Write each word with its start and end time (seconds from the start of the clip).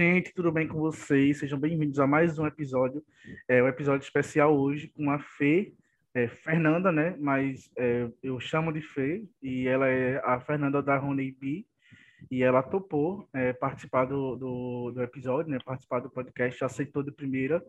gente, 0.00 0.32
tudo 0.32 0.50
bem 0.50 0.66
com 0.66 0.78
vocês? 0.78 1.40
Sejam 1.40 1.58
bem-vindos 1.58 2.00
a 2.00 2.06
mais 2.06 2.38
um 2.38 2.46
episódio, 2.46 3.04
é 3.46 3.62
um 3.62 3.68
episódio 3.68 4.02
especial 4.02 4.58
hoje 4.58 4.88
com 4.88 5.10
a 5.10 5.18
Fê, 5.18 5.74
é, 6.14 6.26
Fernanda, 6.26 6.90
né? 6.90 7.14
Mas 7.18 7.70
é, 7.76 8.08
eu 8.22 8.40
chamo 8.40 8.72
de 8.72 8.80
Fê 8.80 9.22
e 9.42 9.68
ela 9.68 9.86
é 9.86 10.18
a 10.24 10.40
Fernanda 10.40 10.82
da 10.82 10.98
Honey 10.98 11.36
B 11.38 11.66
e 12.30 12.42
ela 12.42 12.62
topou 12.62 13.28
é, 13.34 13.52
participar 13.52 14.06
do, 14.06 14.36
do, 14.36 14.90
do, 14.92 15.02
episódio, 15.02 15.52
né? 15.52 15.58
Participar 15.62 16.00
do 16.00 16.08
podcast, 16.08 16.64
aceitou 16.64 17.02
de 17.02 17.12
primeira. 17.12 17.62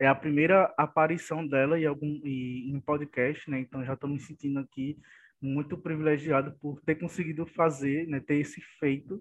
É 0.00 0.06
a 0.06 0.14
primeira 0.14 0.72
aparição 0.78 1.46
dela 1.46 1.78
em 1.78 1.84
algum 1.84 2.18
em, 2.24 2.70
em 2.70 2.80
podcast, 2.80 3.50
né? 3.50 3.60
Então 3.60 3.84
já 3.84 3.92
estou 3.92 4.08
me 4.08 4.18
sentindo 4.18 4.58
aqui 4.58 4.96
muito 5.38 5.76
privilegiado 5.76 6.56
por 6.62 6.80
ter 6.80 6.94
conseguido 6.94 7.44
fazer, 7.44 8.08
né? 8.08 8.20
Ter 8.20 8.36
esse 8.36 8.62
feito 8.80 9.20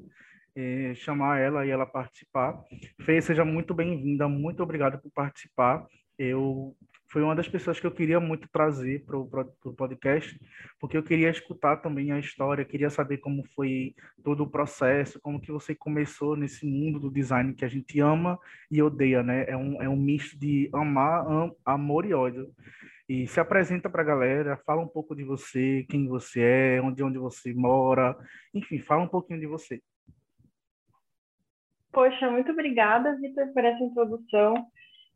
é, 0.56 0.94
chamar 0.96 1.40
ela 1.40 1.66
e 1.66 1.70
ela 1.70 1.86
participar. 1.86 2.62
Fê, 3.02 3.22
seja 3.22 3.44
muito 3.46 3.74
bem-vinda, 3.74 4.28
muito 4.28 4.62
obrigado 4.64 5.00
por 5.02 5.12
participar. 5.12 5.86
Eu 6.18 6.76
foi 7.14 7.22
uma 7.22 7.36
das 7.36 7.48
pessoas 7.48 7.80
que 7.80 7.86
eu 7.86 7.92
queria 7.92 8.20
muito 8.20 8.50
trazer 8.52 9.06
para 9.06 9.16
o 9.16 9.74
podcast, 9.78 10.36
porque 10.80 10.98
eu 10.98 11.04
queria 11.04 11.30
escutar 11.30 11.78
também 11.78 12.12
a 12.12 12.18
história, 12.18 12.66
queria 12.66 12.90
saber 12.90 13.20
como 13.20 13.44
foi 13.56 13.94
todo 14.24 14.42
o 14.42 14.50
processo, 14.50 15.22
como 15.22 15.40
que 15.40 15.52
você 15.52 15.76
começou 15.76 16.36
nesse 16.36 16.66
mundo 16.66 17.00
do 17.00 17.12
design 17.12 17.54
que 17.54 17.64
a 17.64 17.68
gente 17.68 18.00
ama 18.00 18.40
e 18.72 18.82
odeia, 18.82 19.22
né? 19.22 19.46
É 19.48 19.56
um, 19.56 19.80
é 19.80 19.88
um 19.88 19.96
misto 19.96 20.40
de 20.40 20.72
amar, 20.74 21.24
am, 21.28 21.52
amor 21.64 22.04
e 22.04 22.16
ódio. 22.16 22.50
E 23.08 23.28
se 23.28 23.40
apresenta 23.40 23.92
para 23.92 24.02
a 24.02 24.06
galera, 24.06 24.58
fala 24.66 24.82
um 24.82 24.88
pouco 24.88 25.16
de 25.16 25.24
você, 25.24 25.86
quem 25.88 26.08
você 26.08 26.42
é, 26.42 26.82
onde, 26.82 27.04
onde 27.04 27.20
você 27.20 27.54
mora, 27.54 28.18
enfim, 28.56 28.80
fala 28.80 29.04
um 29.04 29.08
pouquinho 29.08 29.40
de 29.40 29.46
você. 29.46 29.80
Poxa, 31.94 32.30
muito 32.30 32.52
obrigada, 32.52 33.16
Vitor, 33.18 33.54
por 33.54 33.64
essa 33.64 33.84
introdução. 33.84 34.66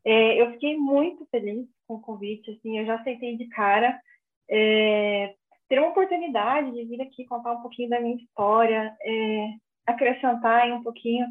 É, 0.04 0.40
eu 0.40 0.52
fiquei 0.52 0.76
muito 0.76 1.26
feliz 1.26 1.66
com 1.88 1.94
o 1.94 2.00
convite, 2.00 2.52
assim, 2.52 2.78
eu 2.78 2.86
já 2.86 2.94
aceitei 2.94 3.36
de 3.36 3.48
cara. 3.48 4.00
É, 4.48 5.34
ter 5.68 5.80
uma 5.80 5.88
oportunidade 5.88 6.70
de 6.70 6.84
vir 6.84 7.02
aqui 7.02 7.26
contar 7.26 7.52
um 7.52 7.62
pouquinho 7.62 7.90
da 7.90 8.00
minha 8.00 8.16
história, 8.16 8.96
é, 9.02 9.48
acrescentar 9.86 10.70
um 10.70 10.82
pouquinho 10.82 11.26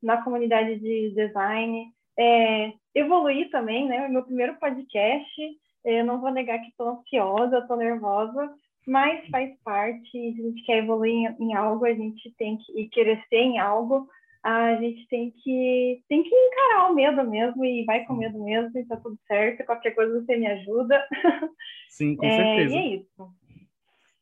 na 0.00 0.22
comunidade 0.22 0.78
de 0.78 1.10
design, 1.10 1.92
é, 2.16 2.72
evoluir 2.94 3.50
também, 3.50 3.86
né? 3.88 4.06
Meu 4.06 4.22
primeiro 4.22 4.54
podcast, 4.54 5.42
é, 5.84 6.00
eu 6.00 6.04
não 6.04 6.20
vou 6.20 6.30
negar 6.30 6.60
que 6.60 6.68
estou 6.68 6.88
ansiosa, 6.90 7.58
estou 7.58 7.76
nervosa, 7.76 8.54
mas 8.86 9.28
faz 9.30 9.52
parte, 9.64 10.10
se 10.10 10.40
a 10.40 10.42
gente 10.42 10.62
quer 10.62 10.78
evoluir 10.78 11.12
em, 11.12 11.48
em 11.48 11.54
algo, 11.54 11.84
a 11.84 11.92
gente 11.92 12.30
tem 12.38 12.56
que 12.58 12.88
crescer 12.88 13.36
em 13.36 13.58
algo, 13.58 14.08
a 14.42 14.74
gente 14.76 15.06
tem 15.08 15.30
que 15.30 16.02
tem 16.08 16.22
que 16.22 16.34
encarar 16.34 16.90
o 16.90 16.94
medo 16.94 17.28
mesmo 17.28 17.64
e 17.64 17.84
vai 17.84 18.04
com 18.04 18.14
medo 18.14 18.42
mesmo 18.42 18.76
e 18.76 18.84
tá 18.86 18.96
tudo 18.96 19.16
certo. 19.26 19.64
Qualquer 19.64 19.92
coisa 19.92 20.20
você 20.20 20.36
me 20.36 20.46
ajuda. 20.46 21.06
Sim, 21.88 22.16
com 22.16 22.26
é, 22.26 22.36
certeza. 22.36 22.74
E 22.74 22.78
é 22.78 22.86
isso. 22.96 23.34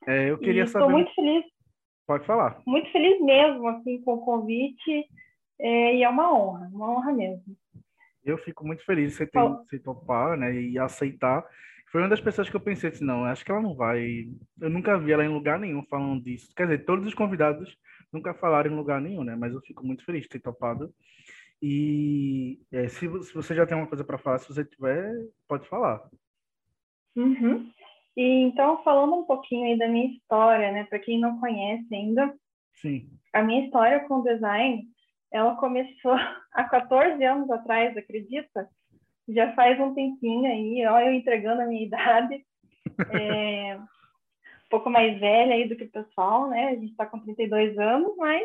É, 0.07 0.31
eu 0.31 0.39
queria 0.39 0.65
e 0.65 0.67
saber. 0.67 0.85
Estou 0.85 0.91
muito 0.91 1.15
feliz. 1.15 1.45
Pode 2.07 2.27
falar. 2.27 2.61
Muito 2.67 2.91
feliz 2.93 3.21
mesmo 3.21 3.69
assim 3.69 4.03
com 4.03 4.15
o 4.15 4.25
convite 4.25 5.07
é, 5.59 5.97
e 5.97 6.03
é 6.03 6.09
uma 6.09 6.33
honra, 6.33 6.69
uma 6.73 6.91
honra 6.91 7.13
mesmo. 7.13 7.57
Eu 8.25 8.37
fico 8.39 8.67
muito 8.67 8.85
feliz 8.85 9.13
de 9.13 9.17
você 9.19 9.27
ter, 9.27 9.41
você 9.41 9.79
topar, 9.79 10.37
né, 10.37 10.55
e 10.55 10.79
aceitar. 10.79 11.45
Foi 11.91 12.03
uma 12.03 12.09
das 12.09 12.21
pessoas 12.21 12.49
que 12.49 12.55
eu 12.55 12.61
pensei 12.61 12.91
assim, 12.91 13.05
não, 13.05 13.25
acho 13.25 13.45
que 13.45 13.51
ela 13.51 13.61
não 13.61 13.75
vai. 13.75 14.27
Eu 14.61 14.71
nunca 14.71 14.99
vi 14.99 15.13
ela 15.13 15.25
em 15.25 15.29
lugar 15.29 15.59
nenhum 15.59 15.83
falando 15.85 16.23
disso. 16.23 16.53
Quer 16.55 16.65
dizer, 16.65 16.85
todos 16.85 17.07
os 17.07 17.15
convidados 17.15 17.77
nunca 18.13 18.35
falaram 18.35 18.71
em 18.71 18.77
lugar 18.77 19.01
nenhum, 19.01 19.25
né? 19.25 19.37
Mas 19.37 19.53
eu 19.53 19.61
fico 19.61 19.85
muito 19.87 20.05
feliz 20.05 20.23
de 20.23 20.29
ter 20.29 20.41
topado. 20.41 20.93
E 21.63 22.59
é, 22.73 22.89
se, 22.89 23.07
se, 23.23 23.35
você 23.35 23.55
já 23.55 23.67
tem 23.67 23.77
uma 23.77 23.87
coisa 23.87 24.03
para 24.03 24.19
falar, 24.19 24.39
se 24.39 24.49
você 24.49 24.65
tiver, 24.65 25.13
pode 25.47 25.69
falar. 25.69 26.09
Uhum. 27.15 27.71
E 28.17 28.23
então, 28.23 28.83
falando 28.83 29.15
um 29.15 29.25
pouquinho 29.25 29.67
aí 29.67 29.79
da 29.79 29.89
minha 29.89 30.07
história, 30.07 30.73
né? 30.73 30.85
Para 30.85 30.99
quem 30.99 31.21
não 31.21 31.39
conhece 31.39 31.95
ainda, 31.95 32.35
Sim. 32.75 33.11
a 33.33 33.43
minha 33.43 33.65
história 33.65 34.01
com 34.09 34.23
design, 34.23 34.85
ela 35.33 35.55
começou 35.57 36.13
há 36.53 36.65
14 36.65 37.23
anos 37.25 37.51
atrás, 37.51 37.97
acredita? 37.97 38.69
Já 39.29 39.53
faz 39.53 39.79
um 39.79 39.95
tempinho 39.95 40.51
aí, 40.51 40.85
ó, 40.87 40.99
eu 41.01 41.13
entregando 41.13 41.63
a 41.63 41.67
minha 41.67 41.85
idade. 41.87 42.45
É, 43.13 43.79
pouco 44.71 44.89
mais 44.89 45.19
velha 45.19 45.55
aí 45.55 45.69
do 45.69 45.77
que 45.77 45.85
o 45.85 45.91
pessoal, 45.91 46.49
né? 46.49 46.69
A 46.69 46.75
gente 46.75 46.93
está 46.93 47.05
com 47.05 47.19
32 47.21 47.77
anos, 47.79 48.17
mas 48.17 48.43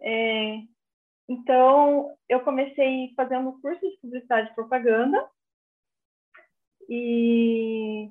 é, 0.00 0.58
então 1.28 2.14
eu 2.28 2.40
comecei 2.40 3.12
fazendo 3.16 3.58
curso 3.60 3.80
de 3.80 3.96
publicidade 4.00 4.50
e 4.50 4.54
propaganda 4.54 5.24
e 6.88 8.10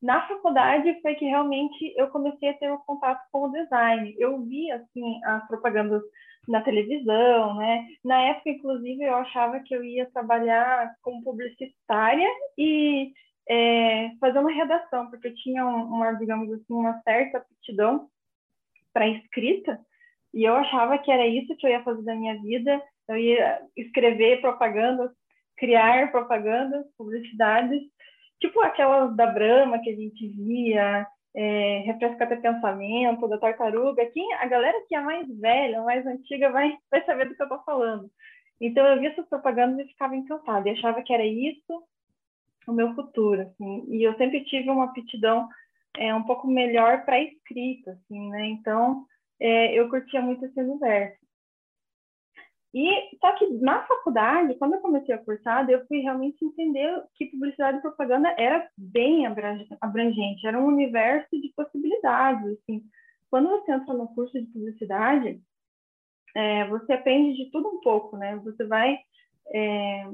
na 0.00 0.26
faculdade 0.28 1.00
foi 1.02 1.14
que 1.16 1.24
realmente 1.24 1.92
eu 1.96 2.08
comecei 2.08 2.50
a 2.50 2.54
ter 2.54 2.70
um 2.70 2.78
contato 2.78 3.20
com 3.32 3.44
o 3.44 3.52
design. 3.52 4.14
Eu 4.18 4.40
vi 4.44 4.70
assim 4.70 5.24
as 5.24 5.46
propagandas 5.48 6.02
na 6.46 6.62
televisão, 6.62 7.56
né? 7.56 7.86
Na 8.04 8.20
época, 8.22 8.50
inclusive, 8.50 9.02
eu 9.02 9.14
achava 9.16 9.60
que 9.60 9.74
eu 9.74 9.84
ia 9.84 10.10
trabalhar 10.10 10.94
como 11.02 11.22
publicitária 11.22 12.28
e 12.56 13.12
é, 13.48 14.10
fazer 14.20 14.38
uma 14.38 14.52
redação, 14.52 15.08
porque 15.10 15.28
eu 15.28 15.34
tinha 15.34 15.64
uma, 15.66 16.12
digamos 16.12 16.52
assim, 16.52 16.74
uma 16.74 17.00
certa 17.02 17.38
aptidão 17.38 18.08
para 18.92 19.08
escrita, 19.08 19.80
e 20.34 20.44
eu 20.44 20.54
achava 20.54 20.98
que 20.98 21.10
era 21.10 21.26
isso 21.26 21.56
que 21.56 21.66
eu 21.66 21.70
ia 21.70 21.82
fazer 21.82 22.02
da 22.02 22.14
minha 22.14 22.40
vida, 22.42 22.82
eu 23.08 23.16
ia 23.16 23.60
escrever 23.76 24.40
propagandas, 24.40 25.10
criar 25.56 26.10
propagandas, 26.10 26.84
publicidades, 26.96 27.82
tipo 28.40 28.60
aquelas 28.60 29.16
da 29.16 29.26
Brahma 29.26 29.78
que 29.80 29.90
a 29.90 29.96
gente 29.96 30.28
via, 30.28 31.06
é, 31.34 31.78
Refresca 31.86 32.24
até 32.24 32.36
Pensamento, 32.36 33.28
da 33.28 33.38
Tartaruga, 33.38 34.04
quem, 34.06 34.34
a 34.34 34.46
galera 34.46 34.78
que 34.86 34.94
é 34.94 35.00
mais 35.00 35.26
velha, 35.38 35.82
mais 35.82 36.06
antiga, 36.06 36.50
vai, 36.50 36.76
vai 36.90 37.04
saber 37.04 37.28
do 37.28 37.34
que 37.34 37.42
eu 37.42 37.46
estou 37.46 37.62
falando. 37.64 38.10
Então 38.60 38.84
eu 38.86 38.98
via 38.98 39.10
essas 39.10 39.28
propagandas 39.28 39.86
e 39.86 39.88
ficava 39.88 40.16
encantada, 40.16 40.68
e 40.68 40.72
achava 40.72 41.02
que 41.02 41.12
era 41.12 41.24
isso, 41.24 41.82
o 42.70 42.74
meu 42.74 42.94
futuro, 42.94 43.42
assim. 43.42 43.84
E 43.88 44.02
eu 44.02 44.16
sempre 44.16 44.44
tive 44.44 44.70
uma 44.70 44.84
aptidão 44.84 45.48
é, 45.96 46.14
um 46.14 46.22
pouco 46.22 46.46
melhor 46.46 47.04
para 47.04 47.20
escrita, 47.20 47.92
assim, 47.92 48.28
né? 48.30 48.46
Então, 48.46 49.04
é, 49.40 49.74
eu 49.74 49.88
curtia 49.88 50.20
muito 50.20 50.44
esse 50.44 50.60
universo. 50.60 51.18
E 52.74 53.16
só 53.18 53.32
que 53.32 53.46
na 53.54 53.82
faculdade, 53.86 54.54
quando 54.56 54.74
eu 54.74 54.80
comecei 54.80 55.14
a 55.14 55.18
cursar, 55.18 55.68
eu 55.70 55.86
fui 55.86 56.00
realmente 56.00 56.44
entender 56.44 57.02
que 57.14 57.26
publicidade 57.26 57.78
e 57.78 57.82
propaganda 57.82 58.28
era 58.38 58.68
bem 58.76 59.26
abrangente, 59.26 60.46
era 60.46 60.60
um 60.60 60.66
universo 60.66 61.40
de 61.40 61.50
possibilidades, 61.56 62.58
assim. 62.58 62.82
Quando 63.30 63.48
você 63.48 63.72
entra 63.72 63.94
no 63.94 64.08
curso 64.14 64.38
de 64.38 64.46
publicidade, 64.46 65.40
é, 66.36 66.68
você 66.68 66.92
aprende 66.92 67.42
de 67.42 67.50
tudo 67.50 67.68
um 67.68 67.80
pouco, 67.80 68.16
né? 68.16 68.36
Você 68.36 68.64
vai 68.64 68.98
é, 69.48 70.06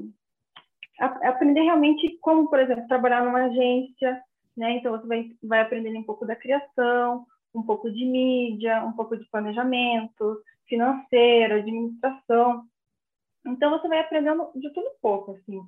aprender 0.99 1.61
realmente 1.61 2.17
como, 2.21 2.49
por 2.49 2.59
exemplo, 2.59 2.87
trabalhar 2.87 3.23
numa 3.23 3.45
agência, 3.45 4.21
né? 4.55 4.77
Então 4.77 4.91
você 4.91 5.07
vai, 5.07 5.29
vai 5.43 5.61
aprender 5.61 5.95
um 5.97 6.03
pouco 6.03 6.25
da 6.25 6.35
criação, 6.35 7.25
um 7.53 7.63
pouco 7.63 7.91
de 7.91 8.05
mídia, 8.05 8.83
um 8.83 8.93
pouco 8.93 9.17
de 9.17 9.25
planejamento 9.29 10.41
financeiro, 10.67 11.55
administração. 11.55 12.63
Então 13.45 13.69
você 13.71 13.87
vai 13.87 13.99
aprendendo 13.99 14.49
de 14.55 14.69
tudo 14.73 14.87
um 14.87 14.99
pouco, 15.01 15.31
assim. 15.31 15.61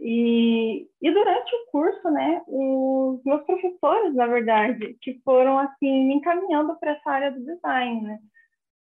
E, 0.00 0.88
e 1.02 1.10
durante 1.10 1.54
o 1.56 1.70
curso, 1.72 2.08
né, 2.10 2.42
os 2.46 3.22
meus 3.24 3.42
professores, 3.44 4.14
na 4.14 4.26
verdade, 4.26 4.96
que 5.00 5.20
foram 5.24 5.58
assim 5.58 6.06
me 6.06 6.14
encaminhando 6.14 6.76
para 6.78 6.92
essa 6.92 7.10
área 7.10 7.32
do 7.32 7.44
design, 7.44 8.02
né? 8.02 8.18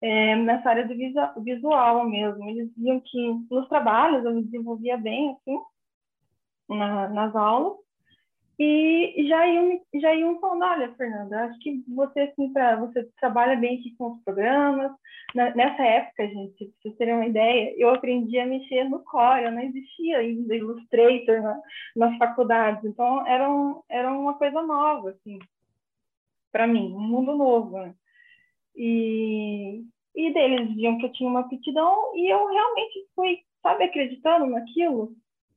É, 0.03 0.35
nessa 0.35 0.69
área 0.69 0.87
do 0.87 1.43
visual 1.43 2.09
mesmo. 2.09 2.49
Eles 2.49 2.71
viam 2.75 2.99
que 3.01 3.45
nos 3.51 3.67
trabalhos 3.67 4.23
eu 4.25 4.33
me 4.33 4.43
desenvolvia 4.43 4.97
bem, 4.97 5.31
assim, 5.31 5.59
na, 6.75 7.07
nas 7.09 7.35
aulas. 7.35 7.81
E 8.63 9.27
já 9.27 9.47
iam, 9.47 9.81
já 9.95 10.13
iam 10.13 10.39
falando, 10.39 10.63
olha, 10.63 10.93
Fernanda, 10.93 11.45
acho 11.45 11.57
que 11.61 11.83
você, 11.87 12.19
assim, 12.19 12.53
pra, 12.53 12.75
você 12.75 13.09
trabalha 13.19 13.55
bem 13.55 13.79
aqui 13.79 13.95
com 13.95 14.11
os 14.11 14.23
programas. 14.23 14.91
Na, 15.33 15.55
nessa 15.55 15.81
época, 15.81 16.27
gente, 16.27 16.65
pra 16.65 16.67
vocês 16.83 16.95
terem 16.95 17.15
uma 17.15 17.25
ideia, 17.25 17.73
eu 17.75 17.89
aprendi 17.89 18.37
a 18.37 18.45
mexer 18.45 18.83
no 18.83 18.99
Core, 18.99 19.49
não 19.49 19.61
existia 19.61 20.19
ainda 20.19 20.55
Illustrator 20.55 21.41
na, 21.41 21.59
nas 21.95 22.15
faculdades. 22.19 22.85
Então, 22.85 23.25
era, 23.25 23.49
um, 23.49 23.81
era 23.89 24.11
uma 24.13 24.35
coisa 24.35 24.61
nova, 24.61 25.09
assim, 25.09 25.39
para 26.51 26.67
mim, 26.67 26.93
um 26.93 26.99
mundo 26.99 27.35
novo, 27.35 27.79
né? 27.79 27.95
E, 28.75 29.83
e 30.15 30.33
deles 30.33 30.69
diziam 30.69 30.99
que 30.99 31.07
eu 31.07 31.11
tinha 31.13 31.27
uma 31.27 31.39
aptidão 31.39 32.15
e 32.15 32.31
eu 32.31 32.47
realmente 32.47 33.07
fui, 33.15 33.39
sabe, 33.63 33.85
acreditando 33.85 34.45
naquilo. 34.45 35.15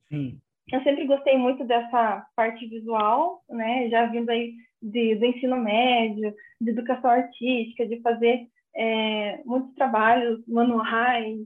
Sim 0.09 0.41
eu 0.71 0.81
sempre 0.83 1.05
gostei 1.05 1.37
muito 1.37 1.63
dessa 1.65 2.25
parte 2.35 2.67
visual, 2.67 3.43
né? 3.49 3.89
Já 3.89 4.05
vindo 4.07 4.29
aí 4.29 4.53
de, 4.81 5.15
do 5.15 5.25
ensino 5.25 5.57
médio, 5.57 6.33
de 6.61 6.69
educação 6.69 7.09
artística, 7.09 7.87
de 7.87 8.01
fazer 8.01 8.47
é, 8.75 9.41
muitos 9.45 9.73
trabalhos 9.75 10.45
manuais. 10.47 11.39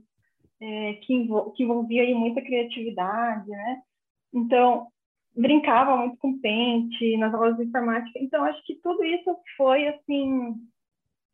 é, 0.60 0.94
que, 0.94 1.14
envol 1.14 1.50
que 1.52 1.62
envolvia 1.62 2.02
aí 2.02 2.14
muita 2.14 2.42
criatividade, 2.42 3.48
né? 3.48 3.82
Então, 4.32 4.88
brincava 5.34 5.96
muito 5.96 6.18
com 6.18 6.38
pente 6.38 7.16
nas 7.16 7.32
aulas 7.32 7.56
de 7.56 7.64
informática. 7.64 8.18
Então, 8.18 8.44
acho 8.44 8.62
que 8.64 8.74
tudo 8.82 9.02
isso 9.04 9.34
foi, 9.56 9.88
assim, 9.88 10.54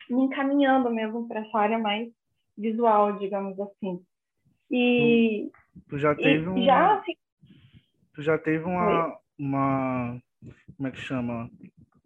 me 0.08 0.22
encaminhando 0.22 0.90
mesmo 0.90 1.26
para 1.26 1.40
essa 1.40 1.58
área 1.58 1.78
mais 1.78 2.08
visual, 2.56 3.18
digamos 3.18 3.58
assim. 3.58 4.00
E... 4.70 5.50
Tu 5.88 5.98
já 5.98 6.14
teve 6.14 6.48
um... 6.48 6.64
Já, 6.64 6.98
assim... 6.98 7.14
Tu 8.16 8.22
já 8.22 8.36
teve 8.36 8.64
uma, 8.64 9.16
uma... 9.38 10.20
Como 10.76 10.88
é 10.88 10.90
que 10.90 10.98
chama? 10.98 11.48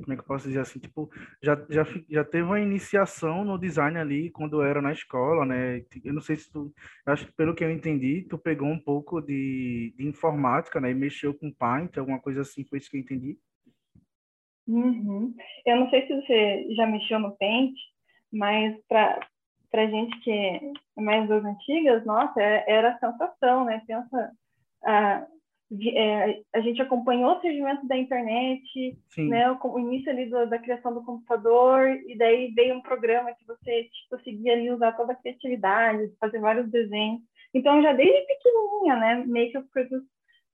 como 0.03 0.13
é 0.13 0.17
que 0.17 0.23
eu 0.23 0.27
posso 0.27 0.49
dizer 0.49 0.61
assim, 0.61 0.79
tipo, 0.79 1.11
já, 1.43 1.55
já, 1.69 1.85
já 2.09 2.25
teve 2.25 2.45
uma 2.45 2.61
iniciação 2.61 3.45
no 3.45 3.59
design 3.59 3.99
ali 3.99 4.31
quando 4.31 4.63
era 4.63 4.81
na 4.81 4.93
escola, 4.93 5.45
né? 5.45 5.85
Eu 6.05 6.15
não 6.15 6.21
sei 6.21 6.37
se 6.37 6.51
tu, 6.51 6.73
acho 7.07 7.27
que 7.27 7.33
pelo 7.33 7.55
que 7.55 7.63
eu 7.63 7.71
entendi, 7.71 8.27
tu 8.29 8.39
pegou 8.39 8.69
um 8.69 8.79
pouco 8.79 9.21
de, 9.21 9.95
de 9.97 10.09
informática, 10.09 10.81
né? 10.81 10.91
E 10.91 10.95
mexeu 10.95 11.35
com 11.35 11.53
Paint, 11.53 11.97
alguma 11.97 12.19
coisa 12.19 12.41
assim, 12.41 12.65
foi 12.65 12.79
isso 12.79 12.91
que 12.91 12.97
eu 12.97 13.01
entendi? 13.01 13.39
Uhum. 14.67 15.35
Eu 15.67 15.77
não 15.77 15.91
sei 15.91 16.07
se 16.07 16.15
você 16.15 16.75
já 16.75 16.87
mexeu 16.87 17.19
no 17.19 17.37
Paint, 17.37 17.75
mas 18.33 18.77
para 18.89 19.21
para 19.71 19.87
gente 19.87 20.19
que 20.23 20.33
é 20.33 20.61
mais 21.01 21.29
das 21.29 21.45
antigas, 21.45 22.05
nossa, 22.05 22.43
é, 22.43 22.65
era 22.67 22.91
a 22.91 22.99
sensação, 22.99 23.65
né? 23.65 23.81
Pensa, 23.87 24.33
ah, 24.85 25.25
é, 25.95 26.43
a 26.53 26.61
gente 26.61 26.83
acompanhou 26.83 27.37
o 27.37 27.41
surgimento 27.41 27.87
da 27.87 27.97
internet, 27.97 28.99
né, 29.17 29.51
o, 29.53 29.59
o, 29.63 29.79
início 29.79 30.11
ali 30.11 30.27
do, 30.27 30.47
da 30.47 30.59
criação 30.59 30.93
do 30.93 31.05
computador, 31.05 31.87
e 32.09 32.19
daí 32.19 32.53
veio 32.53 32.75
um 32.75 32.83
programa 32.83 33.33
que 33.33 33.47
você 33.47 33.85
tipo, 33.85 34.17
conseguia 34.17 34.55
ali 34.55 34.71
usar 34.71 34.93
toda 34.93 35.13
a 35.13 35.17
criatividade, 35.17 36.13
fazer 36.19 36.41
vários 36.41 36.69
desenhos. 36.71 37.21
Então, 37.55 37.81
já 37.83 37.93
desde 37.93 38.27
pequenininha, 38.27 38.97
né, 38.97 39.25
meio 39.27 39.51
que 39.53 39.59
as 39.59 39.71
coisas, 39.71 40.03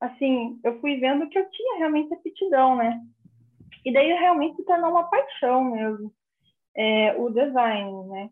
assim, 0.01 0.61
eu 0.63 0.79
fui 0.81 0.97
vendo 0.99 1.29
que 1.29 1.39
eu 1.39 1.49
tinha 1.51 1.79
realmente 1.79 2.13
aptidão, 2.13 2.77
né? 2.77 3.01
E 3.85 3.93
daí 3.93 4.09
realmente 4.13 4.57
se 4.57 4.65
tornou 4.65 4.91
uma 4.91 5.05
paixão 5.05 5.65
mesmo, 5.65 6.13
é, 6.77 7.15
o 7.17 7.31
design, 7.31 8.07
né? 8.09 8.31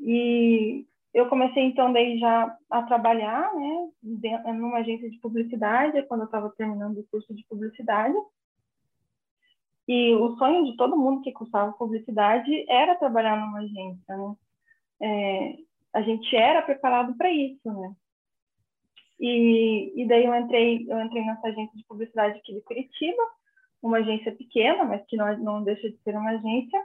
E 0.00 0.84
eu 1.14 1.28
comecei 1.28 1.62
então 1.62 1.92
daí 1.92 2.18
já 2.18 2.58
a 2.68 2.82
trabalhar, 2.82 3.54
né, 3.54 4.42
numa 4.52 4.78
agência 4.78 5.08
de 5.08 5.18
publicidade, 5.20 6.02
quando 6.08 6.22
eu 6.22 6.26
estava 6.26 6.50
terminando 6.50 6.98
o 6.98 7.06
curso 7.06 7.32
de 7.32 7.46
publicidade. 7.48 8.16
E 9.86 10.12
o 10.14 10.36
sonho 10.36 10.64
de 10.64 10.76
todo 10.76 10.96
mundo 10.96 11.22
que 11.22 11.30
cursava 11.30 11.72
publicidade 11.74 12.64
era 12.68 12.96
trabalhar 12.96 13.36
numa 13.38 13.60
agência, 13.60 14.16
né? 14.16 14.34
É, 15.00 15.56
a 15.92 16.02
gente 16.02 16.34
era 16.34 16.62
preparado 16.62 17.14
para 17.16 17.30
isso, 17.30 17.72
né? 17.72 17.94
E, 19.20 19.92
e 20.02 20.08
daí 20.08 20.24
eu 20.24 20.34
entrei, 20.34 20.84
eu 20.88 21.00
entrei 21.00 21.24
nessa 21.24 21.46
agência 21.46 21.76
de 21.76 21.84
publicidade 21.84 22.38
aqui 22.38 22.54
de 22.54 22.60
Curitiba, 22.62 23.22
uma 23.80 23.98
agência 23.98 24.34
pequena, 24.34 24.84
mas 24.84 25.04
que 25.06 25.16
não, 25.16 25.36
não 25.38 25.62
deixa 25.62 25.88
de 25.88 25.96
ser 25.98 26.16
uma 26.16 26.30
agência. 26.30 26.84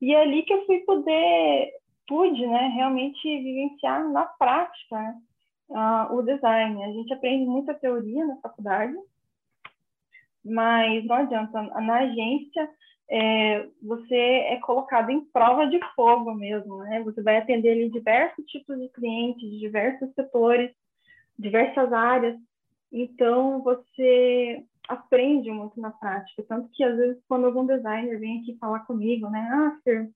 E 0.00 0.14
é 0.14 0.22
ali 0.22 0.44
que 0.44 0.52
eu 0.54 0.64
fui 0.64 0.78
poder 0.78 1.72
pude 2.06 2.46
né, 2.46 2.68
realmente 2.74 3.22
vivenciar 3.22 4.08
na 4.08 4.24
prática 4.24 5.14
uh, 5.68 6.14
o 6.14 6.22
design. 6.22 6.82
A 6.84 6.92
gente 6.92 7.12
aprende 7.12 7.44
muita 7.44 7.74
teoria 7.74 8.24
na 8.24 8.36
faculdade, 8.36 8.94
mas 10.44 11.04
não 11.04 11.16
adianta. 11.16 11.62
Na 11.62 11.98
agência, 11.98 12.70
é, 13.08 13.68
você 13.82 14.14
é 14.14 14.56
colocado 14.60 15.10
em 15.10 15.24
prova 15.26 15.66
de 15.66 15.78
fogo 15.94 16.34
mesmo, 16.34 16.78
né? 16.78 17.02
Você 17.02 17.22
vai 17.22 17.38
atender 17.38 17.70
ali 17.70 17.90
diversos 17.90 18.44
tipos 18.46 18.78
de 18.78 18.88
clientes, 18.88 19.48
de 19.48 19.58
diversos 19.58 20.12
setores, 20.14 20.72
diversas 21.38 21.92
áreas. 21.92 22.36
Então, 22.92 23.62
você 23.62 24.64
aprende 24.88 25.50
muito 25.50 25.80
na 25.80 25.90
prática. 25.90 26.44
Tanto 26.48 26.68
que, 26.72 26.82
às 26.82 26.96
vezes, 26.96 27.22
quando 27.28 27.46
algum 27.46 27.66
designer 27.66 28.18
vem 28.18 28.40
aqui 28.40 28.56
falar 28.58 28.80
comigo, 28.80 29.28
né? 29.28 29.48
Ah, 29.52 29.78
Fer, 29.84 30.08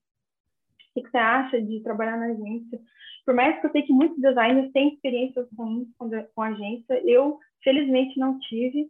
o 0.95 1.03
que 1.03 1.09
você 1.09 1.17
acha 1.17 1.61
de 1.61 1.81
trabalhar 1.81 2.17
na 2.17 2.27
agência? 2.27 2.79
Por 3.25 3.33
mais 3.33 3.59
que 3.59 3.67
eu 3.67 3.71
sei 3.71 3.83
que 3.83 3.93
muitos 3.93 4.19
designers 4.19 4.71
têm 4.71 4.93
experiências 4.93 5.47
ruins 5.57 5.87
com, 5.97 6.09
com 6.09 6.41
agência, 6.41 7.01
eu, 7.05 7.39
felizmente, 7.63 8.19
não 8.19 8.39
tive 8.39 8.89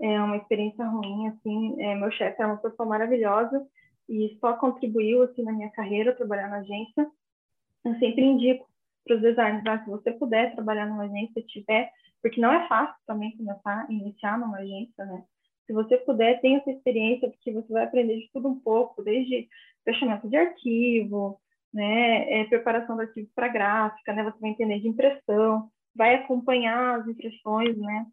é, 0.00 0.20
uma 0.20 0.36
experiência 0.36 0.84
ruim, 0.84 1.28
assim, 1.28 1.80
é, 1.82 1.94
meu 1.94 2.10
chefe 2.10 2.40
era 2.40 2.52
uma 2.52 2.60
pessoa 2.60 2.88
maravilhosa 2.88 3.66
e 4.08 4.36
só 4.40 4.54
contribuiu, 4.54 5.22
assim, 5.22 5.42
na 5.42 5.52
minha 5.52 5.70
carreira, 5.70 6.14
trabalhar 6.14 6.48
na 6.48 6.58
agência. 6.58 7.06
Eu 7.84 7.94
sempre 7.98 8.24
indico 8.24 8.66
para 9.04 9.16
os 9.16 9.22
designers, 9.22 9.66
ah, 9.66 9.82
se 9.82 9.90
você 9.90 10.12
puder 10.12 10.54
trabalhar 10.54 10.86
numa 10.86 11.04
agência, 11.04 11.42
tiver, 11.42 11.90
porque 12.22 12.40
não 12.40 12.52
é 12.52 12.66
fácil 12.68 12.94
também 13.06 13.36
começar 13.36 13.86
a 13.88 13.92
iniciar 13.92 14.38
numa 14.38 14.58
agência, 14.58 15.04
né? 15.04 15.24
Se 15.68 15.74
você 15.74 15.98
puder, 15.98 16.40
tenha 16.40 16.58
essa 16.60 16.70
experiência, 16.70 17.28
porque 17.28 17.52
você 17.52 17.70
vai 17.70 17.84
aprender 17.84 18.16
de 18.16 18.30
tudo 18.32 18.48
um 18.48 18.58
pouco, 18.58 19.02
desde 19.02 19.46
fechamento 19.84 20.26
de 20.26 20.34
arquivo, 20.34 21.38
né, 21.72 22.40
é, 22.40 22.44
preparação 22.44 22.96
do 22.96 23.02
arquivo 23.02 23.28
para 23.34 23.48
gráfica, 23.48 24.14
né, 24.14 24.24
você 24.24 24.38
vai 24.40 24.50
entender 24.50 24.80
de 24.80 24.88
impressão, 24.88 25.70
vai 25.94 26.14
acompanhar 26.14 26.98
as 26.98 27.06
impressões, 27.06 27.76
né, 27.76 28.06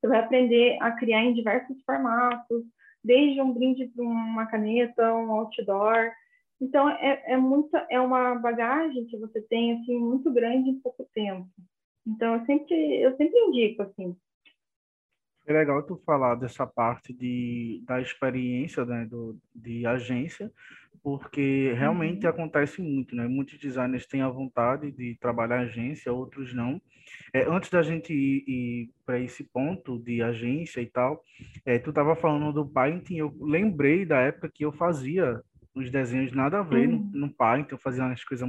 você 0.00 0.08
vai 0.08 0.18
aprender 0.18 0.76
a 0.80 0.90
criar 0.90 1.22
em 1.22 1.34
diversos 1.34 1.80
formatos, 1.84 2.64
desde 3.04 3.40
um 3.40 3.54
brinde 3.54 3.86
para 3.86 4.04
uma 4.04 4.46
caneta, 4.46 5.14
um 5.14 5.30
outdoor. 5.30 6.10
Então, 6.60 6.88
é, 6.88 7.32
é, 7.32 7.36
muita, 7.36 7.86
é 7.88 8.00
uma 8.00 8.34
bagagem 8.34 9.06
que 9.06 9.16
você 9.18 9.40
tem, 9.42 9.74
assim, 9.74 9.96
muito 9.96 10.32
grande 10.32 10.70
em 10.70 10.80
pouco 10.80 11.08
tempo. 11.14 11.48
Então, 12.04 12.34
eu 12.34 12.44
sempre, 12.44 12.74
eu 13.00 13.16
sempre 13.16 13.38
indico, 13.38 13.82
assim, 13.82 14.16
é 15.46 15.52
legal 15.52 15.82
tu 15.82 16.00
falar 16.04 16.34
dessa 16.34 16.66
parte 16.66 17.12
de, 17.12 17.82
da 17.86 18.00
experiência 18.00 18.84
né, 18.84 19.06
do, 19.06 19.38
de 19.54 19.86
agência, 19.86 20.50
porque 21.02 21.72
realmente 21.74 22.26
uhum. 22.26 22.30
acontece 22.30 22.82
muito, 22.82 23.14
né? 23.14 23.28
Muitos 23.28 23.58
designers 23.58 24.06
têm 24.06 24.22
a 24.22 24.28
vontade 24.28 24.90
de 24.90 25.16
trabalhar 25.20 25.60
agência, 25.60 26.12
outros 26.12 26.52
não. 26.52 26.82
É, 27.32 27.44
antes 27.48 27.70
da 27.70 27.80
gente 27.80 28.12
ir, 28.12 28.44
ir 28.48 28.90
para 29.04 29.20
esse 29.20 29.44
ponto 29.44 30.00
de 30.00 30.20
agência 30.20 30.80
e 30.80 30.86
tal, 30.86 31.22
é, 31.64 31.78
tu 31.78 31.90
estava 31.90 32.16
falando 32.16 32.52
do 32.52 32.68
Paint, 32.68 33.10
eu 33.12 33.32
lembrei 33.40 34.04
da 34.04 34.18
época 34.18 34.50
que 34.52 34.64
eu 34.64 34.72
fazia 34.72 35.40
os 35.76 35.90
desenhos 35.90 36.32
nada 36.32 36.58
a 36.58 36.62
ver 36.62 36.88
uhum. 36.88 37.10
no, 37.12 37.26
no 37.26 37.30
Paint, 37.32 37.70
eu 37.70 37.78
fazia 37.78 38.02
umas 38.02 38.24
coisas 38.24 38.48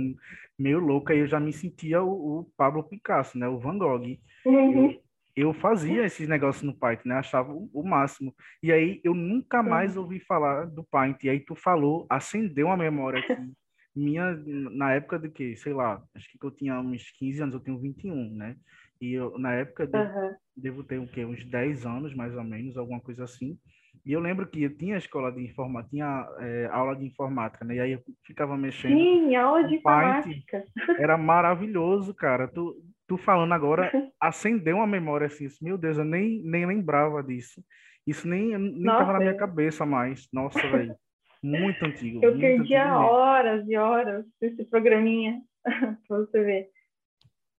meio 0.58 0.80
loucas 0.80 1.16
e 1.16 1.20
eu 1.20 1.28
já 1.28 1.40
me 1.40 1.54
sentia 1.54 2.02
o, 2.02 2.40
o 2.40 2.44
Pablo 2.58 2.84
Picasso, 2.84 3.38
né? 3.38 3.48
O 3.48 3.60
Van 3.60 3.78
Gogh. 3.78 4.18
Uhum. 4.46 4.92
Eu, 4.92 5.02
eu 5.38 5.54
fazia 5.54 6.04
esses 6.04 6.28
negócios 6.28 6.64
no 6.64 6.74
Python, 6.74 7.10
né? 7.10 7.16
Achava 7.16 7.54
o, 7.54 7.84
máximo. 7.84 8.34
E 8.62 8.72
aí 8.72 9.00
eu 9.04 9.14
nunca 9.14 9.62
mais 9.62 9.96
ouvi 9.96 10.20
falar 10.20 10.66
do 10.66 10.84
Python. 10.84 11.20
E 11.24 11.30
aí 11.30 11.40
tu 11.40 11.56
falou, 11.56 12.08
acendeu 12.10 12.72
a 12.72 12.76
memória 12.76 13.20
aqui. 13.20 13.36
Minha, 13.96 14.36
na 14.72 14.94
época 14.94 15.18
de 15.18 15.30
que, 15.30 15.56
sei 15.56 15.74
lá, 15.74 16.04
acho 16.16 16.28
que 16.30 16.44
eu 16.44 16.52
tinha 16.52 16.80
uns 16.80 17.12
15 17.18 17.42
anos, 17.42 17.54
eu 17.56 17.60
tenho 17.60 17.80
21, 17.80 18.36
né? 18.36 18.56
E 19.02 19.14
eu, 19.14 19.38
na 19.40 19.54
época, 19.54 19.88
de, 19.88 19.98
uhum. 19.98 20.36
devo 20.56 20.84
ter 20.84 21.00
o 21.00 21.08
quê? 21.08 21.26
Uns 21.26 21.44
10 21.44 21.86
anos, 21.86 22.16
mais 22.16 22.36
ou 22.36 22.44
menos, 22.44 22.78
alguma 22.78 23.00
coisa 23.00 23.24
assim. 23.24 23.58
E 24.06 24.14
eu 24.14 24.20
lembro 24.20 24.48
que 24.48 24.64
eu 24.64 24.76
tinha 24.76 24.98
escola 24.98 25.32
de 25.32 25.44
informática, 25.44 25.90
tinha 25.90 26.28
é, 26.40 26.70
aula 26.72 26.96
de 26.96 27.06
informática, 27.06 27.66
né? 27.66 27.76
E 27.76 27.80
aí 27.80 27.92
eu 27.94 28.04
ficava 28.24 28.56
mexendo. 28.56 28.96
Sim, 28.96 29.36
aula 29.36 29.64
de 29.68 29.76
informática. 29.76 30.64
Era 31.00 31.18
maravilhoso, 31.18 32.14
cara. 32.14 32.48
Tu, 32.48 32.76
tu 33.08 33.18
falando 33.18 33.54
agora, 33.54 33.92
acendeu 34.20 34.78
uma 34.78 34.88
memória 34.88 35.28
assim, 35.28 35.48
meu 35.62 35.78
Deus, 35.78 35.98
eu 35.98 36.06
nem, 36.06 36.42
nem 36.44 36.66
lembrava 36.66 37.24
disso. 37.24 37.64
Isso 38.06 38.28
nem, 38.28 38.58
nem 38.58 38.84
Nossa, 38.84 39.00
tava 39.00 39.14
na 39.14 39.20
minha 39.20 39.36
cabeça 39.36 39.86
mais. 39.86 40.28
Nossa, 40.32 40.62
velho. 40.70 40.96
Muito 41.44 41.86
antigo. 41.86 42.20
Eu 42.24 42.32
muito 42.32 42.42
perdia 42.42 42.84
antigo 42.84 43.06
horas 43.06 43.68
e 43.68 43.76
horas 43.78 44.26
desse 44.40 44.66
programinha, 44.66 45.42
pra 46.08 46.18
você 46.18 46.44
ver. 46.44 46.70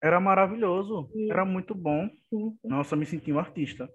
Era 0.03 0.21
maravilhoso, 0.21 1.09
sim. 1.13 1.31
era 1.31 1.45
muito 1.45 1.75
bom. 1.75 2.09
Sim. 2.31 2.57
Nossa, 2.65 2.97
me 2.97 3.05
senti 3.05 3.33
um 3.33 3.39
artista. 3.39 3.89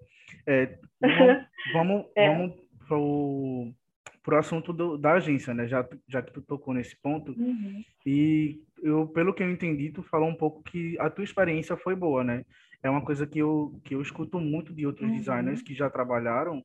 É, 0.47 0.77
vamos, 1.01 1.45
vamos, 1.73 2.05
é. 2.15 2.27
vamos 2.29 2.55
pro, 2.87 3.73
pro 4.21 4.37
assunto 4.37 4.73
do, 4.73 4.97
da 4.97 5.13
agência, 5.13 5.53
né? 5.53 5.67
Já, 5.67 5.87
já 6.07 6.21
que 6.21 6.33
tu 6.33 6.41
tocou 6.41 6.73
nesse 6.73 6.99
ponto. 7.01 7.31
Uhum. 7.31 7.83
E 8.05 8.61
eu, 8.83 9.07
pelo 9.07 9.33
que 9.33 9.41
eu 9.41 9.49
entendi, 9.49 9.91
tu 9.91 10.03
falou 10.03 10.29
um 10.29 10.35
pouco 10.35 10.61
que 10.61 10.99
a 10.99 11.09
tua 11.09 11.23
experiência 11.23 11.77
foi 11.77 11.95
boa, 11.95 12.23
né? 12.23 12.45
É 12.83 12.89
uma 12.89 13.01
coisa 13.01 13.25
que 13.25 13.39
eu, 13.39 13.79
que 13.85 13.95
eu 13.95 14.01
escuto 14.01 14.39
muito 14.39 14.73
de 14.73 14.85
outros 14.85 15.09
uhum. 15.09 15.17
designers 15.17 15.61
que 15.61 15.73
já 15.73 15.89
trabalharam 15.89 16.61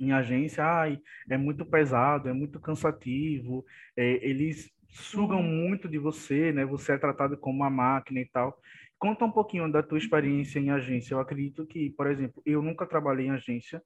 em 0.00 0.12
agência. 0.12 0.64
Ai, 0.64 0.98
é 1.28 1.36
muito 1.36 1.64
pesado, 1.64 2.28
é 2.28 2.32
muito 2.32 2.58
cansativo, 2.58 3.64
é, 3.94 4.26
eles 4.26 4.72
sugam 4.88 5.40
uhum. 5.40 5.68
muito 5.68 5.88
de 5.88 5.98
você, 5.98 6.52
né? 6.52 6.64
Você 6.64 6.92
é 6.92 6.98
tratado 6.98 7.36
como 7.36 7.58
uma 7.58 7.70
máquina 7.70 8.18
e 8.18 8.26
tal. 8.26 8.58
Conta 8.98 9.24
um 9.26 9.30
pouquinho 9.30 9.70
da 9.70 9.82
tua 9.82 9.98
experiência 9.98 10.58
em 10.58 10.70
agência. 10.70 11.14
Eu 11.14 11.20
acredito 11.20 11.66
que, 11.66 11.90
por 11.90 12.06
exemplo, 12.06 12.42
eu 12.46 12.62
nunca 12.62 12.86
trabalhei 12.86 13.26
em 13.26 13.30
agência, 13.30 13.82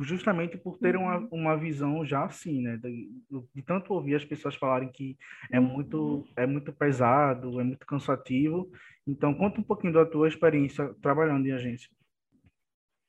justamente 0.00 0.58
por 0.58 0.78
ter 0.78 0.96
uma, 0.96 1.18
uhum. 1.18 1.28
uma 1.32 1.56
visão 1.56 2.04
já 2.04 2.24
assim, 2.24 2.60
né? 2.60 2.76
De, 2.76 3.10
de, 3.54 3.62
tanto 3.62 3.94
ouvir 3.94 4.16
as 4.16 4.24
pessoas 4.24 4.54
falarem 4.54 4.90
que 4.92 5.16
é 5.50 5.58
muito, 5.58 5.98
uhum. 5.98 6.24
é 6.36 6.46
muito 6.46 6.72
pesado, 6.72 7.58
é 7.58 7.64
muito 7.64 7.86
cansativo. 7.86 8.70
Então, 9.06 9.34
conta 9.34 9.60
um 9.60 9.64
pouquinho 9.64 9.94
da 9.94 10.04
tua 10.04 10.28
experiência 10.28 10.94
trabalhando 11.00 11.46
em 11.46 11.52
agência. 11.52 11.88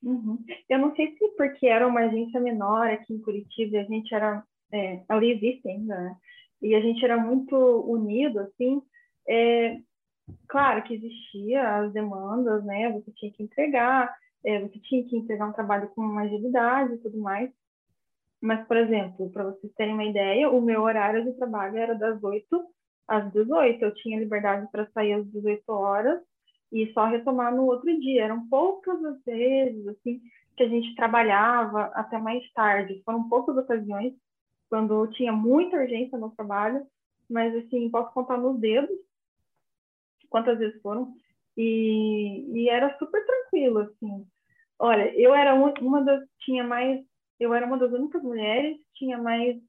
Uhum. 0.02 0.44
Eu 0.70 0.80
não 0.80 0.96
sei 0.96 1.16
se 1.16 1.28
porque 1.36 1.68
era 1.68 1.88
uma 1.88 2.00
agência 2.02 2.40
menor 2.40 2.88
aqui 2.88 3.14
em 3.14 3.22
Curitiba, 3.22 3.80
a 3.80 3.84
gente 3.84 4.14
era, 4.14 4.44
é, 4.72 5.04
ali 5.08 5.32
existe 5.32 5.68
ainda, 5.68 5.96
né? 5.96 6.16
E 6.62 6.76
a 6.76 6.80
gente 6.80 7.04
era 7.04 7.18
muito 7.18 7.56
unido, 7.88 8.40
assim, 8.40 8.82
é, 9.28 9.80
claro 10.48 10.84
que 10.84 10.96
existia 10.96 11.78
as 11.78 11.94
demandas, 11.94 12.64
né? 12.66 12.92
Você 12.92 13.12
tinha 13.12 13.32
que 13.32 13.44
entregar, 13.44 14.14
é, 14.44 14.60
você 14.60 14.80
tinha 14.80 15.04
que 15.08 15.16
entregar 15.16 15.48
um 15.48 15.54
trabalho 15.54 15.90
com 15.90 16.02
uma 16.02 16.24
agilidade 16.24 16.94
e 16.94 16.98
tudo 16.98 17.18
mais. 17.18 17.52
Mas, 18.42 18.66
por 18.68 18.76
exemplo, 18.76 19.30
para 19.32 19.44
vocês 19.44 19.72
terem 19.74 19.94
uma 19.94 20.04
ideia, 20.04 20.50
o 20.50 20.62
meu 20.62 20.82
horário 20.82 21.24
de 21.24 21.34
trabalho 21.38 21.78
era 21.78 21.94
das 21.94 22.22
8 22.24 22.66
às 23.08 23.32
18. 23.32 23.84
Eu 23.84 23.94
tinha 23.96 24.20
liberdade 24.20 24.68
para 24.72 24.90
sair 24.92 25.14
às 25.14 25.26
18 25.32 25.64
horas 25.72 26.20
e 26.72 26.92
só 26.94 27.06
retomar 27.06 27.56
no 27.56 27.66
outro 27.66 27.88
dia. 28.00 28.24
Eram 28.24 28.48
poucas 28.50 29.04
as 29.06 29.24
vezes, 29.24 29.88
assim, 29.88 30.20
que 30.58 30.64
a 30.64 30.68
gente 30.68 30.96
trabalhava 30.96 31.84
até 31.94 32.18
mais 32.18 32.44
tarde. 32.54 33.02
Foram 33.06 33.30
poucas 33.30 33.56
ocasiões 33.58 34.14
quando 34.70 35.08
tinha 35.12 35.32
muita 35.32 35.78
urgência 35.78 36.18
no 36.18 36.32
trabalho, 36.32 36.86
mas, 37.30 37.56
assim, 37.56 37.90
posso 37.92 38.12
contar 38.12 38.38
nos 38.38 38.60
dedos 38.60 38.98
quantas 40.32 40.58
vezes 40.58 40.82
foram, 40.82 41.14
e, 41.56 42.46
e 42.54 42.70
era 42.70 42.98
super 42.98 43.24
tranquilo, 43.24 43.80
assim. 43.80 44.26
Olha, 44.80 45.14
eu 45.16 45.36
era 45.36 45.54
uma 45.54 46.04
das, 46.04 46.24
tinha 46.40 46.64
mais, 46.64 47.00
eu 47.40 47.54
era 47.54 47.68
uma 47.68 47.78
das 47.78 47.92
únicas 47.92 48.24
mulheres, 48.24 48.78
tinha 48.96 49.18
mais 49.18 49.62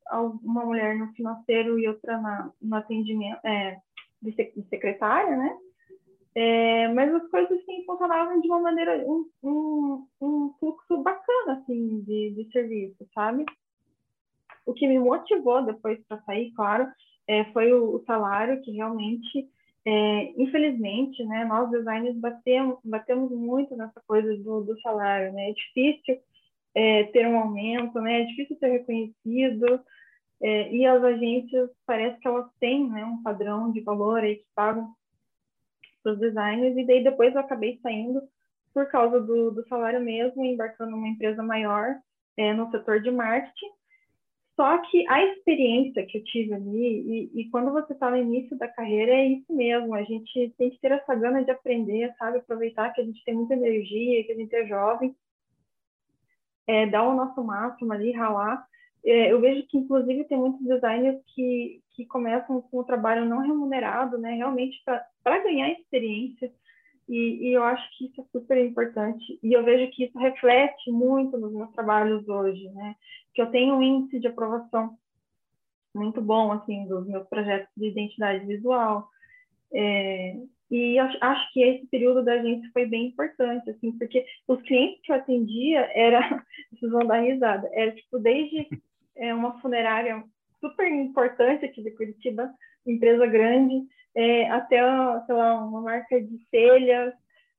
uma 0.43 0.65
mulher 0.65 0.97
no 0.97 1.13
financeiro 1.13 1.79
e 1.79 1.87
outra 1.87 2.19
na, 2.19 2.51
no 2.63 2.77
atendimento, 2.77 3.39
é, 3.45 3.79
de, 4.23 4.35
secretária, 4.71 5.37
né? 5.37 5.59
É, 6.35 6.89
mas 6.89 7.15
as 7.15 7.29
coisas 7.29 7.53
assim 7.61 7.85
funcionavam 7.85 8.41
de 8.41 8.49
uma 8.49 8.61
maneira 8.61 9.05
um, 9.07 9.29
um, 9.43 10.07
um 10.19 10.55
fluxo 10.59 11.03
bacana 11.03 11.61
assim 11.61 12.01
de, 12.05 12.31
de 12.31 12.51
serviço 12.51 13.07
sabe 13.13 13.45
o 14.65 14.73
que 14.73 14.89
me 14.89 14.99
motivou 14.99 15.63
depois 15.63 16.01
para 16.09 16.23
sair 16.23 16.51
claro 16.53 16.91
é, 17.29 17.45
foi 17.53 17.71
o, 17.75 17.97
o, 17.97 18.05
salário 18.07 18.63
que 18.63 18.71
realmente 18.71 19.47
é, 19.85 20.41
infelizmente, 20.41 21.25
né, 21.25 21.45
nós 21.45 21.71
designers 21.71 22.17
batemos, 22.17 22.79
batemos 22.85 23.33
muito 23.33 23.77
nessa 23.77 24.01
coisa 24.07 24.37
do, 24.39 24.63
do 24.63 24.81
salário, 24.81 25.33
né? 25.33 25.51
É 25.51 25.53
difícil 25.53 26.21
é, 26.75 27.05
ter 27.05 27.27
um 27.27 27.39
aumento, 27.39 28.01
né? 28.01 28.23
É 28.23 28.25
difícil 28.27 28.57
ser 28.59 28.69
reconhecido. 28.69 29.81
É, 30.41 30.73
e 30.73 30.87
as 30.87 31.03
agências 31.03 31.71
parece 31.87 32.19
que 32.21 32.27
elas 32.27 32.51
têm 32.59 32.89
né, 32.91 33.05
um 33.05 33.23
padrão 33.23 33.71
de 33.73 33.81
valor 33.81 34.21
aí 34.21 34.37
que 34.37 34.47
pagam 34.55 34.93
para 36.03 36.13
os 36.13 36.19
designers, 36.19 36.77
e 36.77 36.85
daí 36.85 37.05
depois 37.05 37.33
eu 37.33 37.41
acabei 37.41 37.79
saindo 37.81 38.21
por 38.75 38.87
causa 38.89 39.21
do, 39.21 39.53
do 39.53 39.67
salário 39.69 40.01
mesmo, 40.01 40.45
embarcando 40.45 40.91
numa 40.91 41.09
empresa 41.09 41.43
maior 41.43 41.95
é, 42.37 42.53
no 42.53 42.71
setor 42.71 43.01
de 43.01 43.11
marketing, 43.11 43.71
só 44.55 44.79
que 44.79 45.07
a 45.09 45.25
experiência 45.25 46.05
que 46.05 46.19
eu 46.19 46.25
tive 46.25 46.53
ali, 46.53 47.31
e, 47.35 47.41
e 47.41 47.51
quando 47.51 47.73
você 47.73 47.95
está 47.95 48.11
no 48.11 48.19
início 48.19 48.57
da 48.59 48.69
carreira, 48.69 49.13
é 49.13 49.27
isso 49.27 49.53
mesmo, 49.53 49.95
a 49.95 50.03
gente 50.03 50.55
tem 50.59 50.71
que 50.71 50.79
ter 50.79 50.93
essa 50.93 51.15
gana 51.15 51.43
de 51.43 51.51
aprender, 51.51 52.15
sabe? 52.19 52.39
Aproveitar 52.39 52.93
que 52.93 53.01
a 53.01 53.05
gente 53.05 53.25
tem 53.25 53.35
muita 53.35 53.55
energia, 53.55 54.25
que 54.25 54.33
a 54.33 54.37
gente 54.37 54.55
é 54.55 54.67
jovem, 54.67 55.17
é, 56.67 56.87
dar 56.87 57.03
o 57.09 57.15
nosso 57.15 57.43
máximo 57.43 57.93
ali, 57.93 58.13
ralar. 58.13 58.65
É, 59.05 59.33
eu 59.33 59.41
vejo 59.41 59.67
que, 59.67 59.79
inclusive, 59.79 60.25
tem 60.25 60.39
muitos 60.39 60.65
designers 60.65 61.21
que, 61.35 61.83
que 61.97 62.05
começam 62.07 62.61
com 62.61 62.79
o 62.79 62.85
trabalho 62.85 63.25
não 63.25 63.39
remunerado, 63.39 64.19
né? 64.19 64.35
Realmente 64.35 64.81
para 64.85 65.43
ganhar 65.43 65.71
experiência. 65.71 66.53
E, 67.09 67.49
e, 67.49 67.53
eu 67.53 67.65
acho 67.65 67.85
que 67.97 68.07
isso 68.07 68.21
é 68.21 68.25
super 68.31 68.59
importante. 68.59 69.39
E 69.43 69.53
eu 69.53 69.65
vejo 69.65 69.91
que 69.93 70.05
isso 70.05 70.19
reflete 70.19 70.91
muito 70.91 71.37
nos 71.37 71.53
meus 71.53 71.73
trabalhos 71.73 72.29
hoje, 72.29 72.69
né? 72.71 72.95
Que 73.35 73.43
eu 73.43 73.51
tenho 73.51 73.77
um 73.77 73.83
índice 73.83 74.21
de 74.21 74.29
aprovação 74.29 74.97
muito 75.95 76.21
bom, 76.21 76.53
assim, 76.53 76.87
dos 76.87 77.07
meus 77.07 77.27
projetos 77.29 77.69
de 77.77 77.89
identidade 77.89 78.45
visual. 78.47 79.09
É, 79.75 80.37
e 80.71 80.99
acho, 80.99 81.19
acho, 81.21 81.53
que 81.53 81.63
esse 81.63 81.87
período 81.87 82.25
da 82.25 82.39
gente 82.43 82.71
foi 82.73 82.87
bem 82.87 83.09
importante, 83.09 83.69
assim, 83.71 83.93
porque 83.99 84.25
os 84.49 84.61
clientes 84.63 85.01
que 85.03 85.13
eu 85.13 85.17
atendia 85.17 85.91
era, 85.95 86.21
vocês 86.73 86.91
vão 86.91 87.07
dar 87.07 87.21
risada, 87.21 87.69
era 87.73 87.93
tipo 87.93 88.19
desde 88.19 88.69
é, 89.17 89.35
uma 89.35 89.61
funerária 89.61 90.25
super 90.61 90.91
importante 90.91 91.65
aqui 91.65 91.83
de 91.83 91.91
Curitiba, 91.91 92.51
empresa 92.87 93.27
grande, 93.27 93.87
é, 94.15 94.49
até, 94.51 94.81
sei 95.27 95.35
lá, 95.35 95.63
uma 95.63 95.81
marca 95.81 96.21
de 96.21 96.39
telhas, 96.51 97.13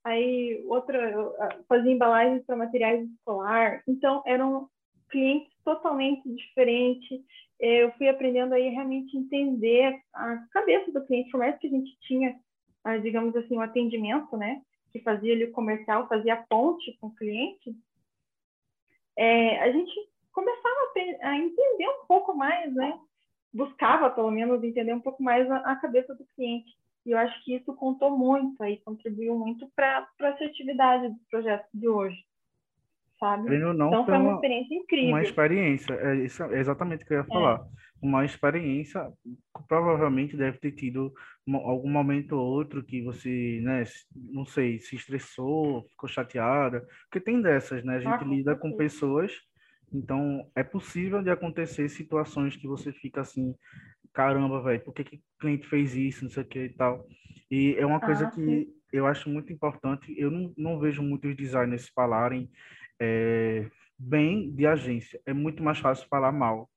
aí 0.04 0.64
outra 0.68 1.62
fazia 1.68 1.92
embalagens 1.92 2.44
para 2.46 2.56
materiais 2.56 3.08
escolar. 3.10 3.82
Então, 3.88 4.22
eram 4.26 4.70
clientes 5.14 5.54
totalmente 5.64 6.28
diferentes. 6.28 7.22
É, 7.62 7.84
eu 7.84 7.92
fui 7.94 8.10
aprendendo 8.10 8.54
aí 8.54 8.70
realmente 8.70 9.16
entender 9.16 10.02
a 10.12 10.38
cabeça 10.52 10.92
do 10.92 11.06
cliente, 11.06 11.30
por 11.30 11.38
mais 11.38 11.58
que 11.60 11.68
a 11.68 11.70
gente 11.70 11.96
tinha, 12.02 12.36
digamos 13.04 13.36
assim, 13.36 13.56
o 13.56 13.60
um 13.60 13.62
atendimento, 13.62 14.36
né, 14.36 14.62
que 14.92 15.00
fazia 15.00 15.34
ali 15.34 15.46
o 15.46 15.52
comercial, 15.52 16.08
fazia 16.10 16.34
a 16.34 16.44
ponte 16.44 16.98
com 17.00 17.08
o 17.08 17.16
cliente, 17.16 17.74
é, 19.16 19.60
a 19.62 19.72
gente 19.72 19.94
começava 20.34 20.92
a, 21.22 21.38
entender 21.38 21.88
um 21.88 22.06
pouco 22.08 22.34
mais, 22.34 22.74
né, 22.74 23.00
buscava, 23.54 24.10
pelo 24.10 24.32
menos, 24.32 24.64
entender 24.64 24.94
um 24.94 25.00
pouco 25.00 25.22
mais 25.22 25.50
a, 25.50 25.58
a 25.58 25.76
cabeça 25.76 26.16
do 26.16 26.26
cliente. 26.36 26.76
E 27.06 27.12
eu 27.12 27.18
acho 27.20 27.44
que 27.44 27.56
isso 27.56 27.76
contou 27.76 28.18
muito 28.18 28.64
aí, 28.64 28.78
contribuiu 28.78 29.38
muito 29.38 29.70
para 29.76 30.08
a 30.20 30.28
assertividade 30.30 31.10
dos 31.10 31.24
projetos 31.30 31.70
de 31.74 31.88
hoje, 31.88 32.18
sabe? 33.24 33.58
Não, 33.58 33.74
então 33.74 34.06
foi 34.06 34.16
uma, 34.16 34.24
uma, 34.24 34.34
experiência 34.36 34.76
incrível. 34.76 35.10
Uma 35.10 35.22
experiência, 35.22 35.94
é, 35.94 36.16
isso 36.18 36.44
é 36.44 36.60
exatamente 36.60 37.04
o 37.04 37.08
que 37.08 37.14
eu 37.14 37.18
ia 37.18 37.24
falar. 37.26 37.60
É. 37.60 37.84
Uma 38.02 38.26
experiência, 38.26 39.10
provavelmente 39.68 40.36
deve 40.36 40.58
ter 40.58 40.74
tido 40.74 41.14
algum 41.48 41.90
momento 41.90 42.34
ou 42.34 42.46
outro 42.46 42.84
que 42.84 43.02
você, 43.02 43.62
né, 43.64 43.84
não 44.14 44.46
sei, 44.46 44.80
se 44.80 44.96
estressou, 44.96 45.88
ficou 45.90 46.10
chateada, 46.10 46.86
porque 47.06 47.24
tem 47.24 47.42
dessas, 47.42 47.84
né? 47.84 47.96
A 47.96 48.00
gente 48.00 48.24
ah, 48.24 48.28
lida 48.28 48.56
com 48.56 48.76
pessoas 48.76 49.32
então, 49.94 50.50
é 50.56 50.64
possível 50.64 51.22
de 51.22 51.30
acontecer 51.30 51.88
situações 51.88 52.56
que 52.58 52.68
você 52.68 52.92
fica 52.92 53.22
assim, 53.22 53.54
caramba, 54.12 54.62
velho, 54.62 54.84
por 54.84 54.94
que, 54.94 55.04
que 55.04 55.18
o 55.18 55.22
cliente 55.40 55.68
fez 55.68 55.96
isso, 55.96 56.24
não 56.24 56.32
sei 56.32 56.44
o 56.44 56.48
que 56.48 56.60
e 56.66 56.70
tal. 56.70 57.06
E 57.50 57.76
é 57.78 57.86
uma 57.86 58.00
coisa 58.00 58.28
ah, 58.28 58.32
que 58.32 58.68
eu 58.92 59.06
acho 59.06 59.30
muito 59.30 59.54
importante, 59.54 60.14
eu 60.18 60.32
não, 60.32 60.52
não 60.58 60.80
vejo 60.80 61.04
muitos 61.04 61.36
designers 61.36 61.90
falarem 61.90 62.50
é, 63.00 63.70
bem 63.98 64.52
de 64.52 64.66
agência, 64.66 65.22
é 65.26 65.34
muito 65.34 65.64
mais 65.64 65.80
fácil 65.80 66.08
falar 66.08 66.32
mal. 66.32 66.70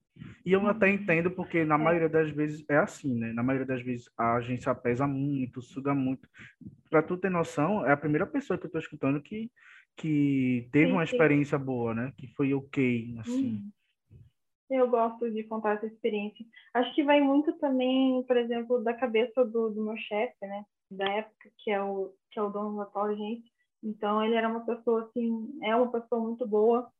E 0.44 0.52
eu 0.52 0.66
até 0.66 0.88
entendo 0.88 1.30
porque 1.30 1.64
na 1.64 1.74
é. 1.74 1.78
maioria 1.78 2.08
das 2.08 2.30
vezes 2.30 2.64
é 2.70 2.78
assim, 2.78 3.14
né? 3.18 3.32
Na 3.32 3.42
maioria 3.42 3.66
das 3.66 3.82
vezes 3.82 4.08
a 4.16 4.36
agência 4.36 4.74
pesa 4.74 5.06
muito, 5.06 5.60
suga 5.60 5.94
muito. 5.94 6.26
Para 6.88 7.02
tu 7.02 7.16
ter 7.16 7.30
noção, 7.30 7.84
é 7.86 7.92
a 7.92 7.96
primeira 7.96 8.26
pessoa 8.26 8.58
que 8.58 8.64
eu 8.64 8.68
estou 8.68 8.80
escutando 8.80 9.20
que 9.20 9.50
que 9.96 10.68
teve 10.72 10.88
sim, 10.88 10.92
uma 10.92 11.04
experiência 11.04 11.58
sim. 11.58 11.64
boa, 11.64 11.94
né? 11.94 12.12
Que 12.18 12.26
foi 12.28 12.52
ok, 12.52 13.16
assim. 13.20 13.54
Hum. 13.54 13.70
Eu 14.68 14.90
gosto 14.90 15.30
de 15.30 15.44
contar 15.44 15.76
essa 15.76 15.86
experiência. 15.86 16.44
Acho 16.74 16.94
que 16.94 17.02
vai 17.02 17.20
muito 17.20 17.52
também, 17.54 18.22
por 18.24 18.36
exemplo, 18.36 18.82
da 18.82 18.92
cabeça 18.92 19.44
do, 19.44 19.70
do 19.70 19.82
meu 19.82 19.96
chefe, 19.96 20.36
né? 20.42 20.64
Da 20.90 21.08
época, 21.08 21.50
que 21.58 21.70
é 21.70 21.80
o, 21.80 22.12
que 22.30 22.38
é 22.38 22.42
o 22.42 22.50
dono 22.50 22.76
da 22.76 22.82
atual 22.82 23.06
agência. 23.06 23.50
Então, 23.86 24.22
ele 24.24 24.34
era 24.34 24.48
uma 24.48 24.66
pessoa, 24.66 25.04
assim, 25.04 25.48
é 25.62 25.76
uma 25.76 25.92
pessoa 25.92 26.20
muito 26.20 26.44
boa. 26.44 26.90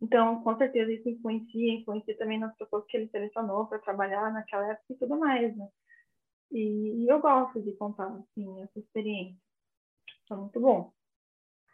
Então, 0.00 0.42
com 0.42 0.56
certeza, 0.56 0.90
isso 0.90 1.10
influencia, 1.10 1.74
influencia 1.74 2.16
também 2.16 2.38
nas 2.38 2.56
pessoas 2.56 2.86
que 2.86 2.96
ele 2.96 3.08
selecionou 3.10 3.66
para 3.66 3.78
trabalhar 3.80 4.32
naquela 4.32 4.70
época 4.70 4.94
e 4.94 4.96
tudo 4.96 5.18
mais, 5.18 5.54
né? 5.54 5.68
E, 6.50 7.04
e 7.04 7.08
eu 7.08 7.20
gosto 7.20 7.60
de 7.60 7.72
contar, 7.72 8.06
assim, 8.06 8.62
essa 8.62 8.78
experiência. 8.78 9.38
Foi 10.26 10.38
muito 10.38 10.58
bom. 10.58 10.90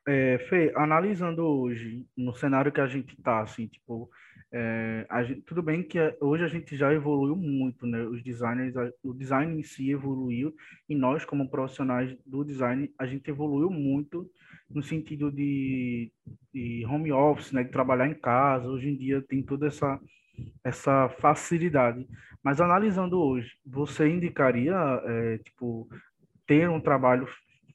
É, 0.09 0.39
Fê, 0.49 0.73
analisando 0.77 1.47
hoje, 1.47 2.05
no 2.17 2.35
cenário 2.35 2.73
que 2.73 2.81
a 2.81 2.89
gente 2.89 3.15
está, 3.15 3.43
assim, 3.43 3.69
tipo, 3.69 4.11
é, 4.57 5.25
gente, 5.25 5.41
tudo 5.43 5.61
bem 5.61 5.83
que 5.83 5.99
hoje 6.21 6.45
a 6.45 6.49
gente 6.49 6.77
já 6.77 6.95
evoluiu 6.95 7.35
muito, 7.35 7.85
né? 7.87 8.05
Os 8.05 8.23
designers, 8.23 8.73
o 9.03 9.13
design 9.13 9.59
em 9.59 9.65
si 9.65 9.91
evoluiu 9.91 10.55
e 10.89 10.95
nós, 10.95 11.25
como 11.25 11.51
profissionais 11.51 12.17
do 12.25 12.45
design, 12.45 12.89
a 12.97 13.05
gente 13.05 13.29
evoluiu 13.29 13.69
muito 13.69 14.31
no 14.71 14.81
sentido 14.81 15.33
de, 15.33 16.13
de 16.53 16.87
home 16.87 17.11
office, 17.11 17.51
né? 17.51 17.65
De 17.65 17.71
trabalhar 17.71 18.07
em 18.07 18.15
casa. 18.15 18.69
Hoje 18.69 18.91
em 18.91 18.97
dia 18.97 19.21
tem 19.21 19.43
toda 19.43 19.67
essa, 19.67 19.99
essa 20.63 21.09
facilidade. 21.19 22.07
Mas 22.41 22.61
analisando 22.61 23.21
hoje, 23.21 23.51
você 23.67 24.09
indicaria, 24.09 24.77
é, 25.05 25.39
tipo, 25.39 25.89
ter 26.47 26.71
um 26.71 26.81
trabalho 26.81 27.27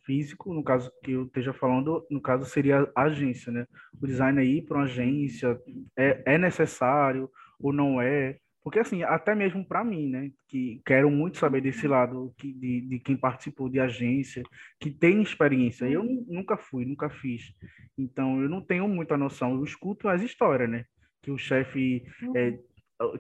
físico, 0.09 0.51
no 0.51 0.63
caso 0.63 0.91
que 1.03 1.11
eu 1.11 1.25
esteja 1.25 1.53
falando, 1.53 2.03
no 2.09 2.19
caso 2.19 2.43
seria 2.43 2.91
a 2.95 3.03
agência, 3.03 3.51
né? 3.51 3.67
O 4.01 4.07
design 4.07 4.39
aí 4.39 4.59
para 4.59 4.77
uma 4.77 4.85
agência 4.85 5.55
é, 5.95 6.23
é 6.25 6.37
necessário 6.39 7.29
ou 7.59 7.71
não 7.71 8.01
é? 8.01 8.37
Porque, 8.63 8.79
assim, 8.79 9.03
até 9.03 9.35
mesmo 9.35 9.63
para 9.63 9.83
mim, 9.83 10.09
né, 10.09 10.31
que 10.47 10.81
quero 10.83 11.11
muito 11.11 11.37
saber 11.37 11.61
desse 11.61 11.87
lado 11.87 12.33
que, 12.39 12.51
de, 12.51 12.81
de 12.81 12.99
quem 12.99 13.15
participou 13.15 13.69
de 13.69 13.79
agência, 13.79 14.41
que 14.79 14.89
tem 14.89 15.21
experiência. 15.21 15.85
Eu 15.85 16.03
nunca 16.03 16.57
fui, 16.57 16.85
nunca 16.85 17.07
fiz. 17.07 17.53
Então, 17.95 18.41
eu 18.41 18.49
não 18.49 18.61
tenho 18.61 18.87
muita 18.87 19.15
noção. 19.15 19.53
Eu 19.53 19.63
escuto 19.63 20.09
as 20.09 20.23
histórias, 20.23 20.69
né? 20.69 20.85
Que 21.21 21.29
o 21.29 21.37
chefe 21.37 22.03
é, 22.35 22.57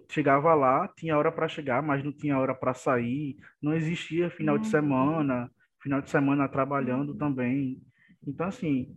chegava 0.09 0.55
lá, 0.55 0.87
tinha 0.87 1.17
hora 1.17 1.31
para 1.31 1.47
chegar, 1.47 1.83
mas 1.83 2.03
não 2.03 2.11
tinha 2.11 2.37
hora 2.37 2.55
para 2.55 2.73
sair. 2.73 3.37
Não 3.61 3.73
existia 3.75 4.31
final 4.31 4.57
de 4.57 4.67
semana, 4.67 5.49
final 5.81 6.01
de 6.01 6.09
semana 6.09 6.47
trabalhando 6.47 7.15
também. 7.15 7.81
Então, 8.25 8.47
assim, 8.47 8.95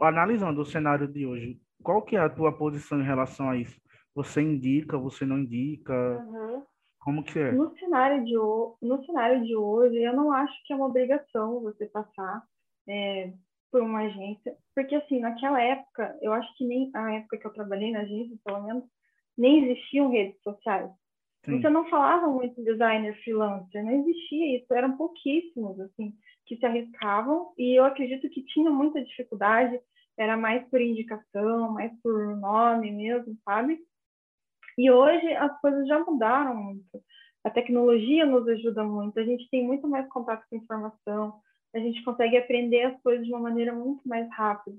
analisando 0.00 0.60
o 0.60 0.66
cenário 0.66 1.06
de 1.08 1.26
hoje, 1.26 1.60
qual 1.82 2.02
que 2.02 2.16
é 2.16 2.20
a 2.20 2.28
tua 2.28 2.56
posição 2.56 3.00
em 3.00 3.04
relação 3.04 3.50
a 3.50 3.56
isso? 3.56 3.80
Você 4.14 4.40
indica, 4.40 4.96
você 4.96 5.24
não 5.24 5.38
indica? 5.38 5.92
Uhum. 5.92 6.62
Como 7.00 7.22
que 7.22 7.38
é? 7.38 7.52
No 7.52 7.76
cenário, 7.76 8.24
de, 8.24 8.34
no 8.34 9.04
cenário 9.04 9.44
de 9.44 9.54
hoje, 9.54 9.96
eu 10.02 10.14
não 10.14 10.32
acho 10.32 10.54
que 10.64 10.72
é 10.72 10.76
uma 10.76 10.86
obrigação 10.86 11.60
você 11.60 11.86
passar 11.86 12.42
é, 12.88 13.32
por 13.70 13.82
uma 13.82 14.00
agência, 14.00 14.56
porque 14.74 14.94
assim, 14.94 15.20
naquela 15.20 15.60
época, 15.60 16.16
eu 16.22 16.32
acho 16.32 16.56
que 16.56 16.64
nem 16.64 16.90
a 16.94 17.12
época 17.14 17.38
que 17.38 17.46
eu 17.46 17.52
trabalhei 17.52 17.90
na 17.90 18.00
agência, 18.00 18.38
pelo 18.44 18.62
menos, 18.62 18.84
nem 19.36 19.64
existiam 19.64 20.10
redes 20.10 20.40
sociais. 20.42 20.90
Sim. 21.44 21.60
Você 21.60 21.68
não 21.68 21.88
falava 21.88 22.26
muito 22.28 22.62
designer 22.64 23.14
freelancer, 23.22 23.84
não 23.84 23.92
existia 23.92 24.56
isso, 24.56 24.72
eram 24.72 24.96
pouquíssimos, 24.96 25.78
assim, 25.80 26.14
que 26.46 26.56
se 26.56 26.64
arriscavam, 26.64 27.52
e 27.58 27.78
eu 27.78 27.84
acredito 27.84 28.28
que 28.30 28.44
tinha 28.46 28.70
muita 28.70 29.02
dificuldade, 29.04 29.78
era 30.16 30.36
mais 30.36 30.66
por 30.68 30.80
indicação, 30.80 31.72
mais 31.72 31.92
por 32.02 32.36
nome 32.36 32.90
mesmo, 32.90 33.36
sabe? 33.44 33.78
E 34.78 34.90
hoje 34.90 35.32
as 35.34 35.60
coisas 35.60 35.86
já 35.86 35.98
mudaram 35.98 36.56
muito. 36.56 37.02
A 37.44 37.50
tecnologia 37.50 38.24
nos 38.24 38.48
ajuda 38.48 38.82
muito, 38.82 39.20
a 39.20 39.24
gente 39.24 39.48
tem 39.50 39.62
muito 39.62 39.86
mais 39.86 40.08
contato 40.08 40.44
com 40.48 40.56
informação, 40.56 41.40
a 41.74 41.78
gente 41.78 42.02
consegue 42.04 42.38
aprender 42.38 42.84
as 42.84 43.02
coisas 43.02 43.26
de 43.26 43.32
uma 43.32 43.40
maneira 43.40 43.74
muito 43.74 44.08
mais 44.08 44.28
rápida. 44.30 44.78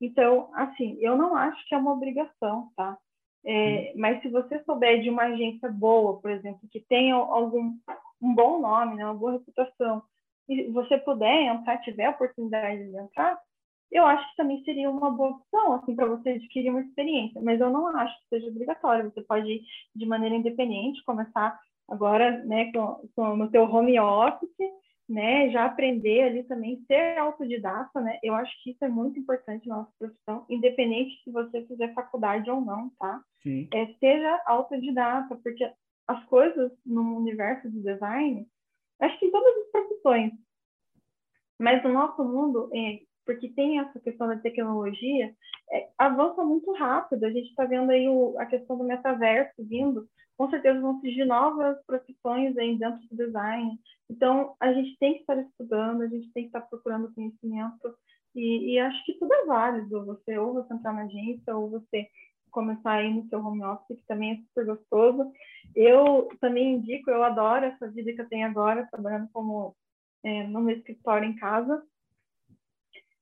Então, 0.00 0.48
assim, 0.54 0.96
eu 1.00 1.14
não 1.16 1.36
acho 1.36 1.62
que 1.68 1.74
é 1.74 1.78
uma 1.78 1.92
obrigação, 1.92 2.70
tá? 2.74 2.96
É, 3.44 3.92
mas 3.96 4.20
se 4.20 4.28
você 4.28 4.62
souber 4.64 5.00
de 5.00 5.08
uma 5.08 5.24
agência 5.24 5.70
boa, 5.70 6.20
por 6.20 6.30
exemplo, 6.30 6.68
que 6.70 6.80
tenha 6.80 7.14
algum 7.14 7.74
um 8.20 8.34
bom 8.34 8.60
nome, 8.60 8.96
né, 8.96 9.04
uma 9.04 9.14
boa 9.14 9.32
reputação, 9.32 10.02
e 10.48 10.64
você 10.70 10.98
puder 10.98 11.46
entrar, 11.46 11.78
tiver 11.78 12.06
a 12.06 12.10
oportunidade 12.10 12.90
de 12.90 12.96
entrar, 12.96 13.40
eu 13.90 14.04
acho 14.06 14.28
que 14.30 14.36
também 14.36 14.62
seria 14.64 14.90
uma 14.90 15.10
boa 15.10 15.30
opção, 15.30 15.74
assim, 15.74 15.96
para 15.96 16.06
você 16.06 16.30
adquirir 16.30 16.70
uma 16.70 16.80
experiência. 16.82 17.40
Mas 17.40 17.60
eu 17.60 17.70
não 17.70 17.88
acho 17.88 18.14
que 18.20 18.28
seja 18.28 18.48
obrigatório. 18.48 19.10
Você 19.10 19.22
pode 19.22 19.50
ir 19.50 19.62
de 19.94 20.06
maneira 20.06 20.34
independente, 20.36 21.04
começar 21.04 21.58
agora, 21.88 22.44
né, 22.44 22.70
com, 22.72 23.08
com 23.16 23.36
no 23.36 23.50
teu 23.50 23.64
home 23.64 23.98
office, 23.98 24.48
né, 25.08 25.50
já 25.50 25.64
aprender 25.64 26.22
ali 26.22 26.44
também, 26.44 26.84
ser 26.86 27.18
autodidata, 27.18 28.00
né? 28.00 28.20
Eu 28.22 28.32
acho 28.34 28.52
que 28.62 28.70
isso 28.70 28.84
é 28.84 28.88
muito 28.88 29.18
importante 29.18 29.66
na 29.66 29.78
nossa 29.78 29.90
profissão, 29.98 30.46
independente 30.48 31.20
se 31.24 31.32
você 31.32 31.66
fizer 31.66 31.92
faculdade 31.94 32.48
ou 32.48 32.60
não, 32.60 32.90
tá? 32.90 33.20
Sim. 33.42 33.68
É, 33.72 33.86
seja 33.94 34.42
autodidata, 34.46 35.36
porque 35.42 35.70
as 36.06 36.24
coisas 36.26 36.72
no 36.84 37.16
universo 37.16 37.70
do 37.70 37.82
design, 37.82 38.46
acho 39.00 39.18
que 39.18 39.26
em 39.26 39.30
todas 39.30 39.56
as 39.56 39.70
profissões, 39.70 40.32
mas 41.58 41.82
no 41.84 41.92
nosso 41.92 42.24
mundo, 42.24 42.70
é, 42.74 43.00
porque 43.24 43.50
tem 43.50 43.78
essa 43.78 44.00
questão 44.00 44.26
da 44.26 44.36
tecnologia, 44.36 45.34
é, 45.70 45.88
avança 45.98 46.42
muito 46.42 46.72
rápido. 46.72 47.24
A 47.24 47.30
gente 47.30 47.50
está 47.50 47.64
vendo 47.64 47.90
aí 47.90 48.08
o, 48.08 48.34
a 48.38 48.46
questão 48.46 48.76
do 48.76 48.84
metaverso 48.84 49.54
vindo, 49.58 50.08
com 50.36 50.48
certeza 50.48 50.80
vão 50.80 50.98
surgir 51.00 51.24
novas 51.26 51.76
profissões 51.84 52.56
aí 52.56 52.76
dentro 52.78 53.00
do 53.08 53.16
design. 53.16 53.78
Então, 54.08 54.56
a 54.58 54.72
gente 54.72 54.98
tem 54.98 55.14
que 55.14 55.20
estar 55.20 55.36
estudando, 55.36 56.02
a 56.02 56.08
gente 56.08 56.32
tem 56.32 56.44
que 56.44 56.48
estar 56.48 56.62
procurando 56.62 57.12
conhecimento, 57.14 57.94
e, 58.34 58.72
e 58.72 58.78
acho 58.78 59.04
que 59.04 59.18
tudo 59.18 59.32
é 59.34 59.44
válido. 59.44 60.04
Você 60.06 60.38
ou 60.38 60.54
você 60.54 60.72
entrar 60.72 60.92
na 60.92 61.02
agência, 61.02 61.56
ou 61.56 61.68
você 61.68 62.08
começar 62.50 62.92
aí 62.92 63.12
no 63.12 63.28
seu 63.28 63.44
home 63.44 63.62
office, 63.64 63.98
que 63.98 64.06
também 64.06 64.32
é 64.32 64.36
super 64.36 64.66
gostoso. 64.66 65.32
Eu 65.74 66.28
também 66.40 66.74
indico, 66.74 67.10
eu 67.10 67.22
adoro 67.22 67.64
essa 67.64 67.88
vida 67.88 68.12
que 68.12 68.20
eu 68.20 68.28
tenho 68.28 68.46
agora, 68.46 68.88
trabalhando 68.90 69.28
como 69.32 69.74
é, 70.22 70.46
no 70.46 70.60
meu 70.60 70.76
escritório 70.76 71.28
em 71.28 71.36
casa. 71.36 71.82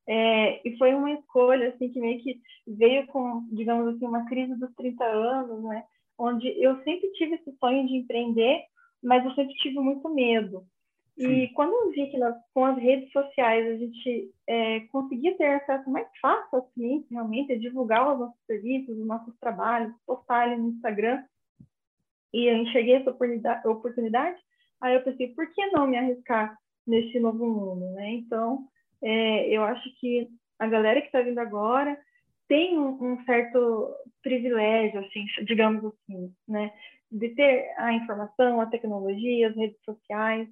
É, 0.06 0.66
e 0.66 0.76
foi 0.78 0.94
uma 0.94 1.12
escolha 1.12 1.68
assim 1.68 1.90
que 1.90 2.00
meio 2.00 2.22
que 2.22 2.40
veio 2.66 3.06
com, 3.08 3.46
digamos 3.52 3.94
assim, 3.94 4.06
uma 4.06 4.24
crise 4.26 4.54
dos 4.56 4.74
30 4.74 5.04
anos, 5.04 5.62
né? 5.64 5.84
Onde 6.16 6.48
eu 6.60 6.82
sempre 6.82 7.12
tive 7.12 7.34
esse 7.34 7.52
sonho 7.58 7.86
de 7.86 7.96
empreender, 7.96 8.64
mas 9.02 9.24
eu 9.24 9.34
sempre 9.34 9.54
tive 9.56 9.78
muito 9.78 10.08
medo. 10.08 10.66
E 11.18 11.48
quando 11.48 11.72
eu 11.72 11.90
vi 11.90 12.10
que 12.10 12.16
nós, 12.16 12.34
com 12.54 12.64
as 12.64 12.78
redes 12.78 13.10
sociais 13.10 13.66
a 13.66 13.76
gente 13.76 14.30
é, 14.46 14.80
conseguia 14.92 15.36
ter 15.36 15.46
acesso 15.46 15.90
mais 15.90 16.06
fácil 16.20 16.58
aos 16.58 16.72
clientes, 16.72 17.10
realmente, 17.10 17.52
a 17.52 17.58
divulgar 17.58 18.12
os 18.12 18.20
nossos 18.20 18.40
serviços, 18.46 18.96
os 18.96 19.06
nossos 19.06 19.36
trabalhos, 19.40 19.92
postar 20.06 20.42
ali 20.42 20.56
no 20.56 20.68
Instagram, 20.68 21.24
e 22.32 22.46
eu 22.46 22.56
enxerguei 22.58 22.94
essa 22.96 23.10
oportunidade, 23.64 24.38
aí 24.80 24.94
eu 24.94 25.02
pensei, 25.02 25.34
por 25.34 25.52
que 25.52 25.66
não 25.72 25.86
me 25.86 25.96
arriscar 25.96 26.56
nesse 26.86 27.18
novo 27.18 27.46
mundo, 27.46 27.90
né? 27.94 28.10
Então, 28.12 28.66
é, 29.02 29.48
eu 29.48 29.64
acho 29.64 29.88
que 29.98 30.28
a 30.58 30.66
galera 30.66 31.00
que 31.00 31.06
está 31.06 31.20
vindo 31.20 31.38
agora 31.38 31.98
tem 32.48 32.78
um, 32.78 33.12
um, 33.12 33.24
certo 33.24 33.94
privilégio, 34.22 35.00
assim, 35.00 35.26
digamos 35.44 35.84
assim, 35.84 36.32
né, 36.46 36.72
de 37.10 37.28
ter 37.30 37.74
a 37.76 37.92
informação, 37.92 38.60
a 38.60 38.66
tecnologia, 38.66 39.48
as 39.48 39.56
redes 39.56 39.78
sociais, 39.84 40.48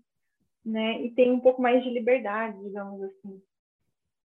né, 0.66 1.00
e 1.00 1.10
tem 1.12 1.30
um 1.30 1.38
pouco 1.38 1.62
mais 1.62 1.82
de 1.84 1.90
liberdade, 1.90 2.60
digamos 2.60 3.00
assim. 3.00 3.40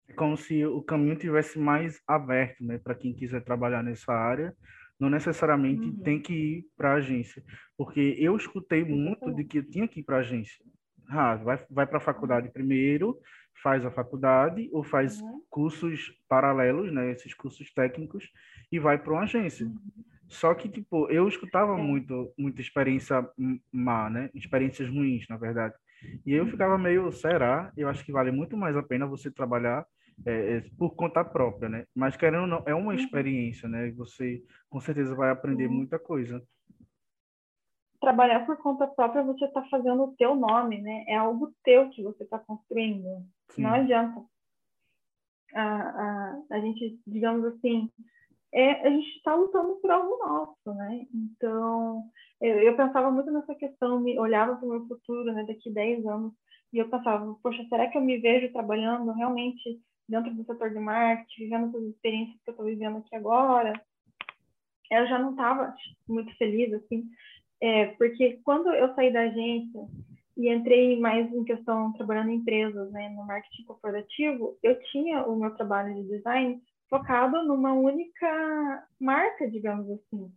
É 0.07 0.13
como 0.13 0.37
se 0.37 0.65
o 0.65 0.81
caminho 0.81 1.17
tivesse 1.17 1.59
mais 1.59 2.01
aberto, 2.07 2.63
né, 2.63 2.77
para 2.77 2.95
quem 2.95 3.13
quiser 3.13 3.43
trabalhar 3.43 3.83
nessa 3.83 4.13
área, 4.13 4.55
não 4.97 5.09
necessariamente 5.09 5.83
uhum. 5.87 5.97
tem 6.03 6.21
que 6.21 6.33
ir 6.33 6.65
para 6.77 6.93
a 6.93 6.95
agência, 6.95 7.43
porque 7.77 8.15
eu 8.17 8.37
escutei 8.37 8.85
muito 8.85 9.33
de 9.33 9.43
que 9.43 9.57
eu 9.57 9.69
tinha 9.69 9.87
que 9.87 9.99
ir 9.99 10.03
para 10.03 10.17
a 10.17 10.19
agência. 10.19 10.63
Ah, 11.09 11.35
vai, 11.35 11.59
vai 11.69 11.85
para 11.85 11.97
a 11.97 12.01
faculdade 12.01 12.49
primeiro, 12.49 13.19
faz 13.61 13.85
a 13.85 13.91
faculdade 13.91 14.69
ou 14.71 14.83
faz 14.83 15.19
uhum. 15.19 15.41
cursos 15.49 16.13
paralelos, 16.29 16.93
né, 16.93 17.11
esses 17.11 17.33
cursos 17.33 17.73
técnicos, 17.73 18.29
e 18.71 18.79
vai 18.79 18.97
para 18.97 19.11
uma 19.11 19.23
agência. 19.23 19.65
Uhum. 19.65 20.03
Só 20.29 20.53
que, 20.53 20.69
tipo, 20.69 21.09
eu 21.09 21.27
escutava 21.27 21.77
é. 21.77 21.81
muito, 21.81 22.33
muita 22.37 22.61
experiência 22.61 23.27
má, 23.69 24.09
né? 24.09 24.29
Experiências 24.33 24.87
ruins, 24.87 25.27
na 25.27 25.35
verdade. 25.35 25.75
E 26.25 26.33
eu 26.33 26.47
ficava 26.47 26.77
meio, 26.77 27.11
será? 27.11 27.71
Eu 27.75 27.89
acho 27.89 28.03
que 28.03 28.11
vale 28.11 28.31
muito 28.31 28.57
mais 28.57 28.75
a 28.75 28.83
pena 28.83 29.05
você 29.05 29.31
trabalhar 29.31 29.85
é, 30.25 30.61
por 30.77 30.95
conta 30.95 31.23
própria, 31.23 31.69
né? 31.69 31.85
Mas 31.95 32.15
querendo 32.15 32.41
ou 32.41 32.47
não, 32.47 32.63
é 32.65 32.73
uma 32.73 32.93
uhum. 32.93 32.97
experiência, 32.97 33.67
né? 33.67 33.91
Você 33.91 34.43
com 34.69 34.79
certeza 34.79 35.15
vai 35.15 35.29
aprender 35.29 35.67
muita 35.67 35.97
coisa 35.99 36.41
trabalhar 38.01 38.43
por 38.47 38.57
conta 38.57 38.87
própria, 38.87 39.23
você 39.23 39.45
está 39.45 39.63
fazendo 39.65 40.03
o 40.03 40.15
teu 40.17 40.35
nome, 40.35 40.81
né? 40.81 41.05
É 41.07 41.15
algo 41.15 41.53
teu 41.63 41.87
que 41.91 42.01
você 42.01 42.23
está 42.23 42.39
construindo. 42.39 43.23
Sim. 43.49 43.61
Não 43.61 43.69
adianta. 43.69 44.25
A, 45.53 45.63
a, 45.63 46.41
a 46.49 46.59
gente, 46.59 46.99
digamos 47.05 47.45
assim, 47.45 47.91
é, 48.53 48.87
a 48.87 48.89
gente 48.89 49.07
está 49.17 49.33
lutando 49.33 49.75
por 49.77 49.89
algo 49.89 50.17
nosso, 50.17 50.77
né? 50.77 51.05
Então, 51.13 52.03
eu, 52.41 52.59
eu 52.59 52.75
pensava 52.75 53.09
muito 53.09 53.31
nessa 53.31 53.55
questão, 53.55 53.99
me 53.99 54.19
olhava 54.19 54.55
para 54.55 54.65
o 54.65 54.69
meu 54.69 54.87
futuro, 54.87 55.31
né? 55.31 55.45
Daqui 55.47 55.71
10 55.71 56.05
anos, 56.05 56.33
e 56.73 56.77
eu 56.77 56.89
pensava, 56.89 57.33
poxa, 57.41 57.65
será 57.69 57.87
que 57.87 57.97
eu 57.97 58.01
me 58.01 58.17
vejo 58.17 58.51
trabalhando 58.51 59.11
realmente 59.13 59.79
dentro 60.07 60.33
do 60.33 60.45
setor 60.45 60.69
de 60.69 60.79
marketing, 60.79 61.43
vivendo 61.43 61.67
essas 61.69 61.83
experiências 61.89 62.41
que 62.43 62.49
eu 62.49 62.53
estou 62.53 62.65
vivendo 62.65 62.97
aqui 62.97 63.15
agora? 63.15 63.73
Eu 64.89 65.07
já 65.07 65.17
não 65.17 65.31
estava 65.31 65.73
muito 66.07 66.35
feliz, 66.37 66.73
assim, 66.73 67.05
é, 67.61 67.87
porque 67.87 68.39
quando 68.43 68.73
eu 68.73 68.93
saí 68.95 69.13
da 69.13 69.21
agência 69.21 69.87
e 70.35 70.49
entrei 70.51 70.99
mais 70.99 71.31
em 71.33 71.43
questão 71.43 71.93
trabalhando 71.93 72.31
em 72.31 72.35
empresas, 72.35 72.91
né, 72.91 73.09
no 73.09 73.25
marketing 73.25 73.63
corporativo, 73.63 74.57
eu 74.63 74.77
tinha 74.91 75.23
o 75.25 75.37
meu 75.37 75.51
trabalho 75.55 75.93
de 75.95 76.09
design 76.09 76.61
focado 76.91 77.41
numa 77.43 77.71
única 77.71 78.85
marca, 78.99 79.49
digamos 79.49 79.89
assim. 79.89 80.29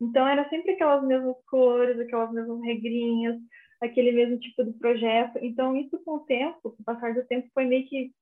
Então 0.00 0.26
era 0.26 0.48
sempre 0.48 0.72
aquelas 0.72 1.04
mesmas 1.06 1.36
cores, 1.46 1.98
aquelas 2.00 2.32
mesmas 2.32 2.60
regrinhas, 2.62 3.40
aquele 3.80 4.10
mesmo 4.10 4.36
tipo 4.40 4.64
de 4.64 4.72
projeto. 4.72 5.38
Então 5.40 5.76
isso 5.76 5.96
com 6.04 6.16
o 6.16 6.24
tempo, 6.24 6.58
com 6.60 6.82
o 6.82 6.84
passar 6.84 7.14
do 7.14 7.24
tempo, 7.26 7.48
foi 7.54 7.66
meio 7.66 7.86
que 7.88 8.12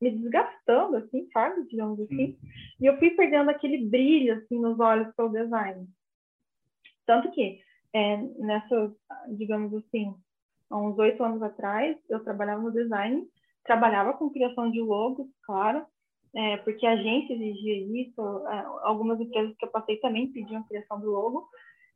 me 0.00 0.10
desgastando, 0.10 0.96
assim, 0.96 1.28
sabe, 1.32 1.64
digamos 1.68 2.00
assim. 2.00 2.36
E 2.80 2.86
eu 2.86 2.98
fui 2.98 3.10
perdendo 3.10 3.50
aquele 3.50 3.86
brilho 3.86 4.34
assim 4.34 4.60
nos 4.60 4.80
olhos 4.80 5.14
pelo 5.14 5.28
design. 5.28 5.86
Tanto 7.06 7.30
que 7.30 7.60
é, 7.94 8.16
nessa, 8.16 8.92
digamos 9.28 9.72
assim, 9.74 10.12
há 10.68 10.76
uns 10.76 10.98
oito 10.98 11.22
anos 11.22 11.40
atrás, 11.40 11.96
eu 12.08 12.18
trabalhava 12.24 12.62
no 12.62 12.72
design, 12.72 13.24
trabalhava 13.64 14.14
com 14.14 14.30
criação 14.30 14.72
de 14.72 14.80
logos, 14.80 15.28
claro, 15.44 15.86
é, 16.34 16.56
porque 16.58 16.86
a 16.86 16.92
agência 16.92 17.34
exigia 17.34 18.02
isso, 18.02 18.20
é, 18.48 18.64
algumas 18.82 19.20
empresas 19.20 19.54
que 19.56 19.64
eu 19.64 19.70
passei 19.70 19.98
também 19.98 20.32
pediam 20.32 20.62
criação 20.64 21.00
do 21.00 21.10
logo, 21.10 21.48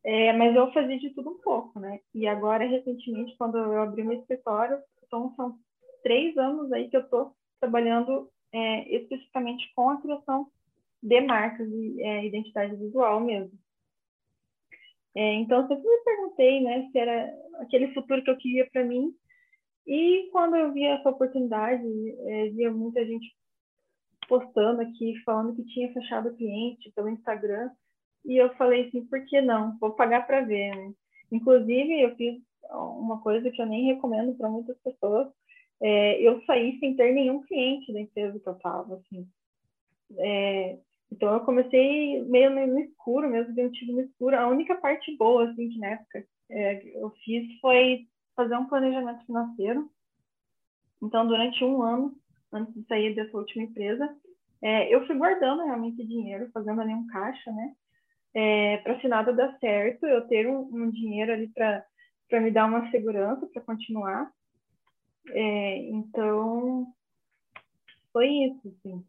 é, 0.04 0.32
mas 0.34 0.54
eu 0.54 0.72
fazia 0.72 0.98
de 0.98 1.10
tudo 1.10 1.30
um 1.30 1.38
pouco, 1.38 1.80
né? 1.80 2.00
E 2.14 2.28
agora, 2.28 2.66
recentemente, 2.66 3.36
quando 3.36 3.58
eu 3.58 3.80
abri 3.82 4.04
meu 4.04 4.18
escritório, 4.18 4.78
então 5.04 5.34
são 5.36 5.58
três 6.02 6.36
anos 6.36 6.70
aí 6.72 6.88
que 6.88 6.96
eu 6.96 7.00
estou 7.00 7.34
trabalhando 7.58 8.30
é, 8.52 8.96
especificamente 8.96 9.72
com 9.74 9.90
a 9.90 10.00
criação 10.00 10.46
de 11.02 11.20
marcas 11.20 11.68
e 11.68 12.02
é, 12.02 12.26
identidade 12.26 12.76
visual 12.76 13.20
mesmo. 13.20 13.58
É, 15.14 15.34
então, 15.34 15.62
eu 15.62 15.68
sempre 15.68 15.88
me 15.88 16.04
perguntei 16.04 16.60
né, 16.60 16.88
se 16.92 16.98
era 16.98 17.34
aquele 17.60 17.92
futuro 17.94 18.22
que 18.22 18.30
eu 18.30 18.36
queria 18.36 18.68
para 18.70 18.84
mim. 18.84 19.14
E 19.86 20.28
quando 20.30 20.56
eu 20.56 20.72
vi 20.72 20.84
essa 20.84 21.08
oportunidade, 21.08 21.82
é, 22.28 22.48
via 22.50 22.70
muita 22.70 23.04
gente 23.04 23.34
postando 24.28 24.82
aqui, 24.82 25.14
falando 25.24 25.54
que 25.54 25.64
tinha 25.64 25.92
fechado 25.92 26.34
cliente 26.34 26.90
pelo 26.92 27.08
Instagram, 27.08 27.70
e 28.24 28.36
eu 28.36 28.54
falei 28.56 28.88
assim, 28.88 29.04
por 29.06 29.24
que 29.24 29.40
não? 29.40 29.78
Vou 29.78 29.92
pagar 29.92 30.26
para 30.26 30.40
ver, 30.40 30.74
né? 30.74 30.92
Inclusive, 31.30 32.00
eu 32.00 32.14
fiz 32.16 32.40
uma 32.70 33.20
coisa 33.20 33.50
que 33.50 33.60
eu 33.60 33.66
nem 33.66 33.86
recomendo 33.86 34.34
para 34.34 34.48
muitas 34.48 34.76
pessoas. 34.78 35.28
É, 35.80 36.20
eu 36.20 36.42
saí 36.44 36.78
sem 36.78 36.96
ter 36.96 37.12
nenhum 37.12 37.42
cliente 37.42 37.92
da 37.92 38.00
empresa 38.00 38.38
que 38.38 38.48
eu 38.48 38.54
estava, 38.54 38.96
assim. 38.96 39.28
É, 40.18 40.78
então, 41.12 41.32
eu 41.32 41.40
comecei 41.40 42.22
meio 42.24 42.50
no 42.50 42.80
escuro 42.80 43.28
mesmo, 43.28 43.54
dei 43.54 43.70
tiro 43.70 43.92
no 43.92 44.00
escuro. 44.00 44.36
A 44.36 44.48
única 44.48 44.74
parte 44.74 45.16
boa, 45.16 45.48
assim, 45.48 45.68
que 45.68 45.78
na 45.78 45.88
época 45.88 46.26
é, 46.50 46.98
eu 46.98 47.10
fiz 47.24 47.60
foi 47.60 48.06
fazer 48.34 48.56
um 48.56 48.66
planejamento 48.66 49.24
financeiro. 49.24 49.88
Então, 51.02 51.26
durante 51.26 51.62
um 51.64 51.82
ano, 51.82 52.14
antes 52.56 52.74
de 52.74 52.84
sair 52.86 53.14
dessa 53.14 53.36
última 53.36 53.64
empresa, 53.64 54.08
é, 54.62 54.94
eu 54.94 55.06
fui 55.06 55.16
guardando 55.16 55.64
realmente 55.64 56.04
dinheiro, 56.06 56.50
fazendo 56.52 56.80
ali 56.80 56.92
um 56.92 57.06
caixa, 57.06 57.52
né? 57.52 57.72
é, 58.36 58.76
para 58.78 59.00
se 59.00 59.08
nada 59.08 59.32
dar 59.32 59.58
certo, 59.58 60.04
eu 60.04 60.28
ter 60.28 60.46
um, 60.46 60.68
um 60.70 60.90
dinheiro 60.90 61.32
ali 61.32 61.48
para 61.48 62.40
me 62.40 62.50
dar 62.50 62.66
uma 62.66 62.90
segurança 62.90 63.46
para 63.46 63.62
continuar. 63.62 64.30
É, 65.30 65.78
então, 65.88 66.86
foi 68.12 68.28
isso, 68.28 68.76
sim. 68.82 69.02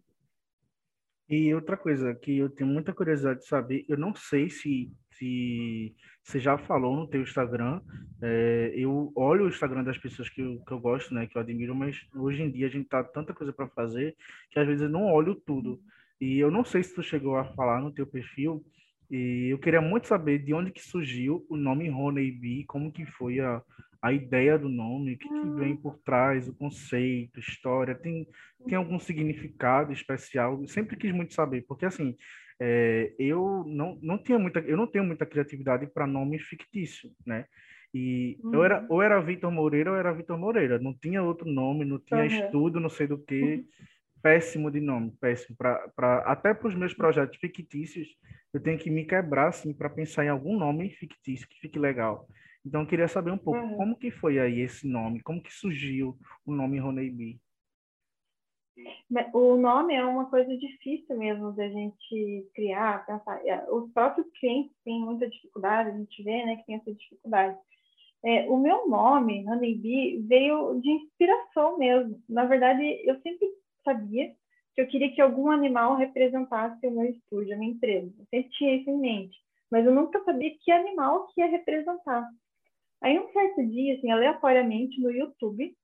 E 1.27 1.53
outra 1.53 1.75
coisa 1.75 2.15
que 2.15 2.37
eu 2.37 2.49
tenho 2.49 2.69
muita 2.69 2.93
curiosidade 2.93 3.41
de 3.41 3.47
saber, 3.47 3.85
eu 3.89 3.97
não 3.97 4.15
sei 4.15 4.49
se, 4.49 4.89
se 5.17 5.95
você 6.23 6.39
já 6.39 6.57
falou 6.57 6.95
no 6.95 7.07
teu 7.07 7.21
Instagram, 7.21 7.81
é, 8.21 8.71
eu 8.75 9.11
olho 9.15 9.45
o 9.45 9.49
Instagram 9.49 9.83
das 9.83 9.97
pessoas 9.97 10.29
que 10.29 10.41
eu, 10.41 10.59
que 10.65 10.71
eu 10.71 10.79
gosto, 10.79 11.13
né, 11.13 11.25
que 11.25 11.37
eu 11.37 11.41
admiro, 11.41 11.73
mas 11.73 12.05
hoje 12.15 12.43
em 12.43 12.51
dia 12.51 12.67
a 12.67 12.69
gente 12.69 12.87
tá 12.87 13.03
tanta 13.03 13.33
coisa 13.33 13.51
para 13.51 13.67
fazer 13.69 14.15
que 14.51 14.59
às 14.59 14.67
vezes 14.67 14.83
eu 14.83 14.89
não 14.89 15.05
olho 15.05 15.35
tudo. 15.35 15.79
E 16.19 16.39
eu 16.39 16.49
não 16.51 16.63
sei 16.63 16.83
se 16.83 16.93
tu 16.93 17.03
chegou 17.03 17.35
a 17.35 17.45
falar 17.45 17.81
no 17.81 17.91
teu 17.91 18.05
perfil 18.05 18.63
e 19.09 19.47
eu 19.49 19.57
queria 19.59 19.81
muito 19.81 20.07
saber 20.07 20.39
de 20.39 20.53
onde 20.53 20.71
que 20.71 20.81
surgiu 20.81 21.45
o 21.49 21.55
nome 21.55 21.89
Honeybee, 21.89 22.65
como 22.65 22.91
que 22.91 23.05
foi 23.05 23.39
a, 23.39 23.61
a 24.01 24.11
ideia 24.11 24.57
do 24.57 24.67
nome, 24.67 25.13
o 25.13 25.17
que, 25.17 25.27
que 25.27 25.49
vem 25.51 25.73
hum. 25.73 25.77
por 25.77 25.97
trás, 25.99 26.47
o 26.47 26.55
conceito, 26.55 27.39
história, 27.39 27.95
tem, 27.95 28.27
tem 28.67 28.77
algum 28.77 28.99
significado 28.99 29.93
especial? 29.93 30.61
Eu 30.61 30.67
sempre 30.67 30.97
quis 30.97 31.13
muito 31.13 31.33
saber, 31.33 31.63
porque 31.67 31.85
assim, 31.85 32.17
é, 32.59 33.13
eu 33.19 33.63
não, 33.67 33.97
não 34.01 34.17
tinha 34.17 34.39
muita, 34.39 34.59
eu 34.59 34.77
não 34.77 34.87
tenho 34.87 35.05
muita 35.05 35.25
criatividade 35.25 35.87
para 35.87 36.07
nome 36.07 36.39
fictício, 36.39 37.11
né? 37.25 37.45
E 37.93 38.37
eu 38.51 38.63
era, 38.63 38.81
uhum. 38.81 38.87
ou 38.89 39.01
era 39.01 39.21
Vitor 39.21 39.51
Moreira 39.51 39.91
ou 39.91 39.97
era 39.97 40.13
Vitor 40.13 40.37
Moreira, 40.37 40.77
não 40.77 40.93
tinha 40.93 41.23
outro 41.23 41.49
nome, 41.49 41.85
não 41.85 41.97
tinha 41.99 42.19
uhum. 42.19 42.25
estudo, 42.25 42.79
não 42.79 42.89
sei 42.89 43.07
do 43.07 43.17
que. 43.17 43.65
péssimo 44.21 44.69
de 44.69 44.81
nome, 44.81 45.13
péssimo. 45.21 45.55
Pra, 45.55 45.87
pra, 45.95 46.19
até 46.19 46.53
para 46.53 46.67
os 46.67 46.75
meus 46.75 46.93
projetos 46.93 47.37
fictícios, 47.39 48.07
eu 48.53 48.59
tenho 48.59 48.77
que 48.77 48.89
me 48.89 49.05
quebrar 49.05 49.47
assim, 49.47 49.73
para 49.73 49.89
pensar 49.89 50.25
em 50.25 50.29
algum 50.29 50.57
nome 50.57 50.89
fictício 50.89 51.47
que 51.47 51.59
fique 51.59 51.79
legal. 51.79 52.27
Então, 52.65 52.81
eu 52.81 52.87
queria 52.87 53.07
saber 53.07 53.31
um 53.31 53.37
pouco 53.37 53.59
uhum. 53.59 53.77
como 53.77 53.97
que 53.97 54.11
foi 54.11 54.39
aí 54.39 54.59
esse 54.59 54.87
nome, 54.87 55.21
como 55.21 55.41
que 55.41 55.53
surgiu 55.53 56.17
o 56.45 56.53
nome 56.53 56.79
Roney 56.79 57.09
B. 57.09 57.37
O 59.33 59.55
nome 59.55 59.95
é 59.95 60.05
uma 60.05 60.29
coisa 60.29 60.55
difícil 60.57 61.17
mesmo 61.17 61.51
da 61.53 61.67
gente 61.67 62.47
criar, 62.53 63.05
pensar. 63.05 63.45
É, 63.45 63.65
os 63.71 63.91
próprios 63.91 64.27
clientes 64.39 64.71
têm 64.83 65.01
muita 65.01 65.27
dificuldade, 65.27 65.89
a 65.89 65.97
gente 65.97 66.23
vê 66.23 66.45
né, 66.45 66.57
que 66.57 66.65
tem 66.65 66.75
essa 66.75 66.93
dificuldade. 66.93 67.57
É, 68.23 68.49
o 68.49 68.57
meu 68.57 68.87
nome, 68.87 69.47
Honeybee, 69.47 70.21
veio 70.27 70.79
de 70.81 70.89
inspiração 70.89 71.77
mesmo. 71.77 72.21
Na 72.27 72.45
verdade, 72.45 72.83
eu 73.03 73.19
sempre 73.21 73.47
sabia 73.83 74.33
que 74.75 74.81
eu 74.81 74.87
queria 74.87 75.11
que 75.13 75.21
algum 75.21 75.49
animal 75.49 75.95
representasse 75.95 76.85
o 76.85 76.91
meu 76.91 77.09
estúdio, 77.09 77.53
a 77.53 77.57
minha 77.57 77.71
empresa. 77.71 78.13
Eu 78.19 78.25
sempre 78.29 78.51
tinha 78.51 78.75
isso 78.75 78.89
em 78.89 78.99
mente, 78.99 79.37
mas 79.71 79.85
eu 79.85 79.93
nunca 79.93 80.23
sabia 80.23 80.55
que 80.59 80.71
animal 80.71 81.27
que 81.27 81.41
ia 81.41 81.47
representar. 81.47 82.27
Aí 83.01 83.19
um 83.19 83.31
certo 83.31 83.65
dia, 83.65 83.95
assim, 83.95 84.11
aleatoriamente 84.11 84.99
no 85.01 85.11
YouTube, 85.11 85.75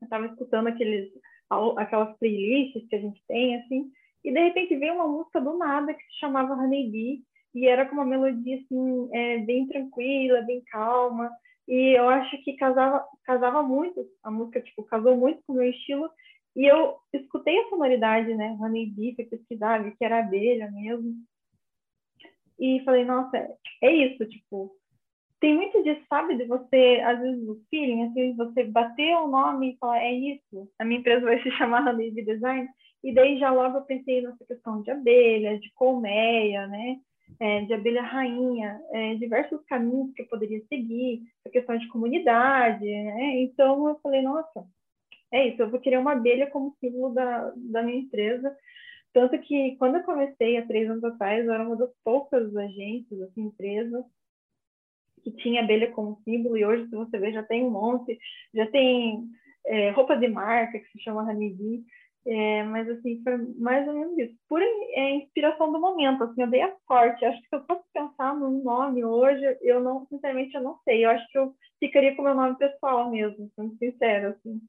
eu 0.00 0.04
estava 0.04 0.26
escutando 0.26 0.68
aqueles, 0.68 1.10
aquelas 1.50 2.16
playlists 2.18 2.86
que 2.88 2.96
a 2.96 3.00
gente 3.00 3.22
tem, 3.26 3.56
assim, 3.56 3.90
e 4.24 4.32
de 4.32 4.40
repente 4.40 4.76
veio 4.76 4.94
uma 4.94 5.08
música 5.08 5.40
do 5.40 5.56
nada 5.56 5.94
que 5.94 6.02
se 6.02 6.18
chamava 6.18 6.54
Honeybee, 6.54 7.22
e 7.54 7.66
era 7.66 7.86
com 7.86 7.94
uma 7.94 8.04
melodia, 8.04 8.56
assim, 8.56 9.08
é, 9.12 9.38
bem 9.38 9.66
tranquila, 9.66 10.42
bem 10.42 10.62
calma, 10.70 11.30
e 11.66 11.98
eu 11.98 12.08
acho 12.08 12.42
que 12.44 12.54
casava, 12.54 13.04
casava 13.24 13.62
muito, 13.62 14.06
a 14.22 14.30
música, 14.30 14.60
tipo, 14.60 14.82
casou 14.84 15.16
muito 15.16 15.42
com 15.46 15.52
o 15.52 15.56
meu 15.56 15.68
estilo, 15.68 16.08
e 16.56 16.64
eu 16.66 16.96
escutei 17.12 17.58
a 17.58 17.68
sonoridade, 17.68 18.34
né? 18.34 18.56
Pesquisar, 19.30 19.82
vi 19.84 19.92
que 19.96 20.04
era 20.04 20.18
abelha 20.18 20.70
mesmo. 20.72 21.14
E 22.58 22.82
falei, 22.84 23.04
nossa, 23.04 23.36
é 23.82 23.92
isso, 23.92 24.26
tipo, 24.26 24.74
tem 25.40 25.54
muito 25.54 25.82
disso, 25.82 26.02
sabe? 26.08 26.36
De 26.36 26.44
você, 26.44 27.00
às 27.04 27.20
vezes, 27.20 27.48
o 27.48 27.60
feeling, 27.70 28.04
assim, 28.04 28.36
você 28.36 28.64
bater 28.64 29.16
o 29.16 29.28
nome 29.28 29.72
e 29.72 29.76
falar, 29.78 29.98
é 29.98 30.12
isso, 30.12 30.68
a 30.78 30.84
minha 30.84 31.00
empresa 31.00 31.24
vai 31.24 31.42
se 31.42 31.50
chamar 31.56 31.86
Honeybee 31.86 32.24
Design. 32.24 32.68
E 33.04 33.14
daí 33.14 33.38
já 33.38 33.50
logo 33.50 33.78
eu 33.78 33.82
pensei 33.82 34.22
nessa 34.22 34.44
questão 34.44 34.82
de 34.82 34.90
abelha, 34.90 35.58
de 35.58 35.72
colmeia, 35.74 36.66
né? 36.66 36.98
É, 37.40 37.60
de 37.62 37.74
abelha 37.74 38.02
rainha, 38.02 38.80
é, 38.90 39.14
diversos 39.16 39.62
caminhos 39.66 40.12
que 40.14 40.22
eu 40.22 40.26
poderia 40.26 40.60
seguir, 40.66 41.22
a 41.46 41.50
questão 41.50 41.76
de 41.76 41.86
comunidade, 41.88 42.84
né? 42.84 43.40
Então 43.42 43.88
eu 43.88 43.98
falei, 44.00 44.22
nossa, 44.22 44.66
é 45.30 45.48
isso, 45.48 45.62
eu 45.62 45.70
vou 45.70 45.78
querer 45.78 45.98
uma 45.98 46.12
abelha 46.12 46.50
como 46.50 46.74
símbolo 46.80 47.14
da, 47.14 47.52
da 47.54 47.82
minha 47.82 47.98
empresa. 47.98 48.56
Tanto 49.12 49.38
que 49.40 49.76
quando 49.76 49.96
eu 49.96 50.04
comecei 50.04 50.56
há 50.56 50.66
três 50.66 50.88
anos 50.90 51.04
atrás, 51.04 51.44
eu 51.44 51.52
era 51.52 51.64
uma 51.64 51.76
das 51.76 51.90
poucas 52.02 52.54
agências, 52.56 53.20
assim, 53.22 53.42
empresas, 53.42 54.04
que 55.18 55.30
tinha 55.32 55.62
abelha 55.62 55.90
como 55.92 56.20
símbolo, 56.24 56.56
e 56.56 56.64
hoje, 56.64 56.88
se 56.88 56.96
você 56.96 57.18
ver, 57.18 57.32
já 57.32 57.42
tem 57.42 57.64
um 57.64 57.70
monte, 57.70 58.18
já 58.54 58.66
tem 58.70 59.28
é, 59.66 59.90
roupa 59.90 60.16
de 60.16 60.28
marca 60.28 60.78
que 60.78 60.88
se 60.90 61.00
chama 61.00 61.22
Honeybee, 61.22 61.84
é, 62.26 62.62
mas 62.64 62.88
assim, 62.90 63.22
foi 63.22 63.38
mais 63.58 63.88
ou 63.88 63.94
menos 63.94 64.18
isso. 64.18 64.36
Por 64.48 64.60
é, 64.60 65.10
inspiração 65.12 65.72
do 65.72 65.80
momento, 65.80 66.24
assim, 66.24 66.42
eu 66.42 66.50
dei 66.50 66.60
a 66.60 66.76
sorte. 66.86 67.24
Acho 67.24 67.40
que 67.40 67.48
se 67.48 67.56
eu 67.56 67.64
fosse 67.64 67.84
pensar 67.92 68.34
num 68.36 68.62
nome 68.62 69.02
hoje, 69.02 69.42
eu 69.62 69.80
não, 69.80 70.06
sinceramente, 70.08 70.54
eu 70.54 70.62
não 70.62 70.78
sei. 70.84 71.04
Eu 71.04 71.10
acho 71.10 71.26
que 71.30 71.38
eu 71.38 71.54
ficaria 71.80 72.14
com 72.14 72.22
o 72.22 72.24
meu 72.26 72.34
nome 72.34 72.56
pessoal 72.58 73.10
mesmo, 73.10 73.50
sendo 73.54 73.74
sincero, 73.78 74.28
assim. 74.28 74.60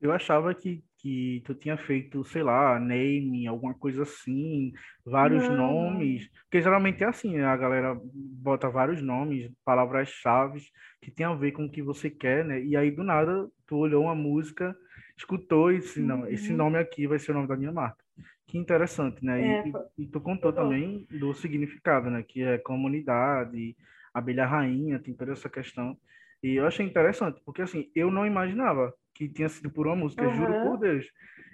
Eu 0.00 0.12
achava 0.12 0.54
que, 0.54 0.84
que 1.04 1.42
tu 1.44 1.54
tinha 1.54 1.76
feito, 1.76 2.24
sei 2.24 2.42
lá, 2.42 2.80
name, 2.80 3.46
alguma 3.46 3.74
coisa 3.74 4.04
assim, 4.04 4.72
vários 5.04 5.46
não. 5.50 5.56
nomes. 5.58 6.30
Porque 6.44 6.62
geralmente 6.62 7.04
é 7.04 7.06
assim, 7.06 7.36
né? 7.36 7.44
a 7.44 7.54
galera 7.54 7.94
bota 8.02 8.70
vários 8.70 9.02
nomes, 9.02 9.52
palavras-chave 9.66 10.62
que 11.02 11.10
tem 11.10 11.26
a 11.26 11.34
ver 11.34 11.52
com 11.52 11.66
o 11.66 11.70
que 11.70 11.82
você 11.82 12.08
quer, 12.08 12.42
né? 12.42 12.64
E 12.64 12.74
aí, 12.74 12.90
do 12.90 13.04
nada, 13.04 13.46
tu 13.66 13.76
olhou 13.76 14.04
uma 14.04 14.14
música, 14.14 14.74
escutou 15.14 15.70
e 15.70 15.76
disse, 15.76 16.00
não, 16.00 16.26
esse 16.26 16.52
uhum. 16.52 16.56
nome 16.56 16.78
aqui 16.78 17.06
vai 17.06 17.18
ser 17.18 17.32
o 17.32 17.34
nome 17.34 17.48
da 17.48 17.56
minha 17.56 17.70
marca. 17.70 18.02
Que 18.46 18.56
interessante, 18.56 19.22
né? 19.22 19.58
É, 19.58 19.68
e, 19.68 20.04
e, 20.04 20.06
tu 20.06 20.22
contou 20.22 20.54
também 20.54 21.06
do 21.10 21.34
significado, 21.34 22.08
né? 22.08 22.22
Que 22.26 22.42
é 22.42 22.56
comunidade, 22.56 23.76
abelha 24.14 24.46
rainha, 24.46 24.98
tem 24.98 25.12
toda 25.12 25.32
essa 25.32 25.50
questão. 25.50 25.94
E 26.42 26.54
eu 26.54 26.66
achei 26.66 26.86
interessante, 26.86 27.42
porque 27.44 27.60
assim, 27.60 27.90
eu 27.94 28.10
não 28.10 28.26
imaginava 28.26 28.94
que 29.14 29.28
tinha 29.28 29.48
sido 29.48 29.70
por 29.70 29.86
uma 29.86 29.96
música, 29.96 30.24
uhum. 30.24 30.34
juro 30.34 30.52
por 30.64 30.78
Deus. 30.78 31.06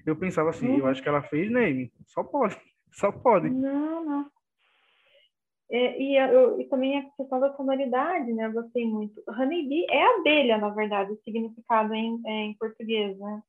Eu 0.07 0.17
pensava 0.17 0.51
assim, 0.51 0.69
uhum. 0.69 0.79
eu 0.79 0.87
acho 0.87 1.03
que 1.03 1.09
ela 1.09 1.23
fez 1.23 1.51
name, 1.51 1.93
só 2.07 2.25
pode, 2.25 2.57
só 2.93 3.13
pode. 3.13 3.51
Não, 3.51 4.05
não. 4.05 4.31
É, 5.73 6.03
e, 6.03 6.17
eu, 6.17 6.61
e 6.61 6.65
também 6.65 6.99
a 6.99 7.11
questão 7.17 7.39
da 7.39 7.55
sonoridade, 7.55 8.33
né? 8.33 8.47
Eu 8.47 8.53
gostei 8.53 8.85
muito. 8.85 9.23
Honeybee 9.29 9.87
é 9.89 10.17
abelha, 10.17 10.59
na 10.59 10.71
verdade, 10.71 11.13
o 11.13 11.21
significado 11.23 11.95
em, 11.95 12.21
é, 12.27 12.31
em 12.47 12.55
português, 12.55 13.17
né? 13.17 13.43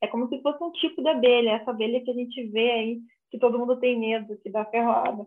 É 0.00 0.06
como 0.06 0.28
se 0.28 0.40
fosse 0.40 0.62
um 0.62 0.72
tipo 0.72 1.02
de 1.02 1.08
abelha, 1.08 1.50
essa 1.50 1.70
abelha 1.70 2.02
que 2.02 2.10
a 2.10 2.14
gente 2.14 2.42
vê 2.48 2.70
aí, 2.70 3.00
que 3.30 3.38
todo 3.38 3.58
mundo 3.58 3.78
tem 3.78 3.98
medo, 3.98 4.38
que 4.38 4.48
dá 4.48 4.64
ferroada. 4.64 5.26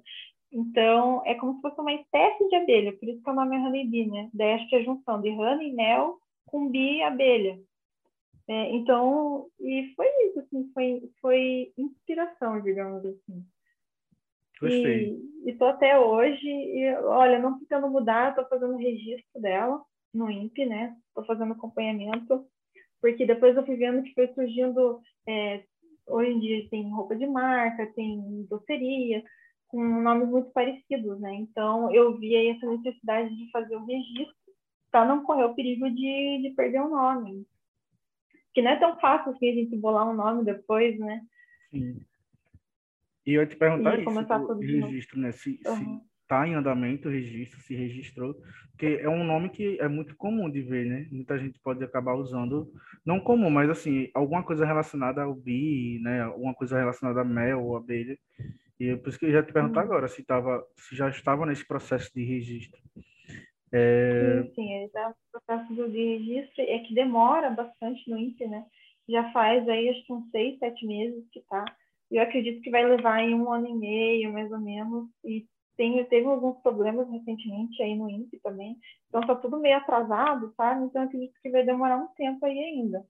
Então, 0.52 1.22
é 1.26 1.36
como 1.36 1.56
se 1.56 1.62
fosse 1.62 1.80
uma 1.80 1.94
espécie 1.94 2.50
de 2.50 2.56
abelha, 2.56 2.98
por 2.98 3.08
isso 3.08 3.22
que 3.22 3.30
o 3.30 3.34
nome 3.34 3.56
é 3.56 3.60
honeybee, 3.60 4.08
né? 4.08 4.30
Daí 4.34 4.54
acho 4.54 4.68
que 4.68 4.76
é 4.76 4.80
a 4.80 4.84
junção 4.84 5.22
de 5.22 5.30
honey, 5.30 5.74
mel, 5.74 6.18
com 6.46 6.70
bee, 6.70 7.04
abelha. 7.04 7.60
É, 8.50 8.72
então, 8.72 9.46
e 9.60 9.94
foi 9.96 10.08
isso, 10.26 10.40
assim, 10.40 10.72
foi, 10.74 11.12
foi 11.22 11.72
inspiração, 11.78 12.60
digamos 12.62 13.06
assim. 13.06 13.46
Gostei. 14.60 15.20
E 15.46 15.52
estou 15.52 15.68
até 15.68 16.00
hoje, 16.00 16.48
e, 16.48 16.92
olha, 17.04 17.38
não 17.38 17.60
pretendo 17.60 17.88
mudar, 17.88 18.30
estou 18.30 18.48
fazendo 18.48 18.76
registro 18.76 19.40
dela 19.40 19.80
no 20.12 20.32
INPE, 20.32 20.66
né? 20.66 20.98
Estou 21.10 21.24
fazendo 21.26 21.54
acompanhamento, 21.54 22.44
porque 23.00 23.24
depois 23.24 23.56
eu 23.56 23.64
fui 23.64 23.76
vendo 23.76 24.02
que 24.02 24.16
foi 24.16 24.28
surgindo, 24.34 25.00
é, 25.28 25.64
hoje 26.08 26.32
em 26.32 26.40
dia 26.40 26.70
tem 26.72 26.92
roupa 26.92 27.16
de 27.16 27.28
marca, 27.28 27.86
tem 27.94 28.48
doceria, 28.50 29.24
com 29.68 30.02
nomes 30.02 30.28
muito 30.28 30.50
parecidos, 30.50 31.20
né? 31.22 31.36
Então 31.36 31.94
eu 31.94 32.18
vi 32.18 32.36
aí 32.36 32.50
essa 32.50 32.66
necessidade 32.66 33.30
de 33.38 33.52
fazer 33.52 33.76
o 33.76 33.86
registro 33.86 34.36
para 34.90 35.06
não 35.06 35.24
correr 35.24 35.44
o 35.44 35.54
perigo 35.54 35.88
de, 35.88 36.42
de 36.42 36.54
perder 36.56 36.82
o 36.82 36.90
nome. 36.90 37.46
Que 38.54 38.62
não 38.62 38.72
é 38.72 38.80
tão 38.80 39.00
fácil 39.00 39.32
assim 39.32 39.50
a 39.50 39.54
gente 39.54 39.76
bolar 39.78 40.10
um 40.10 40.16
nome 40.16 40.44
depois, 40.44 40.98
né? 41.00 41.22
Sim. 41.72 42.02
E 43.26 43.34
eu 43.34 43.42
ia 43.42 43.48
te 43.48 43.56
perguntar 43.56 43.98
e 43.98 44.02
isso, 44.02 44.10
o 44.10 44.60
registro, 44.60 45.20
né? 45.20 45.32
Se, 45.32 45.60
uhum. 45.66 45.76
se 45.76 46.02
tá 46.28 46.48
em 46.48 46.56
andamento 46.56 47.08
o 47.08 47.12
registro, 47.12 47.60
se 47.62 47.76
registrou, 47.76 48.36
porque 48.72 49.00
é 49.02 49.10
um 49.10 49.24
nome 49.24 49.50
que 49.50 49.80
é 49.80 49.88
muito 49.88 50.16
comum 50.16 50.50
de 50.50 50.62
ver, 50.62 50.86
né? 50.86 51.08
Muita 51.12 51.38
gente 51.38 51.60
pode 51.60 51.84
acabar 51.84 52.14
usando, 52.14 52.72
não 53.06 53.20
comum, 53.20 53.50
mas 53.50 53.70
assim, 53.70 54.10
alguma 54.14 54.44
coisa 54.44 54.66
relacionada 54.66 55.22
ao 55.22 55.36
bi, 55.36 56.00
né? 56.02 56.22
Alguma 56.22 56.54
coisa 56.54 56.78
relacionada 56.78 57.22
a 57.22 57.26
mel 57.26 57.64
ou 57.64 57.76
abelha. 57.78 58.18
E 58.80 58.96
por 58.96 59.10
isso 59.10 59.20
que 59.20 59.26
eu 59.26 59.32
já 59.32 59.44
te 59.44 59.52
perguntar 59.52 59.82
uhum. 59.82 59.88
agora 59.88 60.08
se, 60.08 60.24
tava, 60.24 60.66
se 60.76 60.96
já 60.96 61.10
estava 61.10 61.46
nesse 61.46 61.68
processo 61.68 62.12
de 62.16 62.24
registro. 62.24 62.80
É... 63.72 64.44
Sim, 64.44 64.54
sim, 64.56 64.74
ele 64.74 64.86
está 64.86 65.10
no 65.10 65.16
processo 65.32 65.92
de 65.92 66.18
registro, 66.18 66.64
é 66.64 66.80
que 66.80 66.94
demora 66.94 67.50
bastante 67.50 68.10
no 68.10 68.18
INPE, 68.18 68.48
né? 68.48 68.66
Já 69.08 69.32
faz 69.32 69.68
aí, 69.68 69.90
acho 69.90 70.06
que 70.06 70.14
uns 70.14 70.30
seis, 70.32 70.58
sete 70.60 70.86
meses 70.86 71.24
que 71.32 71.40
está. 71.40 71.66
E 72.12 72.18
eu 72.18 72.24
acredito 72.24 72.62
que 72.62 72.72
vai 72.72 72.86
levar 72.86 73.22
em 73.22 73.34
um 73.36 73.52
ano 73.52 73.68
e 73.68 73.76
meio, 73.76 74.34
mais 74.34 74.52
ou 74.52 74.60
menos, 74.60 75.08
e 75.24 75.46
tem, 75.78 76.04
teve 76.06 76.28
alguns 76.28 76.60
problemas 76.62 77.10
recentemente 77.10 77.82
aí 77.82 77.96
no 77.96 78.10
INPE 78.10 78.40
também, 78.42 78.78
então 79.08 79.22
está 79.22 79.36
tudo 79.36 79.60
meio 79.60 79.78
atrasado, 79.78 80.54
sabe? 80.58 80.86
Então 80.86 81.04
acredito 81.04 81.34
que 81.42 81.50
vai 81.50 81.64
demorar 81.64 81.98
um 81.98 82.08
tempo 82.16 82.46
aí 82.46 82.60
ainda. 82.60 83.06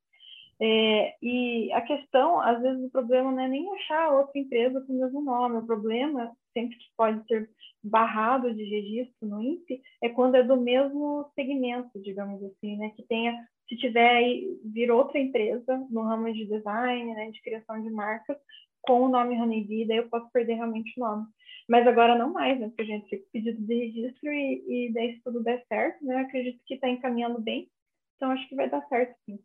É, 0.62 1.16
e 1.22 1.72
a 1.72 1.82
questão, 1.82 2.42
às 2.42 2.62
vezes, 2.62 2.84
o 2.84 2.92
problema 2.92 3.32
não 3.32 3.40
é 3.40 3.48
nem 3.48 3.74
achar 3.76 4.12
outra 4.12 4.38
empresa 4.38 4.82
com 4.82 4.94
o 4.94 5.00
mesmo 5.00 5.22
nome. 5.22 5.58
O 5.58 5.66
problema, 5.66 6.36
sempre 6.54 6.78
que 6.78 6.86
pode 6.98 7.26
ser 7.28 7.50
barrado 7.84 8.54
de 8.54 8.64
registro 8.64 9.28
no 9.28 9.42
INPE, 9.42 9.82
é 10.04 10.10
quando 10.10 10.36
é 10.36 10.44
do 10.44 10.58
mesmo 10.60 11.30
segmento, 11.36 12.02
digamos 12.02 12.44
assim, 12.44 12.78
né? 12.78 12.90
Que 12.96 13.04
tenha, 13.04 13.48
se 13.68 13.78
tiver 13.78 14.10
aí, 14.10 14.60
vir 14.66 14.92
outra 14.92 15.20
empresa 15.20 15.78
no 15.90 16.04
ramo 16.04 16.32
de 16.34 16.46
design, 16.46 17.14
né? 17.14 17.32
De 17.32 17.42
criação 17.42 17.82
de 17.82 17.90
marcas, 17.90 18.38
com 18.82 19.02
o 19.02 19.10
nome 19.10 19.40
Honeybee, 19.40 19.88
daí 19.88 19.98
eu 19.98 20.10
posso 20.10 20.30
perder 20.32 20.56
realmente 20.56 21.00
o 21.00 21.04
nome. 21.04 21.28
Mas 21.68 21.86
agora 21.86 22.18
não 22.18 22.34
mais, 22.34 22.60
né? 22.60 22.68
Porque 22.68 22.82
a 22.82 22.86
gente 22.86 23.10
fica 23.10 23.26
pedido 23.32 23.62
de 23.62 23.74
registro 23.74 24.32
e, 24.32 24.88
e 24.88 24.94
daí 24.94 25.16
se 25.16 25.24
tudo 25.24 25.44
der 25.44 25.64
certo, 25.68 26.04
né? 26.04 26.16
Eu 26.16 26.20
acredito 26.20 26.62
que 26.66 26.76
está 26.76 26.90
encaminhando 26.90 27.40
bem. 27.40 27.70
Então 28.16 28.32
acho 28.32 28.48
que 28.50 28.56
vai 28.56 28.70
dar 28.70 28.86
certo, 28.88 29.16
sim. 29.26 29.40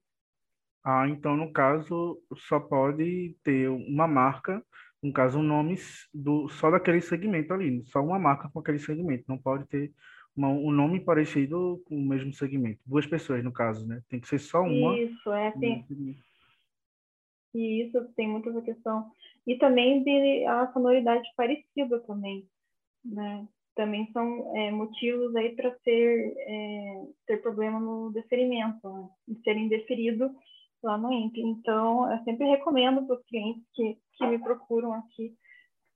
Ah, 0.85 1.09
então, 1.09 1.35
no 1.35 1.51
caso, 1.51 2.23
só 2.37 2.61
pode 2.61 3.35
ter 3.43 3.71
uma 3.71 4.07
marca, 4.07 4.63
no 5.05 5.13
caso, 5.13 5.39
um 5.39 5.43
nome 5.43 5.77
do, 6.15 6.49
só 6.49 6.71
daquele 6.71 7.03
segmento 7.03 7.53
ali, 7.53 7.85
só 7.85 8.03
uma 8.03 8.19
marca 8.19 8.49
com 8.51 8.59
aquele 8.59 8.79
segmento. 8.79 9.25
Não 9.29 9.37
pode 9.37 9.67
ter 9.67 9.93
uma, 10.35 10.49
um 10.49 10.71
nome 10.71 10.99
parecido 10.99 11.83
com 11.87 11.95
o 11.95 12.09
mesmo 12.09 12.33
segmento. 12.33 12.81
Duas 12.87 13.07
pessoas, 13.07 13.45
no 13.45 13.53
caso, 13.53 13.87
né? 13.87 14.01
Tem 14.09 14.19
que 14.19 14.27
ser 14.27 14.39
só 14.39 14.63
uma. 14.63 14.99
Isso, 14.99 15.31
é. 15.31 15.51
Tem... 15.53 15.87
E 17.55 17.83
isso 17.83 18.03
tem 18.17 18.29
muita 18.29 18.49
essa 18.49 18.63
questão. 18.63 19.11
E 19.47 19.57
também 19.59 20.03
de 20.03 20.47
a 20.47 20.73
sonoridade 20.73 21.29
parecida 21.37 22.01
também, 22.01 22.49
né? 23.05 23.47
Também 23.77 24.11
são 24.11 24.57
é, 24.57 24.71
motivos 24.71 25.37
aí 25.37 25.55
para 25.55 25.71
ter, 25.85 26.35
é, 26.39 27.03
ter 27.27 27.43
problema 27.43 27.79
no 27.79 28.11
deferimento, 28.11 28.89
né? 28.89 29.09
de 29.29 29.43
ser 29.43 29.57
indeferido 29.57 30.35
lá 30.85 30.99
no 30.99 31.13
INPE. 31.13 31.41
Então, 31.41 32.11
eu 32.13 32.23
sempre 32.25 32.47
recomendo 32.47 33.07
para 33.07 33.17
os 33.17 33.25
clientes 33.27 33.63
que, 33.75 33.99
que 34.17 34.27
me 34.27 34.39
procuram 34.39 34.93
aqui, 34.93 35.35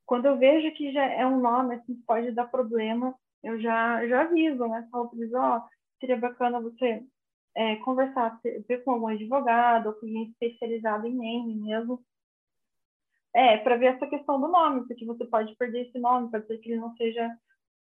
quando 0.06 0.26
eu 0.26 0.38
vejo 0.38 0.74
que 0.74 0.90
já 0.92 1.04
é 1.04 1.26
um 1.26 1.40
nome 1.40 1.74
assim, 1.74 1.94
que 1.94 2.02
pode 2.06 2.32
dar 2.32 2.46
problema, 2.46 3.14
eu 3.42 3.60
já, 3.60 4.06
já 4.08 4.22
aviso, 4.22 4.66
né? 4.66 4.88
Falo 4.90 5.08
para 5.08 5.18
eles, 5.18 5.34
ó, 5.34 5.62
seria 6.00 6.16
bacana 6.16 6.60
você 6.60 7.04
é, 7.54 7.76
conversar 7.76 8.40
ver 8.42 8.84
com 8.84 8.92
algum 8.92 9.08
advogado 9.08 9.88
ou 9.88 9.92
com 9.94 10.06
alguém 10.06 10.28
especializado 10.30 11.06
em 11.06 11.14
name 11.14 11.56
mesmo, 11.56 12.02
é, 13.34 13.58
para 13.58 13.76
ver 13.76 13.94
essa 13.94 14.06
questão 14.06 14.40
do 14.40 14.48
nome, 14.48 14.86
porque 14.86 15.04
você 15.04 15.24
pode 15.24 15.54
perder 15.56 15.88
esse 15.88 15.98
nome, 15.98 16.30
pode 16.30 16.46
ser 16.46 16.58
que 16.58 16.70
ele 16.70 16.80
não 16.80 16.94
seja 16.96 17.30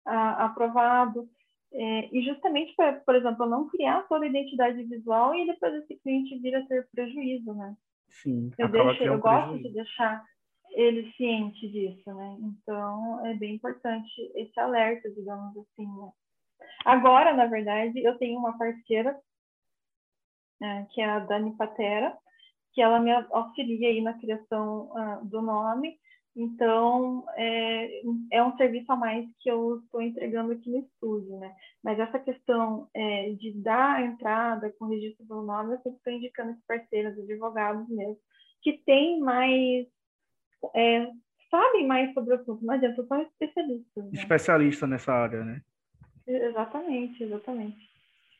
ah, 0.06 0.46
aprovado. 0.46 1.30
É, 1.74 2.10
e 2.16 2.24
justamente 2.24 2.74
para, 2.76 2.94
por 2.94 3.16
exemplo, 3.16 3.46
não 3.46 3.68
criar 3.68 4.08
toda 4.08 4.26
a 4.26 4.28
identidade 4.28 4.82
visual 4.84 5.36
e 5.36 5.46
depois 5.46 5.74
esse 5.76 5.96
cliente 5.98 6.40
vir 6.40 6.56
a 6.56 6.66
ter 6.66 6.88
prejuízo, 6.92 7.54
né? 7.54 7.76
Sim, 8.10 8.52
eu, 8.58 8.70
deixo, 8.70 9.04
eu 9.04 9.20
gosto 9.20 9.60
de 9.60 9.70
deixar 9.74 10.24
ele 10.72 11.12
ciente 11.14 11.68
disso, 11.70 12.14
né? 12.14 12.38
Então, 12.40 13.26
é 13.26 13.34
bem 13.34 13.56
importante 13.56 14.10
esse 14.36 14.60
alerta, 14.60 15.10
digamos 15.12 15.58
assim, 15.58 15.86
né? 15.86 16.12
Agora, 16.86 17.34
na 17.34 17.46
verdade, 17.46 18.02
eu 18.04 18.18
tenho 18.18 18.40
uma 18.40 18.58
parceira, 18.58 19.20
né, 20.60 20.88
que 20.92 21.02
é 21.02 21.06
a 21.06 21.20
Dani 21.20 21.56
Patera, 21.56 22.18
que 22.74 22.82
ela 22.82 23.00
me 23.00 23.12
auxilia 23.12 23.90
aí 23.90 24.02
na 24.02 24.14
criação 24.14 24.90
uh, 24.92 25.26
do 25.26 25.42
nome, 25.42 26.00
então, 26.40 27.26
é, 27.36 28.02
é 28.32 28.44
um 28.44 28.56
serviço 28.58 28.92
a 28.92 28.96
mais 28.96 29.28
que 29.40 29.50
eu 29.50 29.80
estou 29.80 30.00
entregando 30.00 30.52
aqui 30.52 30.70
no 30.70 30.78
estúdio, 30.78 31.36
né? 31.40 31.52
Mas 31.84 32.00
essa 32.00 32.20
questão 32.20 32.88
é, 32.94 33.32
de 33.32 33.54
dar 33.54 33.96
a 33.96 34.02
entrada 34.04 34.72
com 34.78 34.86
registro 34.86 35.26
do 35.26 35.42
nome, 35.42 35.74
eu 35.74 35.78
sempre 35.80 35.98
estou 35.98 36.14
indicando 36.14 36.52
esses 36.52 36.64
parceiros, 36.68 37.18
advogados 37.18 37.90
mesmo, 37.90 38.20
que 38.62 38.74
têm 38.86 39.20
mais, 39.20 39.88
é, 40.76 41.10
sabem 41.50 41.88
mais 41.88 42.14
sobre 42.14 42.36
o 42.36 42.40
assunto. 42.40 42.64
Não 42.64 42.76
adianta, 42.76 43.04
são 43.08 43.20
especialistas. 43.20 44.04
Né? 44.04 44.12
Especialista 44.14 44.86
nessa 44.86 45.12
área, 45.12 45.44
né? 45.44 45.64
Exatamente, 46.28 47.24
exatamente. 47.24 47.90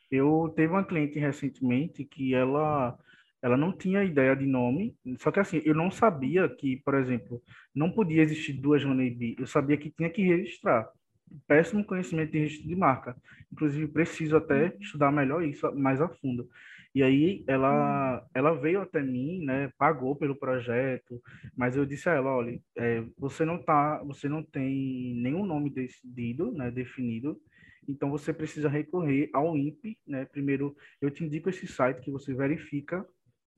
Eu 0.08 0.52
teve 0.54 0.72
uma 0.72 0.84
cliente 0.84 1.18
recentemente 1.18 2.04
que 2.04 2.32
ela 2.32 2.96
ela 3.42 3.56
não 3.56 3.72
tinha 3.72 4.04
ideia 4.04 4.34
de 4.34 4.46
nome, 4.46 4.96
só 5.18 5.30
que 5.30 5.40
assim, 5.40 5.62
eu 5.64 5.74
não 5.74 5.90
sabia 5.90 6.48
que, 6.48 6.76
por 6.78 6.94
exemplo, 6.94 7.42
não 7.74 7.90
podia 7.90 8.22
existir 8.22 8.54
duas 8.54 8.84
Honeybee, 8.84 9.36
eu 9.38 9.46
sabia 9.46 9.76
que 9.76 9.90
tinha 9.90 10.10
que 10.10 10.22
registrar. 10.22 10.88
Péssimo 11.46 11.84
conhecimento 11.84 12.32
de 12.32 12.38
registro 12.38 12.68
de 12.68 12.74
marca. 12.74 13.16
Inclusive, 13.52 13.86
preciso 13.88 14.36
até 14.36 14.74
estudar 14.80 15.12
melhor 15.12 15.44
isso 15.44 15.70
mais 15.74 16.00
a 16.00 16.08
fundo. 16.08 16.48
E 16.94 17.02
aí 17.02 17.44
ela, 17.46 18.26
ela 18.34 18.54
veio 18.54 18.80
até 18.80 19.02
mim, 19.02 19.44
né, 19.44 19.70
pagou 19.78 20.16
pelo 20.16 20.34
projeto, 20.34 21.22
mas 21.54 21.76
eu 21.76 21.84
disse 21.84 22.08
a 22.08 22.14
ela, 22.14 22.34
olha, 22.34 22.58
é, 22.76 23.04
você 23.16 23.44
não 23.44 23.62
tá, 23.62 24.02
você 24.04 24.28
não 24.28 24.42
tem 24.42 25.14
nenhum 25.16 25.44
nome 25.44 25.70
decidido, 25.70 26.50
né, 26.50 26.70
definido, 26.70 27.38
então 27.88 28.10
você 28.10 28.32
precisa 28.32 28.68
recorrer 28.68 29.30
ao 29.32 29.56
INPE, 29.56 29.98
né? 30.06 30.26
Primeiro, 30.26 30.76
eu 31.00 31.10
te 31.10 31.24
indico 31.24 31.48
esse 31.48 31.66
site 31.66 32.02
que 32.02 32.10
você 32.10 32.34
verifica 32.34 33.06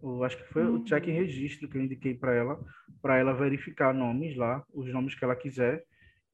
eu 0.03 0.25
acho 0.25 0.37
que 0.37 0.53
foi 0.53 0.65
uhum. 0.65 0.77
o 0.77 0.85
check 0.85 1.07
em 1.07 1.13
registro 1.13 1.69
que 1.69 1.77
eu 1.77 1.83
indiquei 1.83 2.15
para 2.15 2.35
ela, 2.35 2.59
para 3.03 3.19
ela 3.19 3.33
verificar 3.33 3.95
nomes 3.95 4.37
lá, 4.37 4.65
os 4.73 4.91
nomes 4.93 5.15
que 5.15 5.25
ela 5.25 5.37
quiser, 5.37 5.85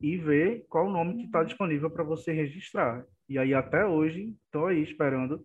e 0.00 0.16
ver 0.16 0.64
qual 0.68 0.86
o 0.86 0.92
nome 0.92 1.16
que 1.16 1.24
está 1.24 1.40
uhum. 1.40 1.46
disponível 1.46 1.90
para 1.90 2.04
você 2.04 2.32
registrar. 2.32 3.04
E 3.28 3.38
aí, 3.38 3.54
até 3.54 3.84
hoje, 3.84 4.36
estou 4.44 4.66
aí 4.66 4.82
esperando 4.82 5.42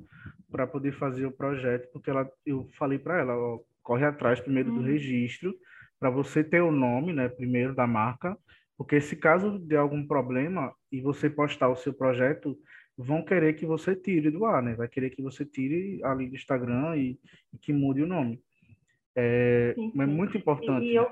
para 0.52 0.68
poder 0.68 0.92
fazer 0.94 1.26
o 1.26 1.32
projeto, 1.32 1.90
porque 1.92 2.10
ela, 2.10 2.30
eu 2.46 2.68
falei 2.78 3.00
para 3.00 3.20
ela, 3.20 3.36
ó, 3.36 3.60
corre 3.82 4.06
atrás 4.06 4.40
primeiro 4.40 4.70
uhum. 4.70 4.80
do 4.80 4.84
registro, 4.84 5.54
para 6.00 6.10
você 6.10 6.44
ter 6.44 6.62
o 6.62 6.72
nome, 6.72 7.14
né, 7.14 7.30
primeiro 7.30 7.74
da 7.74 7.88
marca, 7.88 8.38
porque 8.78 9.00
se 9.00 9.16
caso 9.16 9.60
de 9.60 9.76
algum 9.76 10.06
problema 10.08 10.74
e 10.92 11.00
você 11.00 11.30
postar 11.30 11.70
o 11.70 11.76
seu 11.76 11.94
projeto, 11.94 12.58
vão 12.98 13.24
querer 13.24 13.54
que 13.54 13.66
você 13.66 13.96
tire 13.96 14.30
do 14.30 14.46
ar, 14.46 14.62
né? 14.62 14.76
Vai 14.76 14.88
querer 14.88 15.10
que 15.10 15.22
você 15.22 15.46
tire 15.46 16.04
ali 16.04 16.30
do 16.30 16.36
Instagram 16.36 16.96
e, 16.98 17.20
e 17.54 17.58
que 17.58 17.74
mude 17.74 18.02
o 18.02 18.08
nome. 18.08 18.42
É, 19.16 19.74
sim, 19.76 19.92
sim. 19.92 20.02
é 20.02 20.06
muito 20.06 20.38
importante. 20.38 20.86
E, 20.86 20.96
eu, 20.96 21.12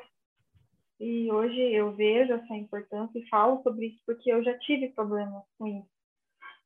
e 0.99 1.31
hoje 1.31 1.59
eu 1.59 1.93
vejo 1.95 2.33
essa 2.33 2.55
importância 2.55 3.17
e 3.17 3.27
falo 3.27 3.61
sobre 3.63 3.87
isso 3.87 4.01
porque 4.05 4.31
eu 4.31 4.43
já 4.43 4.57
tive 4.59 4.89
problemas 4.89 5.43
com 5.57 5.67
isso. 5.67 5.99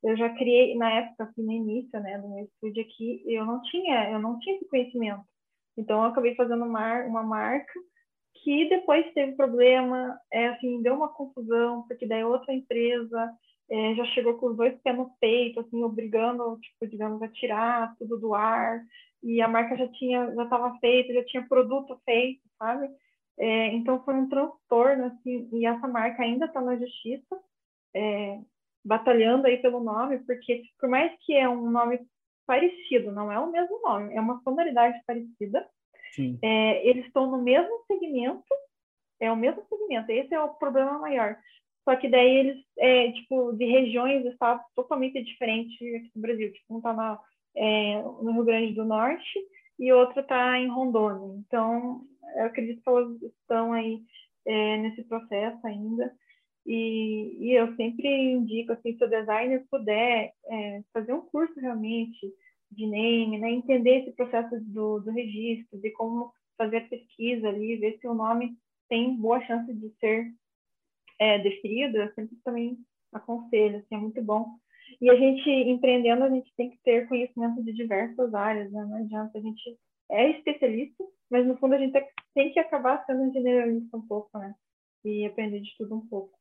Eu 0.02 0.16
já 0.18 0.28
criei, 0.34 0.76
na 0.76 0.92
época, 0.92 1.24
assim, 1.24 1.42
no 1.42 1.52
início, 1.52 1.98
né, 1.98 2.18
do 2.18 2.28
meu 2.28 2.44
estúdio 2.44 2.82
aqui, 2.82 3.22
eu 3.26 3.46
não 3.46 3.62
tinha, 3.62 4.10
eu 4.10 4.18
não 4.18 4.38
tinha 4.38 4.56
esse 4.56 4.68
conhecimento. 4.68 5.24
Então, 5.78 6.02
eu 6.02 6.10
acabei 6.10 6.34
fazendo 6.34 6.62
uma, 6.62 7.04
uma 7.04 7.22
marca 7.22 7.72
que 8.34 8.68
depois 8.68 9.10
teve 9.14 9.32
problema, 9.32 10.18
é, 10.30 10.48
assim, 10.48 10.82
deu 10.82 10.94
uma 10.94 11.08
confusão, 11.08 11.86
porque 11.88 12.06
daí 12.06 12.22
outra 12.22 12.52
empresa 12.52 13.32
é, 13.74 13.94
já 13.96 14.04
chegou 14.06 14.34
com 14.34 14.46
os 14.46 14.56
dois 14.56 14.80
pés 14.82 14.96
no 14.96 15.10
peito, 15.20 15.58
assim, 15.58 15.82
obrigando, 15.82 16.56
tipo, 16.60 16.86
digamos, 16.86 17.20
a 17.20 17.28
tirar 17.28 17.96
tudo 17.98 18.16
do 18.16 18.32
ar, 18.32 18.80
e 19.20 19.42
a 19.42 19.48
marca 19.48 19.76
já 19.76 19.88
tinha, 19.88 20.32
já 20.32 20.44
estava 20.44 20.78
feita, 20.78 21.12
já 21.12 21.24
tinha 21.24 21.48
produto 21.48 22.00
feito, 22.04 22.40
sabe? 22.56 22.88
É, 23.36 23.66
então 23.74 24.04
foi 24.04 24.14
um 24.14 24.28
transtorno, 24.28 25.06
assim, 25.06 25.48
e 25.52 25.66
essa 25.66 25.88
marca 25.88 26.22
ainda 26.22 26.46
está 26.46 26.60
na 26.60 26.76
justiça, 26.76 27.36
é, 27.96 28.38
batalhando 28.84 29.48
aí 29.48 29.56
pelo 29.56 29.80
nome, 29.80 30.20
porque 30.20 30.62
por 30.78 30.88
mais 30.88 31.12
que 31.22 31.34
é 31.34 31.48
um 31.48 31.68
nome 31.68 31.98
parecido, 32.46 33.10
não 33.10 33.32
é 33.32 33.40
o 33.40 33.50
mesmo 33.50 33.80
nome, 33.82 34.14
é 34.14 34.20
uma 34.20 34.40
sonoridade 34.44 35.02
parecida, 35.04 35.66
é, 36.42 36.88
eles 36.88 37.06
estão 37.06 37.28
no 37.28 37.42
mesmo 37.42 37.84
segmento, 37.88 38.44
é 39.18 39.32
o 39.32 39.36
mesmo 39.36 39.64
segmento, 39.68 40.12
esse 40.12 40.32
é 40.32 40.40
o 40.40 40.54
problema 40.54 40.96
maior. 40.96 41.36
Só 41.84 41.94
que 41.96 42.08
daí 42.08 42.36
eles, 42.36 42.64
é, 42.78 43.12
tipo, 43.12 43.52
de 43.52 43.66
regiões, 43.66 44.24
estados 44.24 44.64
totalmente 44.74 45.22
diferentes 45.22 45.76
aqui 45.94 46.10
no 46.14 46.22
Brasil. 46.22 46.52
Tipo, 46.52 46.74
um 46.74 46.78
está 46.78 47.20
é, 47.54 48.02
no 48.02 48.32
Rio 48.32 48.44
Grande 48.44 48.74
do 48.74 48.84
Norte 48.84 49.38
e 49.78 49.92
outro 49.92 50.20
está 50.20 50.58
em 50.58 50.68
Rondônia. 50.68 51.38
Então, 51.46 52.02
eu 52.36 52.46
acredito 52.46 52.82
que 52.82 52.88
elas 52.88 53.22
estão 53.22 53.72
aí 53.72 54.00
é, 54.46 54.76
nesse 54.78 55.04
processo 55.04 55.66
ainda. 55.66 56.12
E, 56.66 57.36
e, 57.40 57.52
eu 57.52 57.74
sempre 57.76 58.08
indico, 58.08 58.72
assim, 58.72 58.96
se 58.96 59.04
o 59.04 59.10
designer 59.10 59.66
puder 59.70 60.32
é, 60.46 60.82
fazer 60.92 61.12
um 61.12 61.20
curso 61.20 61.58
realmente 61.60 62.32
de 62.70 62.86
name, 62.86 63.38
né, 63.38 63.50
entender 63.50 64.00
esse 64.00 64.12
processo 64.12 64.58
do, 64.60 65.00
do 65.00 65.10
registro, 65.10 65.78
de 65.78 65.90
como 65.90 66.32
fazer 66.56 66.78
a 66.78 66.88
pesquisa 66.88 67.48
ali, 67.48 67.76
ver 67.76 67.98
se 68.00 68.08
o 68.08 68.14
nome 68.14 68.56
tem 68.88 69.14
boa 69.14 69.40
chance 69.42 69.72
de 69.74 69.90
ser 70.00 70.32
é, 71.24 71.38
definido, 71.38 71.96
eu 71.96 72.12
sempre 72.14 72.36
também 72.44 72.78
aconselho, 73.12 73.78
assim, 73.78 73.94
é 73.94 73.98
muito 73.98 74.22
bom. 74.22 74.58
E 75.00 75.10
a 75.10 75.14
gente, 75.14 75.48
empreendendo, 75.48 76.24
a 76.24 76.28
gente 76.28 76.52
tem 76.56 76.70
que 76.70 76.78
ter 76.84 77.08
conhecimento 77.08 77.62
de 77.62 77.72
diversas 77.72 78.34
áreas, 78.34 78.70
né? 78.70 78.84
Não 78.84 78.96
adianta, 78.96 79.38
a 79.38 79.40
gente 79.40 79.78
é 80.10 80.30
especialista, 80.30 81.02
mas 81.30 81.46
no 81.46 81.56
fundo 81.56 81.74
a 81.74 81.78
gente 81.78 81.98
tem 82.34 82.52
que 82.52 82.60
acabar 82.60 83.04
sendo 83.06 83.32
generalista 83.32 83.96
um 83.96 84.06
pouco, 84.06 84.38
né? 84.38 84.54
E 85.04 85.24
aprender 85.24 85.60
de 85.60 85.74
tudo 85.78 85.96
um 85.96 86.06
pouco, 86.06 86.38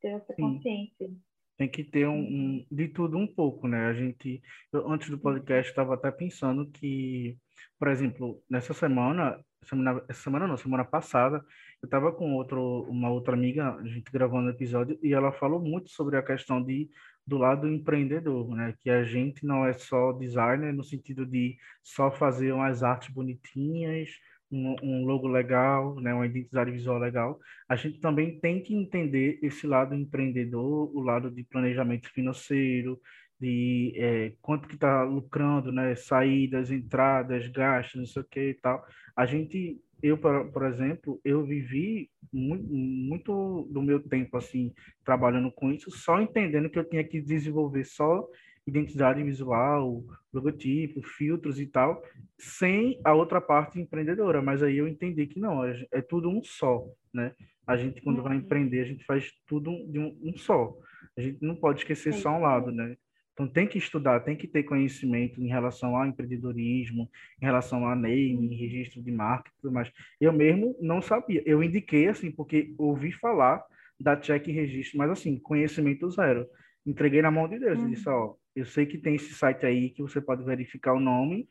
ter 0.00 0.08
essa 0.08 0.34
consciência. 0.34 1.08
Sim. 1.08 1.20
Tem 1.56 1.68
que 1.68 1.82
ter 1.84 2.06
um, 2.06 2.18
um, 2.18 2.66
de 2.70 2.88
tudo 2.88 3.16
um 3.16 3.26
pouco, 3.26 3.66
né? 3.66 3.86
A 3.86 3.94
gente, 3.94 4.42
eu, 4.72 4.90
antes 4.90 5.08
do 5.08 5.18
podcast, 5.18 5.70
estava 5.70 5.94
até 5.94 6.10
pensando 6.10 6.70
que, 6.70 7.36
por 7.78 7.88
exemplo, 7.88 8.42
nessa 8.48 8.74
semana, 8.74 9.40
semana, 9.62 10.04
essa 10.08 10.22
semana 10.22 10.46
não, 10.46 10.56
semana 10.56 10.84
passada, 10.84 11.42
eu 11.82 11.86
estava 11.86 12.12
com 12.12 12.34
outro, 12.34 12.82
uma 12.90 13.10
outra 13.10 13.34
amiga, 13.34 13.74
a 13.74 13.86
gente 13.86 14.10
gravando 14.10 14.48
um 14.48 14.50
episódio, 14.50 14.98
e 15.02 15.12
ela 15.14 15.32
falou 15.32 15.60
muito 15.60 15.88
sobre 15.90 16.16
a 16.16 16.22
questão 16.22 16.62
de 16.62 16.90
do 17.26 17.38
lado 17.38 17.68
empreendedor, 17.68 18.54
né? 18.54 18.74
Que 18.80 18.88
a 18.88 19.02
gente 19.02 19.44
não 19.44 19.66
é 19.66 19.72
só 19.72 20.12
designer 20.12 20.72
no 20.72 20.84
sentido 20.84 21.26
de 21.26 21.56
só 21.82 22.10
fazer 22.10 22.52
umas 22.52 22.84
artes 22.84 23.12
bonitinhas, 23.12 24.10
um, 24.50 24.76
um, 24.82 25.04
logo 25.04 25.26
legal, 25.26 25.96
né, 26.00 26.14
uma 26.14 26.26
identidade 26.26 26.70
visual 26.70 26.98
legal, 26.98 27.38
a 27.68 27.76
gente 27.76 28.00
também 28.00 28.38
tem 28.38 28.62
que 28.62 28.74
entender 28.74 29.38
esse 29.42 29.66
lado 29.66 29.94
empreendedor, 29.94 30.94
o 30.96 31.00
lado 31.00 31.30
de 31.30 31.42
planejamento 31.44 32.08
financeiro, 32.10 33.00
de 33.40 33.92
é, 33.96 34.32
quanto 34.40 34.68
que 34.68 34.74
está 34.74 35.02
lucrando, 35.02 35.70
né, 35.70 35.94
saídas, 35.94 36.70
entradas, 36.70 37.48
gastos, 37.48 38.00
não 38.00 38.06
sei 38.06 38.22
o 38.22 38.24
que 38.24 38.50
e 38.50 38.54
tal. 38.54 38.84
A 39.14 39.26
gente, 39.26 39.78
eu, 40.02 40.16
por, 40.16 40.50
por 40.52 40.64
exemplo, 40.64 41.20
eu 41.24 41.44
vivi 41.44 42.10
muito, 42.32 42.64
muito 42.72 43.68
do 43.70 43.82
meu 43.82 44.00
tempo, 44.00 44.36
assim, 44.36 44.72
trabalhando 45.04 45.50
com 45.52 45.70
isso, 45.70 45.90
só 45.90 46.20
entendendo 46.20 46.70
que 46.70 46.78
eu 46.78 46.88
tinha 46.88 47.04
que 47.04 47.20
desenvolver 47.20 47.84
só 47.84 48.26
identidade 48.66 49.22
visual, 49.22 50.04
logotipo, 50.32 51.02
filtros 51.02 51.60
e 51.60 51.66
tal, 51.66 52.02
sem 52.38 53.00
a 53.04 53.14
outra 53.14 53.40
parte 53.40 53.80
empreendedora. 53.80 54.42
Mas 54.42 54.62
aí 54.62 54.78
eu 54.78 54.88
entendi 54.88 55.26
que 55.26 55.38
não, 55.38 55.64
é, 55.64 55.86
é 55.92 56.02
tudo 56.02 56.28
um 56.28 56.42
só, 56.42 56.84
né? 57.14 57.32
A 57.66 57.76
gente, 57.76 58.00
quando 58.00 58.22
vai 58.22 58.36
uhum. 58.36 58.42
empreender, 58.42 58.80
a 58.80 58.84
gente 58.84 59.04
faz 59.04 59.32
tudo 59.46 59.70
de 59.90 59.98
um, 59.98 60.16
um 60.22 60.36
só. 60.36 60.76
A 61.16 61.20
gente 61.20 61.38
não 61.40 61.56
pode 61.56 61.80
esquecer 61.80 62.12
só 62.12 62.30
um 62.30 62.40
lado, 62.40 62.70
né? 62.70 62.96
Então 63.32 63.46
tem 63.46 63.66
que 63.66 63.76
estudar, 63.76 64.20
tem 64.20 64.34
que 64.34 64.48
ter 64.48 64.62
conhecimento 64.62 65.42
em 65.42 65.48
relação 65.48 65.94
ao 65.94 66.06
empreendedorismo, 66.06 67.10
em 67.40 67.44
relação 67.44 67.86
a 67.86 67.94
name, 67.94 68.56
registro 68.56 69.02
de 69.02 69.12
marca 69.12 69.50
e 69.50 69.60
tudo 69.60 69.74
mais. 69.74 69.92
Eu 70.18 70.32
mesmo 70.32 70.74
não 70.80 71.02
sabia. 71.02 71.42
Eu 71.44 71.62
indiquei 71.62 72.08
assim 72.08 72.30
porque 72.30 72.74
ouvi 72.78 73.12
falar 73.12 73.62
da 74.00 74.16
check 74.16 74.46
registro, 74.46 74.96
mas 74.96 75.10
assim, 75.10 75.38
conhecimento 75.38 76.08
zero. 76.10 76.46
Entreguei 76.86 77.20
na 77.20 77.30
mão 77.30 77.48
de 77.48 77.58
Deus 77.58 77.78
uhum. 77.78 77.88
e 77.88 77.90
disse, 77.90 78.08
ó, 78.08 78.34
eu 78.54 78.64
sei 78.64 78.86
que 78.86 78.98
tem 78.98 79.16
esse 79.16 79.34
site 79.34 79.66
aí 79.66 79.90
que 79.90 80.02
você 80.02 80.20
pode 80.20 80.44
verificar 80.44 80.94
o 80.94 81.00
nome 81.00 81.48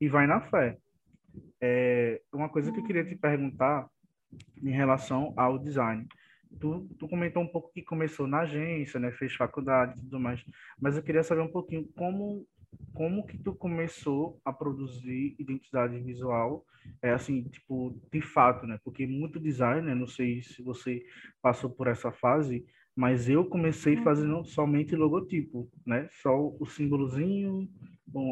e 0.00 0.08
vai 0.08 0.26
na 0.26 0.40
fé. 0.40 0.76
É, 1.60 2.20
uma 2.32 2.48
coisa 2.48 2.70
que 2.70 2.78
eu 2.78 2.84
queria 2.84 3.04
te 3.04 3.16
perguntar 3.16 3.88
em 4.62 4.70
relação 4.70 5.32
ao 5.36 5.58
design 5.58 6.06
tu, 6.58 6.88
tu 6.98 7.08
comentou 7.08 7.42
um 7.42 7.48
pouco 7.48 7.72
que 7.72 7.82
começou 7.82 8.26
na 8.26 8.40
agência, 8.40 9.00
né? 9.00 9.10
Fez 9.12 9.34
faculdade 9.34 9.98
e 9.98 10.02
tudo 10.02 10.20
mais. 10.20 10.44
Mas 10.80 10.96
eu 10.96 11.02
queria 11.02 11.22
saber 11.22 11.42
um 11.42 11.50
pouquinho 11.50 11.88
como 11.96 12.46
como 12.92 13.24
que 13.24 13.38
tu 13.38 13.54
começou 13.54 14.40
a 14.44 14.52
produzir 14.52 15.36
identidade 15.38 15.96
visual, 16.00 16.64
é 17.00 17.10
assim, 17.10 17.44
tipo, 17.44 17.96
de 18.12 18.20
fato, 18.20 18.66
né? 18.66 18.80
Porque 18.82 19.06
muito 19.06 19.38
design, 19.38 19.82
né? 19.86 19.94
não 19.94 20.08
sei 20.08 20.42
se 20.42 20.60
você 20.60 21.04
passou 21.40 21.70
por 21.70 21.86
essa 21.86 22.10
fase, 22.10 22.66
mas 22.96 23.28
eu 23.28 23.44
comecei 23.44 23.96
uhum. 23.96 24.04
fazendo 24.04 24.44
somente 24.44 24.94
logotipo, 24.94 25.68
né? 25.84 26.08
Só 26.22 26.54
o 26.60 26.66
símbolozinho, 26.66 27.68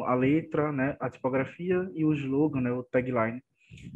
a 0.05 0.15
letra, 0.15 0.71
né? 0.71 0.95
A 0.99 1.09
tipografia 1.09 1.89
e 1.93 2.05
o 2.05 2.13
slogan, 2.13 2.61
né? 2.61 2.71
O 2.71 2.83
tagline. 2.83 3.43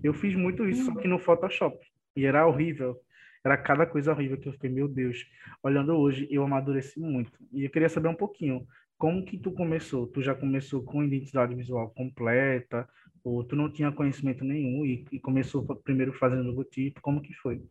Eu 0.03 0.13
fiz 0.13 0.35
muito 0.35 0.67
isso, 0.67 0.85
só 0.85 0.95
que 0.95 1.07
no 1.07 1.19
Photoshop. 1.19 1.77
E 2.15 2.25
era 2.25 2.45
horrível. 2.45 2.99
Era 3.45 3.57
cada 3.57 3.85
coisa 3.85 4.11
horrível 4.11 4.37
que 4.37 4.49
eu 4.49 4.53
fiquei, 4.53 4.69
meu 4.69 4.87
Deus. 4.87 5.25
Olhando 5.63 5.93
hoje, 5.93 6.27
eu 6.29 6.43
amadureci 6.43 6.99
muito. 6.99 7.31
E 7.53 7.63
eu 7.63 7.69
queria 7.69 7.87
saber 7.87 8.09
um 8.09 8.15
pouquinho, 8.15 8.67
como 8.97 9.23
que 9.23 9.37
tu 9.37 9.51
começou? 9.51 10.07
Tu 10.07 10.21
já 10.21 10.35
começou 10.35 10.83
com 10.83 11.03
identidade 11.03 11.55
visual 11.55 11.89
completa? 11.91 12.89
Ou 13.23 13.43
tu 13.43 13.55
não 13.55 13.71
tinha 13.71 13.91
conhecimento 13.91 14.43
nenhum 14.43 14.85
e, 14.85 15.05
e 15.11 15.19
começou 15.19 15.63
primeiro 15.77 16.11
fazendo 16.13 16.43
logotipo? 16.43 16.99
Como 17.01 17.21
que 17.21 17.33
foi? 17.35 17.61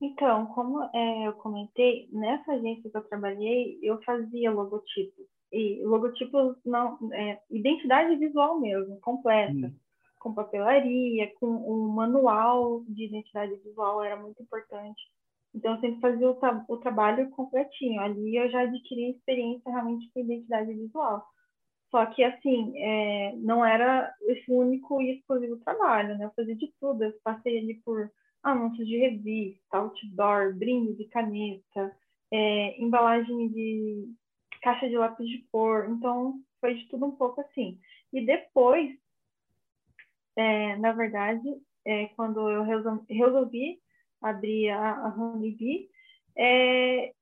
Então, 0.00 0.46
como 0.46 0.82
é, 0.94 1.26
eu 1.26 1.32
comentei, 1.34 2.08
nessa 2.12 2.52
agência 2.52 2.90
que 2.90 2.96
eu 2.96 3.08
trabalhei, 3.08 3.78
eu 3.82 4.00
fazia 4.02 4.50
logotipos. 4.50 5.26
E 5.52 5.82
logotipos 5.84 6.56
não, 6.64 6.98
é, 7.12 7.40
identidade 7.50 8.14
visual 8.16 8.60
mesmo, 8.60 9.00
completa. 9.00 9.52
Hum 9.52 9.74
com 10.18 10.34
papelaria, 10.34 11.32
com 11.38 11.46
um 11.46 11.88
manual 11.88 12.82
de 12.88 13.04
identidade 13.04 13.54
visual, 13.56 14.02
era 14.02 14.16
muito 14.16 14.42
importante. 14.42 15.00
Então, 15.54 15.74
eu 15.74 15.80
sempre 15.80 16.00
fazia 16.00 16.30
o, 16.30 16.34
tra 16.34 16.64
o 16.68 16.76
trabalho 16.76 17.30
completinho. 17.30 18.00
Ali 18.00 18.36
eu 18.36 18.50
já 18.50 18.62
adquiri 18.62 19.10
experiência 19.10 19.70
realmente 19.70 20.10
com 20.12 20.20
identidade 20.20 20.72
visual. 20.72 21.24
Só 21.90 22.04
que, 22.06 22.22
assim, 22.22 22.74
é, 22.76 23.32
não 23.36 23.64
era 23.64 24.12
esse 24.22 24.50
único 24.50 25.00
e 25.00 25.16
exclusivo 25.16 25.56
trabalho, 25.58 26.18
né? 26.18 26.26
Eu 26.26 26.32
fazia 26.36 26.54
de 26.54 26.70
tudo. 26.78 27.02
Eu 27.02 27.14
passei 27.24 27.58
ali 27.58 27.74
por 27.82 28.10
anúncios 28.42 28.86
de 28.86 28.96
revista, 28.98 29.78
outdoor, 29.78 30.54
brinde 30.54 30.94
de 30.94 31.04
caneta, 31.06 31.96
é, 32.30 32.80
embalagem 32.82 33.48
de 33.48 34.14
caixa 34.62 34.88
de 34.88 34.96
lápis 34.96 35.28
de 35.28 35.38
cor. 35.50 35.88
Então, 35.90 36.40
foi 36.60 36.74
de 36.74 36.88
tudo 36.88 37.06
um 37.06 37.12
pouco 37.12 37.40
assim. 37.40 37.78
E 38.12 38.24
depois 38.24 38.96
é, 40.38 40.76
na 40.76 40.92
verdade, 40.92 41.48
é, 41.84 42.06
quando 42.14 42.48
eu 42.48 42.62
resolvi, 42.62 43.80
abrir 44.22 44.70
a, 44.70 45.08
a 45.08 45.14
é, 46.36 47.12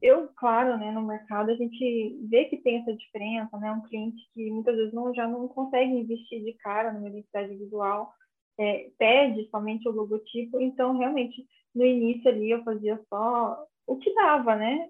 eu, 0.00 0.28
claro, 0.36 0.76
né, 0.78 0.92
no 0.92 1.02
mercado 1.02 1.50
a 1.50 1.56
gente 1.56 2.16
vê 2.28 2.44
que 2.44 2.58
tem 2.58 2.78
essa 2.78 2.94
diferença, 2.94 3.56
né, 3.58 3.72
um 3.72 3.82
cliente 3.82 4.28
que 4.32 4.48
muitas 4.50 4.76
vezes 4.76 4.94
não, 4.94 5.12
já 5.12 5.26
não 5.26 5.48
consegue 5.48 5.90
investir 5.90 6.44
de 6.44 6.52
cara 6.54 6.92
numa 6.92 7.08
identidade 7.08 7.56
visual, 7.56 8.12
é, 8.58 8.90
pede 8.98 9.48
somente 9.50 9.88
o 9.88 9.92
logotipo, 9.92 10.60
então 10.60 10.96
realmente 10.96 11.46
no 11.74 11.84
início 11.84 12.28
ali 12.30 12.50
eu 12.50 12.62
fazia 12.64 13.00
só 13.08 13.64
o 13.86 13.96
que 13.96 14.12
dava, 14.14 14.56
né, 14.56 14.88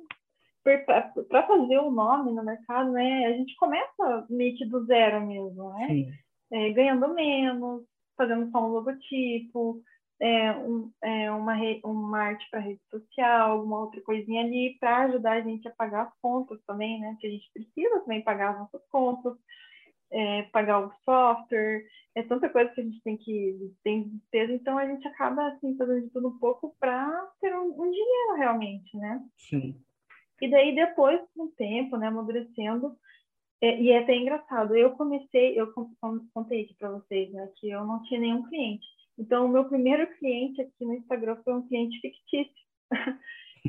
para 0.62 1.46
fazer 1.46 1.78
o 1.78 1.90
nome 1.90 2.32
no 2.32 2.44
mercado, 2.44 2.90
né, 2.92 3.26
a 3.26 3.32
gente 3.32 3.54
começa 3.56 4.26
meio 4.30 4.56
que 4.56 4.64
do 4.64 4.84
zero 4.86 5.26
mesmo, 5.26 5.70
né, 5.70 6.12
é, 6.52 6.70
ganhando 6.70 7.14
menos, 7.14 7.84
fazendo 8.16 8.50
só 8.50 8.64
um 8.64 8.72
logotipo, 8.72 9.82
é, 10.20 10.52
um, 10.52 10.90
é, 11.02 11.30
uma, 11.30 11.54
re, 11.54 11.80
uma 11.84 12.18
arte 12.18 12.46
para 12.50 12.60
rede 12.60 12.80
social, 12.90 13.52
alguma 13.52 13.80
outra 13.80 14.00
coisinha 14.00 14.42
ali 14.42 14.76
para 14.80 15.04
ajudar 15.04 15.32
a 15.32 15.40
gente 15.40 15.68
a 15.68 15.72
pagar 15.72 16.04
as 16.04 16.12
contas 16.20 16.58
também, 16.66 16.98
né? 17.00 17.16
Que 17.20 17.26
a 17.26 17.30
gente 17.30 17.50
precisa 17.52 18.00
também 18.00 18.22
pagar 18.22 18.52
as 18.52 18.58
nossas 18.60 18.82
contas, 18.90 19.36
é, 20.10 20.42
pagar 20.44 20.80
o 20.80 20.92
software, 21.04 21.84
é 22.14 22.22
tanta 22.22 22.48
coisa 22.48 22.70
que 22.70 22.80
a 22.80 22.84
gente 22.84 23.00
tem 23.02 23.16
que 23.16 23.72
tem 23.84 24.08
despesa, 24.08 24.52
então 24.52 24.78
a 24.78 24.86
gente 24.86 25.06
acaba 25.06 25.48
assim 25.48 25.76
fazendo 25.76 26.02
de 26.02 26.10
tudo 26.10 26.28
um 26.28 26.38
pouco 26.38 26.74
para 26.80 27.30
ter 27.40 27.54
um, 27.54 27.68
um, 27.78 27.90
dinheiro 27.90 28.34
realmente, 28.36 28.96
né? 28.96 29.22
Sim. 29.36 29.78
E 30.40 30.50
daí 30.50 30.74
depois, 30.74 31.20
com 31.34 31.44
o 31.44 31.52
tempo, 31.52 31.96
né, 31.96 32.08
amadurecendo, 32.08 32.96
é, 33.60 33.80
e 33.80 33.90
é 33.90 33.98
até 33.98 34.14
engraçado, 34.14 34.76
eu 34.76 34.92
comecei, 34.92 35.58
eu 35.58 35.72
contei 36.32 36.62
aqui 36.62 36.74
para 36.78 36.90
vocês, 36.90 37.32
né, 37.32 37.50
que 37.56 37.70
eu 37.70 37.84
não 37.84 38.02
tinha 38.02 38.20
nenhum 38.20 38.46
cliente. 38.48 38.86
Então, 39.18 39.46
o 39.46 39.48
meu 39.48 39.64
primeiro 39.64 40.06
cliente 40.18 40.60
aqui 40.60 40.84
no 40.84 40.94
Instagram 40.94 41.36
foi 41.42 41.54
um 41.54 41.66
cliente 41.66 42.00
fictício. 42.00 42.66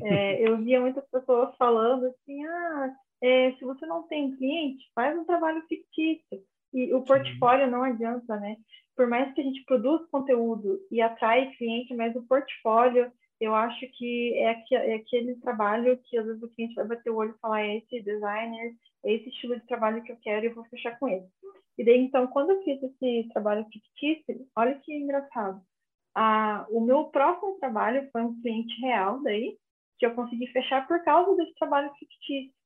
é, 0.04 0.48
eu 0.48 0.58
via 0.58 0.82
muitas 0.82 1.08
pessoas 1.10 1.56
falando 1.58 2.06
assim, 2.06 2.46
ah, 2.46 2.96
é, 3.22 3.52
se 3.54 3.64
você 3.64 3.86
não 3.86 4.04
tem 4.04 4.36
cliente, 4.36 4.90
faz 4.94 5.18
um 5.18 5.26
trabalho 5.26 5.62
fictício. 5.68 6.44
E 6.74 6.94
o 6.94 7.02
portfólio 7.02 7.70
não 7.70 7.84
adianta, 7.84 8.38
né? 8.38 8.58
Por 8.96 9.08
mais 9.08 9.34
que 9.34 9.42
a 9.42 9.44
gente 9.44 9.64
produza 9.66 10.08
conteúdo 10.12 10.80
e 10.92 11.02
atrai 11.02 11.52
cliente, 11.56 11.96
mas 11.96 12.16
o 12.16 12.28
portfólio, 12.28 13.12
eu 13.40 13.56
acho 13.56 13.88
que 13.94 14.34
é, 14.36 14.64
é 14.72 14.96
aquele 14.96 15.36
trabalho 15.36 15.98
que 16.06 16.18
às 16.18 16.26
vezes 16.26 16.42
o 16.44 16.50
cliente 16.50 16.76
vai 16.76 16.88
bater 16.88 17.10
o 17.10 17.16
olho 17.16 17.34
e 17.36 17.40
falar, 17.40 17.62
é 17.62 17.78
esse 17.78 18.02
designer, 18.02 18.74
é 19.06 19.14
esse 19.14 19.30
estilo 19.30 19.60
de 19.60 19.66
trabalho 19.66 20.04
que 20.04 20.12
eu 20.12 20.18
quero 20.22 20.46
e 20.46 20.50
eu 20.50 20.56
vou 20.56 20.66
fechar 20.66 20.98
com 21.00 21.08
ele. 21.08 21.26
E 21.78 21.86
daí, 21.86 22.00
então, 22.00 22.28
quando 22.28 22.52
eu 22.52 22.64
fiz 22.64 22.82
esse 22.82 23.30
trabalho 23.30 23.66
fictício, 23.72 24.48
olha 24.56 24.80
que 24.80 24.94
engraçado. 24.94 25.62
Ah, 26.16 26.66
o 26.70 26.82
meu 26.82 27.06
próximo 27.06 27.60
trabalho 27.60 28.10
foi 28.12 28.24
um 28.24 28.42
cliente 28.42 28.82
real 28.82 29.22
daí, 29.22 29.56
que 30.00 30.06
eu 30.06 30.16
consegui 30.16 30.48
fechar 30.48 30.88
por 30.88 31.04
causa 31.04 31.36
desse 31.36 31.54
trabalho 31.56 31.94
fictício 32.00 32.57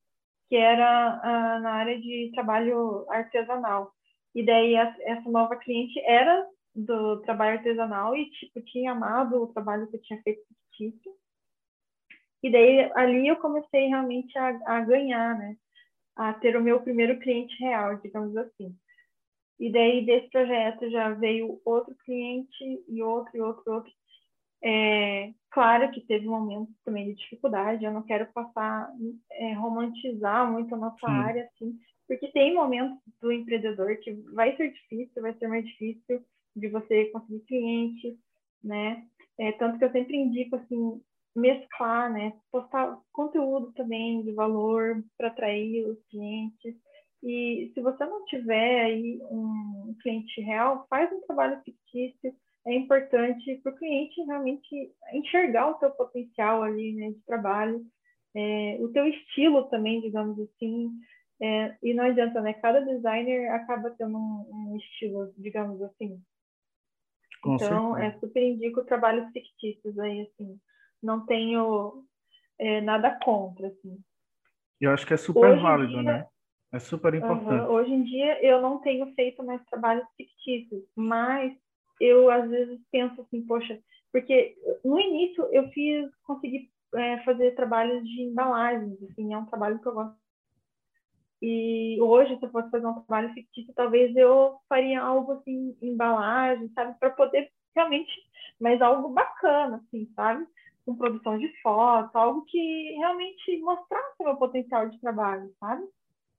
que 0.51 0.57
era 0.57 1.21
ah, 1.23 1.59
na 1.61 1.71
área 1.75 1.97
de 1.97 2.29
trabalho 2.33 3.09
artesanal. 3.09 3.93
E 4.35 4.45
daí 4.45 4.75
essa 4.75 5.29
nova 5.29 5.55
cliente 5.55 5.97
era 6.01 6.45
do 6.75 7.21
trabalho 7.21 7.57
artesanal 7.57 8.13
e 8.17 8.29
tipo 8.31 8.61
tinha 8.63 8.91
amado 8.91 9.41
o 9.41 9.47
trabalho 9.47 9.87
que 9.87 9.95
eu 9.95 10.01
tinha 10.01 10.21
feito 10.21 10.43
fictício. 10.45 11.13
E 12.43 12.51
daí 12.51 12.91
ali 12.95 13.29
eu 13.29 13.37
comecei 13.37 13.87
realmente 13.87 14.37
a, 14.37 14.49
a 14.65 14.81
ganhar, 14.81 15.37
né? 15.37 15.55
A 16.17 16.33
ter 16.33 16.57
o 16.57 16.61
meu 16.61 16.81
primeiro 16.81 17.17
cliente 17.21 17.57
real, 17.57 17.95
digamos 18.01 18.35
assim. 18.35 18.75
E 19.57 19.71
daí 19.71 20.05
desse 20.05 20.29
projeto 20.31 20.89
já 20.89 21.13
veio 21.13 21.61
outro 21.63 21.95
cliente 22.03 22.83
e 22.89 23.01
outro 23.01 23.37
e 23.37 23.41
outro 23.41 23.73
outro 23.73 23.93
é, 24.63 25.33
claro 25.49 25.91
que 25.91 26.01
teve 26.01 26.25
momentos 26.25 26.73
também 26.85 27.07
de 27.07 27.15
dificuldade, 27.15 27.83
eu 27.83 27.91
não 27.91 28.03
quero 28.03 28.27
passar, 28.33 28.91
é, 29.31 29.53
romantizar 29.53 30.51
muito 30.51 30.73
a 30.75 30.77
nossa 30.77 31.07
Sim. 31.07 31.13
área, 31.13 31.49
assim, 31.53 31.77
porque 32.07 32.27
tem 32.27 32.53
momentos 32.53 32.99
do 33.21 33.31
empreendedor 33.31 33.97
que 33.97 34.11
vai 34.33 34.55
ser 34.57 34.71
difícil, 34.71 35.21
vai 35.21 35.33
ser 35.35 35.47
mais 35.47 35.65
difícil 35.65 36.23
de 36.55 36.67
você 36.67 37.05
conseguir 37.05 37.39
cliente, 37.41 38.19
né? 38.63 39.05
É, 39.37 39.53
tanto 39.53 39.79
que 39.79 39.85
eu 39.85 39.91
sempre 39.91 40.17
indico, 40.17 40.57
assim, 40.57 41.01
mesclar, 41.35 42.11
né? 42.11 42.33
Postar 42.51 42.99
conteúdo 43.11 43.71
também 43.73 44.21
de 44.23 44.33
valor 44.33 45.03
para 45.17 45.29
atrair 45.29 45.87
os 45.87 45.97
clientes. 46.09 46.75
E 47.23 47.71
se 47.73 47.81
você 47.81 48.05
não 48.05 48.25
tiver 48.25 48.85
aí 48.85 49.19
um 49.31 49.95
cliente 50.01 50.41
real, 50.41 50.85
faz 50.89 51.11
um 51.13 51.21
trabalho 51.21 51.61
fictício, 51.63 52.35
é 52.65 52.75
importante 52.75 53.55
para 53.63 53.71
o 53.71 53.75
cliente 53.75 54.21
realmente 54.21 54.93
enxergar 55.13 55.69
o 55.69 55.73
teu 55.75 55.91
potencial 55.91 56.61
ali 56.61 56.93
né, 56.93 57.09
de 57.09 57.21
trabalho, 57.25 57.83
é, 58.35 58.77
o 58.79 58.89
teu 58.89 59.07
estilo 59.07 59.63
também, 59.69 60.01
digamos 60.01 60.39
assim. 60.39 60.91
É, 61.41 61.75
e 61.81 61.93
não 61.93 62.03
adianta, 62.03 62.39
né? 62.39 62.53
Cada 62.53 62.81
designer 62.81 63.49
acaba 63.51 63.89
tendo 63.91 64.15
um, 64.15 64.49
um 64.53 64.77
estilo, 64.77 65.33
digamos 65.37 65.81
assim. 65.81 66.21
Com 67.41 67.55
então, 67.55 67.95
certeza. 67.95 68.15
é 68.15 68.19
super 68.19 68.43
indico 68.43 68.85
trabalhos 68.85 69.31
fictícios 69.31 69.97
aí, 69.97 70.21
assim. 70.21 70.59
Não 71.01 71.25
tenho 71.25 72.05
é, 72.59 72.79
nada 72.81 73.17
contra, 73.23 73.67
assim. 73.67 73.97
Eu 74.79 74.91
acho 74.91 75.05
que 75.05 75.15
é 75.15 75.17
super 75.17 75.51
hoje 75.51 75.61
válido, 75.61 75.93
dia, 75.93 76.03
né? 76.03 76.27
É 76.71 76.79
super 76.79 77.13
importante. 77.13 77.69
hoje 77.69 77.91
em 77.91 78.03
dia 78.03 78.45
eu 78.45 78.61
não 78.61 78.79
tenho 78.79 79.13
feito 79.13 79.43
mais 79.43 79.61
trabalhos 79.65 80.07
fictícios, 80.15 80.83
mas 80.95 81.53
eu 82.01 82.29
às 82.29 82.49
vezes 82.49 82.79
penso 82.91 83.21
assim, 83.21 83.45
poxa, 83.45 83.79
porque 84.11 84.55
no 84.83 84.99
início 84.99 85.47
eu 85.51 85.69
fiz, 85.69 86.09
consegui 86.23 86.69
é, 86.95 87.17
fazer 87.23 87.55
trabalhos 87.55 88.03
de 88.03 88.23
embalagens, 88.23 89.01
assim, 89.03 89.33
é 89.33 89.37
um 89.37 89.45
trabalho 89.45 89.79
que 89.79 89.87
eu 89.87 89.93
gosto. 89.93 90.19
E 91.41 91.97
hoje, 92.01 92.37
se 92.37 92.45
eu 92.45 92.51
fosse 92.51 92.69
fazer 92.69 92.85
um 92.85 92.93
trabalho 93.01 93.33
fictício, 93.33 93.73
talvez 93.73 94.15
eu 94.15 94.59
faria 94.69 95.01
algo 95.01 95.31
assim, 95.33 95.75
embalagem, 95.81 96.69
sabe, 96.73 96.97
para 96.99 97.09
poder 97.09 97.51
realmente, 97.75 98.11
mas 98.59 98.81
algo 98.81 99.09
bacana, 99.09 99.77
assim, 99.77 100.11
sabe? 100.15 100.45
Com 100.85 100.95
produção 100.95 101.39
de 101.39 101.47
foto, 101.61 102.15
algo 102.15 102.45
que 102.45 102.95
realmente 102.97 103.57
mostrasse 103.61 104.15
o 104.19 104.25
meu 104.25 104.35
potencial 104.35 104.89
de 104.89 104.99
trabalho, 104.99 105.51
sabe? 105.59 105.83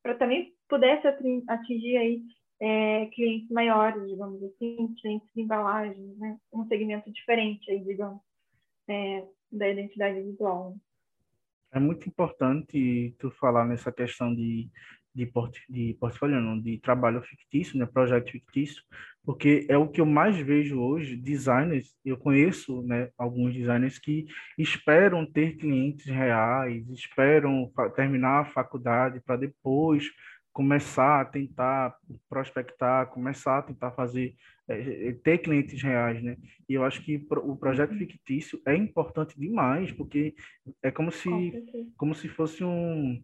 Para 0.03 0.15
também 0.15 0.55
pudesse 0.69 1.07
atingir 1.49 1.97
aí 1.97 2.23
é, 2.63 3.07
clientes 3.07 3.51
maiores, 3.51 4.09
digamos 4.09 4.41
assim, 4.41 4.95
clientes 5.01 5.29
de 5.35 5.43
embalagem, 5.43 6.15
né? 6.17 6.39
um 6.53 6.65
segmento 6.69 7.11
diferente, 7.11 7.69
aí, 7.69 7.81
digamos, 7.81 8.21
é, 8.89 9.25
da 9.51 9.69
identidade 9.69 10.23
visual. 10.23 10.77
É 11.73 11.81
muito 11.81 12.09
importante 12.09 13.17
tu 13.19 13.33
falar 13.33 13.67
nessa 13.67 13.91
questão 13.91 14.33
de, 14.33 14.71
de, 15.13 15.27
port, 15.27 15.59
de 15.69 15.97
portfólio, 15.99 16.41
não, 16.41 16.61
de 16.61 16.79
trabalho 16.79 17.21
fictício, 17.23 17.77
né, 17.77 17.85
projeto 17.85 18.31
fictício, 18.31 18.81
porque 19.25 19.67
é 19.69 19.77
o 19.77 19.89
que 19.89 20.01
eu 20.01 20.07
mais 20.07 20.37
vejo 20.37 20.81
hoje, 20.81 21.17
designers, 21.17 21.97
eu 22.05 22.17
conheço 22.17 22.83
né, 22.83 23.11
alguns 23.19 23.55
designers 23.55 23.99
que 23.99 24.27
esperam 24.57 25.27
ter 25.27 25.57
clientes 25.57 26.07
reais, 26.07 26.89
esperam 26.91 27.73
terminar 27.97 28.43
a 28.43 28.45
faculdade 28.45 29.21
para 29.21 29.37
depois 29.37 30.09
começar 30.53 31.21
a 31.21 31.25
tentar 31.25 31.97
prospectar, 32.29 33.07
começar 33.09 33.59
a 33.59 33.63
tentar 33.63 33.91
fazer, 33.93 34.35
é, 34.69 35.09
é, 35.09 35.13
ter 35.13 35.39
clientes 35.39 35.83
reais, 35.83 36.23
né? 36.23 36.37
E 36.69 36.75
eu 36.75 36.85
acho 36.85 37.03
que 37.03 37.27
o 37.31 37.57
projeto 37.57 37.93
uhum. 37.93 37.99
fictício 37.99 38.61
é 38.67 38.77
importante 38.77 39.39
demais, 39.39 39.91
porque 39.93 40.35
é 40.83 40.91
como 40.91 41.11
se, 41.11 41.29
como 41.97 42.15
se 42.15 42.29
fosse 42.29 42.63
um, 42.63 43.23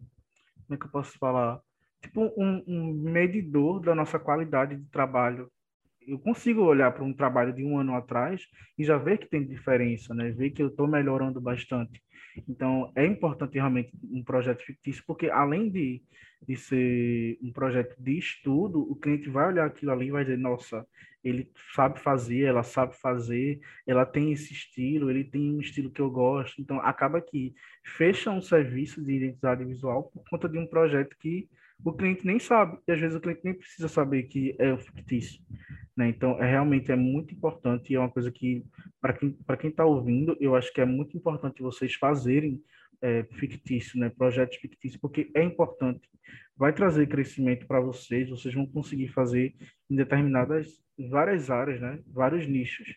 como 0.65 0.75
é 0.75 0.77
que 0.77 0.85
eu 0.85 0.91
posso 0.91 1.17
falar? 1.17 1.59
Tipo 2.01 2.31
um, 2.37 2.63
um 2.67 2.93
medidor 2.93 3.79
da 3.79 3.93
nossa 3.93 4.17
qualidade 4.17 4.75
de 4.75 4.85
trabalho. 4.89 5.51
Eu 6.09 6.17
consigo 6.17 6.63
olhar 6.63 6.91
para 6.91 7.03
um 7.03 7.13
trabalho 7.13 7.53
de 7.53 7.63
um 7.63 7.77
ano 7.77 7.93
atrás 7.93 8.47
e 8.77 8.83
já 8.83 8.97
ver 8.97 9.19
que 9.19 9.29
tem 9.29 9.45
diferença, 9.45 10.13
né? 10.13 10.31
Ver 10.31 10.49
que 10.49 10.61
eu 10.61 10.67
estou 10.67 10.87
melhorando 10.87 11.39
bastante. 11.39 12.01
Então, 12.47 12.91
é 12.95 13.05
importante 13.05 13.53
realmente 13.53 13.91
um 14.11 14.23
projeto 14.23 14.63
fictício, 14.63 15.03
porque 15.05 15.29
além 15.29 15.69
de, 15.69 16.01
de 16.47 16.55
ser 16.55 17.37
um 17.41 17.51
projeto 17.51 17.95
de 18.01 18.17
estudo, 18.17 18.79
o 18.79 18.95
cliente 18.95 19.29
vai 19.29 19.47
olhar 19.47 19.67
aquilo 19.67 19.91
ali 19.91 20.07
e 20.07 20.11
vai 20.11 20.23
dizer, 20.23 20.37
nossa, 20.37 20.85
ele 21.23 21.51
sabe 21.75 21.99
fazer, 21.99 22.45
ela 22.45 22.63
sabe 22.63 22.95
fazer, 22.95 23.59
ela 23.85 24.05
tem 24.05 24.31
esse 24.31 24.53
estilo, 24.53 25.09
ele 25.09 25.23
tem 25.23 25.53
um 25.53 25.59
estilo 25.59 25.91
que 25.91 26.01
eu 26.01 26.09
gosto. 26.09 26.59
Então, 26.59 26.79
acaba 26.79 27.21
que 27.21 27.53
fecha 27.83 28.31
um 28.31 28.41
serviço 28.41 29.03
de 29.03 29.13
identidade 29.13 29.63
visual 29.63 30.03
por 30.03 30.23
conta 30.29 30.49
de 30.49 30.57
um 30.57 30.65
projeto 30.65 31.15
que 31.19 31.47
o 31.83 31.93
cliente 31.93 32.25
nem 32.25 32.39
sabe, 32.39 32.77
e 32.87 32.91
às 32.91 32.99
vezes 32.99 33.15
o 33.15 33.21
cliente 33.21 33.41
nem 33.43 33.53
precisa 33.53 33.87
saber 33.87 34.23
que 34.23 34.55
é 34.59 34.75
fictício. 34.77 35.41
Né? 35.95 36.09
Então, 36.09 36.41
é 36.41 36.49
realmente 36.49 36.91
é 36.91 36.95
muito 36.95 37.33
importante 37.33 37.91
e 37.91 37.95
é 37.95 37.99
uma 37.99 38.09
coisa 38.09 38.31
que, 38.31 38.65
para 39.01 39.13
quem 39.13 39.31
para 39.31 39.57
quem 39.57 39.69
está 39.69 39.85
ouvindo, 39.85 40.35
eu 40.39 40.55
acho 40.55 40.73
que 40.73 40.81
é 40.81 40.85
muito 40.85 41.17
importante 41.17 41.61
vocês 41.61 41.95
fazerem 41.95 42.61
é, 43.01 43.23
fictício, 43.23 43.99
né? 43.99 44.09
projetos 44.09 44.57
fictícios, 44.57 44.99
porque 44.99 45.29
é 45.33 45.43
importante. 45.43 46.09
Vai 46.55 46.73
trazer 46.73 47.07
crescimento 47.07 47.65
para 47.65 47.79
vocês, 47.79 48.29
vocês 48.29 48.53
vão 48.53 48.65
conseguir 48.65 49.07
fazer 49.09 49.55
em 49.89 49.95
determinadas, 49.95 50.81
várias 51.09 51.49
áreas, 51.49 51.79
né? 51.79 51.99
vários 52.07 52.45
nichos 52.45 52.95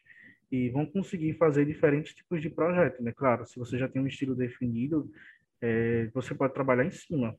e 0.53 0.69
vão 0.69 0.85
conseguir 0.85 1.33
fazer 1.39 1.65
diferentes 1.65 2.15
tipos 2.15 2.43
de 2.43 2.51
projeto, 2.51 3.03
né? 3.03 3.11
Claro, 3.11 3.47
se 3.47 3.59
você 3.59 3.79
já 3.79 3.89
tem 3.89 4.03
um 4.03 4.07
estilo 4.07 4.35
definido, 4.35 5.11
é, 5.63 6.11
você 6.13 6.35
pode 6.35 6.53
trabalhar 6.53 6.85
em 6.85 6.91
cima. 6.91 7.35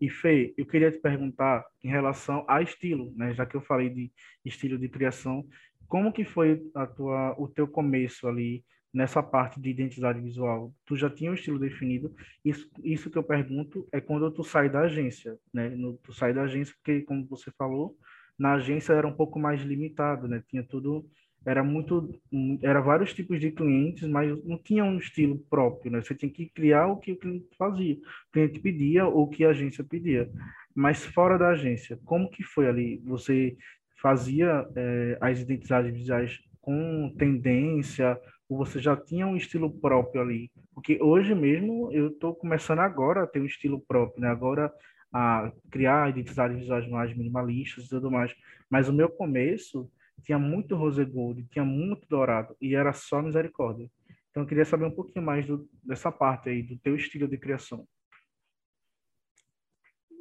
E 0.00 0.10
Fê, 0.10 0.54
eu 0.56 0.66
queria 0.66 0.90
te 0.90 0.98
perguntar 0.98 1.64
em 1.82 1.88
relação 1.88 2.44
a 2.48 2.60
estilo, 2.60 3.12
né? 3.16 3.32
Já 3.34 3.46
que 3.46 3.56
eu 3.56 3.60
falei 3.60 3.88
de 3.88 4.12
estilo 4.44 4.78
de 4.78 4.88
criação, 4.88 5.46
como 5.88 6.12
que 6.12 6.24
foi 6.24 6.62
a 6.74 6.86
tua, 6.86 7.34
o 7.38 7.48
teu 7.48 7.66
começo 7.66 8.26
ali 8.28 8.64
nessa 8.92 9.22
parte 9.22 9.60
de 9.60 9.70
identidade 9.70 10.20
visual? 10.20 10.74
Tu 10.84 10.96
já 10.96 11.08
tinha 11.08 11.30
um 11.30 11.34
estilo 11.34 11.58
definido? 11.58 12.14
Isso, 12.44 12.68
isso 12.82 13.10
que 13.10 13.18
eu 13.18 13.22
pergunto 13.22 13.88
é 13.92 14.00
quando 14.00 14.30
tu 14.30 14.42
sai 14.42 14.68
da 14.68 14.80
agência, 14.80 15.38
né? 15.52 15.70
No, 15.70 15.96
tu 15.98 16.12
sai 16.12 16.34
da 16.34 16.42
agência 16.42 16.74
porque, 16.76 17.02
como 17.02 17.26
você 17.26 17.50
falou, 17.52 17.96
na 18.38 18.54
agência 18.54 18.92
era 18.92 19.06
um 19.06 19.14
pouco 19.14 19.38
mais 19.38 19.62
limitado, 19.62 20.28
né? 20.28 20.42
Tinha 20.48 20.62
tudo 20.62 21.08
era 21.46 21.62
muito 21.62 22.20
era 22.62 22.80
vários 22.80 23.14
tipos 23.14 23.40
de 23.40 23.50
clientes 23.50 24.08
mas 24.08 24.36
não 24.44 24.58
tinha 24.58 24.84
um 24.84 24.98
estilo 24.98 25.38
próprio 25.48 25.92
né 25.92 26.02
você 26.02 26.14
tinha 26.14 26.30
que 26.30 26.46
criar 26.50 26.86
o 26.88 26.96
que 26.96 27.12
o 27.12 27.16
cliente 27.16 27.46
fazia 27.56 27.94
o 27.94 28.32
cliente 28.32 28.60
pedia 28.60 29.06
ou 29.06 29.22
o 29.22 29.28
que 29.28 29.44
a 29.44 29.50
agência 29.50 29.84
pedia 29.84 30.28
mas 30.74 31.04
fora 31.04 31.38
da 31.38 31.48
agência 31.48 31.98
como 32.04 32.30
que 32.30 32.42
foi 32.42 32.68
ali 32.68 33.00
você 33.04 33.56
fazia 34.00 34.66
é, 34.76 35.18
as 35.20 35.40
identidades 35.40 35.92
visuais 35.92 36.38
com 36.66 37.14
tendência 37.16 38.20
Ou 38.48 38.58
você 38.58 38.80
já 38.80 38.96
tinha 38.96 39.26
um 39.26 39.36
estilo 39.36 39.70
próprio 39.70 40.20
ali? 40.20 40.50
Porque 40.74 40.98
hoje 41.00 41.34
mesmo 41.34 41.90
eu 41.92 42.08
estou 42.08 42.34
começando 42.34 42.80
agora 42.80 43.22
a 43.22 43.26
ter 43.26 43.40
um 43.40 43.46
estilo 43.46 43.80
próprio, 43.80 44.20
né? 44.20 44.28
Agora 44.28 44.72
a 45.12 45.50
criar 45.70 46.10
identidades 46.10 46.58
visuais 46.58 46.88
mais 46.88 47.16
minimalistas 47.16 47.86
e 47.86 47.88
tudo 47.88 48.10
mais. 48.10 48.34
Mas 48.68 48.88
o 48.88 48.92
meu 48.92 49.08
começo 49.08 49.88
tinha 50.22 50.38
muito 50.38 50.76
rose 50.76 51.04
gold, 51.04 51.44
tinha 51.50 51.64
muito 51.64 52.06
dourado 52.08 52.56
e 52.60 52.74
era 52.74 52.92
só 52.92 53.22
misericórdia. 53.22 53.90
Então 54.30 54.42
eu 54.42 54.46
queria 54.46 54.64
saber 54.64 54.84
um 54.84 54.90
pouquinho 54.90 55.24
mais 55.24 55.46
do, 55.46 55.68
dessa 55.82 56.12
parte 56.12 56.48
aí, 56.48 56.62
do 56.62 56.76
teu 56.78 56.94
estilo 56.94 57.28
de 57.28 57.38
criação. 57.38 57.86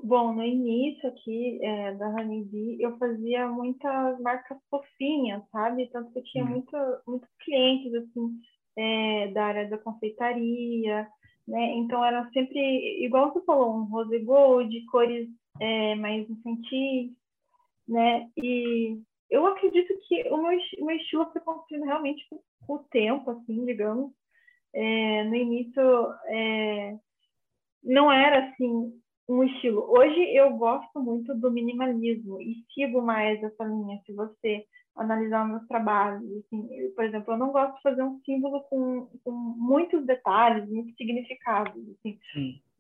Bom, 0.04 0.34
no 0.34 0.44
início 0.44 1.10
aqui 1.10 1.60
é, 1.64 1.96
da 1.96 2.08
Honeybee, 2.10 2.80
eu 2.80 2.96
fazia 3.00 3.48
muitas 3.48 4.20
marcas 4.22 4.58
fofinhas, 4.70 5.42
sabe? 5.52 5.90
Tanto 5.92 6.12
que 6.12 6.20
eu 6.20 6.24
tinha 6.26 6.46
hum. 6.46 6.50
muito, 6.50 6.78
muitos 7.08 7.30
clientes, 7.44 7.92
assim, 7.96 8.40
é, 8.78 9.32
da 9.32 9.46
área 9.46 9.68
da 9.68 9.80
confeitaria, 9.80 11.08
né? 11.48 11.74
Então, 11.78 12.06
era 12.06 12.30
sempre, 12.32 13.04
igual 13.04 13.34
você 13.34 13.44
falou, 13.46 13.76
um 13.76 13.86
rose 13.86 14.20
gold, 14.20 14.86
cores 14.86 15.28
é, 15.60 15.96
mais 15.96 16.30
infantis, 16.30 17.12
né? 17.88 18.30
E 18.38 19.02
eu 19.30 19.46
acredito 19.48 19.94
que 20.08 20.28
o 20.30 20.38
meu, 20.38 20.58
o 20.80 20.86
meu 20.86 20.96
estilo 20.96 21.30
foi 21.32 21.42
construído 21.42 21.86
realmente 21.86 22.26
com, 22.30 22.74
o 22.76 22.80
tempo, 22.80 23.30
assim, 23.32 23.66
digamos. 23.66 24.12
É, 24.74 25.24
no 25.24 25.36
início, 25.36 25.82
é, 26.28 26.98
não 27.84 28.12
era, 28.12 28.48
assim, 28.48 28.92
um 29.28 29.44
estilo. 29.44 29.86
Hoje 29.90 30.20
eu 30.36 30.56
gosto 30.58 31.00
muito 31.00 31.34
do 31.36 31.52
minimalismo 31.52 32.42
e 32.42 32.56
sigo 32.74 33.02
mais 33.02 33.42
essa 33.44 33.64
linha. 33.64 34.00
Se 34.06 34.14
você 34.14 34.66
analisar 34.96 35.48
meus 35.48 35.68
trabalhos, 35.68 36.24
assim, 36.38 36.68
eu, 36.74 36.92
por 36.92 37.04
exemplo, 37.04 37.34
eu 37.34 37.38
não 37.38 37.52
gosto 37.52 37.76
de 37.76 37.82
fazer 37.82 38.04
um 38.04 38.20
símbolo 38.26 38.62
com, 38.64 39.10
com 39.24 39.32
muitos 39.32 40.06
detalhes, 40.06 40.70
muitos 40.70 40.96
significados. 40.96 41.84
Assim. 41.90 42.20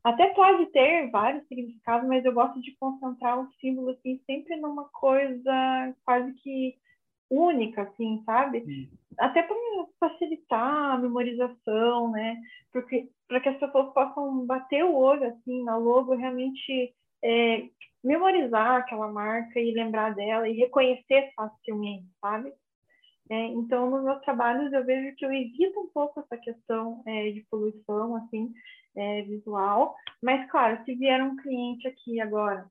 Até 0.05 0.27
pode 0.35 0.67
ter 0.67 1.09
vários 1.09 1.47
significados, 1.47 2.07
mas 2.07 2.23
eu 2.23 2.31
gosto 2.31 2.61
de 2.61 2.75
concentrar 2.77 3.39
o 3.39 3.51
símbolo 3.53 3.89
assim, 3.89 4.21
sempre 4.27 4.55
numa 4.55 4.87
coisa 4.89 5.95
quase 6.05 6.31
que 6.43 6.75
única, 7.27 7.81
assim, 7.81 8.21
sabe? 8.23 8.63
Sim. 8.63 8.89
Até 9.17 9.41
para 9.41 9.55
facilitar 9.99 10.93
a 10.93 10.97
memorização, 10.99 12.11
né? 12.11 12.39
Porque 12.71 13.09
para 13.27 13.39
que 13.39 13.49
as 13.49 13.57
pessoas 13.57 13.91
possam 13.95 14.45
bater 14.45 14.85
o 14.85 14.95
olho 14.95 15.25
assim 15.25 15.63
na 15.63 15.75
logo, 15.75 16.13
realmente 16.13 16.93
é, 17.23 17.67
memorizar 18.03 18.81
aquela 18.81 19.11
marca 19.11 19.59
e 19.59 19.71
lembrar 19.71 20.13
dela 20.13 20.47
e 20.47 20.53
reconhecer 20.53 21.31
facilmente, 21.35 22.05
sabe? 22.21 22.53
É, 23.27 23.47
então, 23.47 23.89
nos 23.89 24.03
meus 24.03 24.21
trabalhos 24.21 24.71
eu 24.71 24.85
vejo 24.85 25.15
que 25.15 25.25
eu 25.25 25.33
evito 25.33 25.79
um 25.79 25.87
pouco 25.87 26.19
essa 26.19 26.37
questão 26.37 27.01
é, 27.07 27.31
de 27.31 27.41
poluição, 27.49 28.15
assim, 28.17 28.53
é, 28.95 29.21
visual. 29.23 29.95
Mas, 30.21 30.49
claro, 30.49 30.83
se 30.85 30.95
vier 30.95 31.21
um 31.21 31.35
cliente 31.35 31.87
aqui 31.87 32.19
agora 32.19 32.65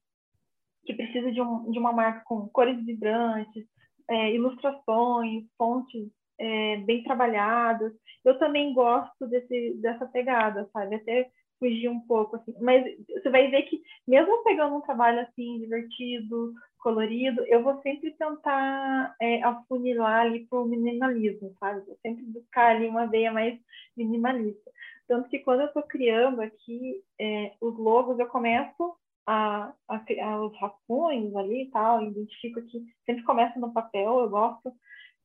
que 0.84 0.94
precisa 0.94 1.32
de, 1.32 1.40
um, 1.40 1.70
de 1.70 1.78
uma 1.78 1.92
marca 1.92 2.22
com 2.24 2.48
cores 2.48 2.84
vibrantes, 2.84 3.64
é, 4.08 4.34
ilustrações, 4.34 5.44
fontes 5.56 6.08
é, 6.38 6.76
bem 6.78 7.02
trabalhadas. 7.02 7.92
Eu 8.24 8.38
também 8.38 8.72
gosto 8.74 9.26
desse, 9.26 9.74
dessa 9.80 10.06
pegada, 10.06 10.68
sabe? 10.72 10.96
Até 10.96 11.30
fugir 11.58 11.88
um 11.88 12.00
pouco, 12.00 12.36
assim. 12.36 12.54
Mas 12.60 12.84
você 13.08 13.30
vai 13.30 13.50
ver 13.50 13.62
que, 13.62 13.80
mesmo 14.06 14.42
pegando 14.44 14.76
um 14.76 14.80
trabalho 14.82 15.20
assim, 15.20 15.60
divertido, 15.60 16.52
colorido, 16.78 17.42
eu 17.46 17.62
vou 17.62 17.80
sempre 17.80 18.10
tentar 18.12 19.14
é, 19.20 19.42
afunilar 19.42 20.26
ali 20.26 20.46
para 20.46 20.60
o 20.60 20.66
minimalismo, 20.66 21.54
sabe? 21.58 21.86
Vou 21.86 21.96
sempre 22.02 22.24
buscar 22.24 22.76
ali 22.76 22.86
uma 22.86 23.06
veia 23.06 23.32
mais 23.32 23.58
minimalista. 23.96 24.70
Tanto 25.06 25.28
que 25.28 25.38
quando 25.40 25.60
eu 25.60 25.66
estou 25.66 25.82
criando 25.82 26.40
aqui 26.40 27.02
é, 27.20 27.52
os 27.60 27.78
logos, 27.78 28.18
eu 28.18 28.26
começo 28.26 28.96
a, 29.26 29.72
a, 29.88 29.96
a, 29.96 30.40
os 30.44 30.58
rascunhos 30.58 31.34
ali 31.36 31.62
e 31.62 31.70
tal, 31.70 32.02
identifico 32.02 32.62
que 32.62 32.82
sempre 33.04 33.22
começa 33.24 33.58
no 33.58 33.72
papel, 33.72 34.20
eu 34.20 34.30
gosto, 34.30 34.72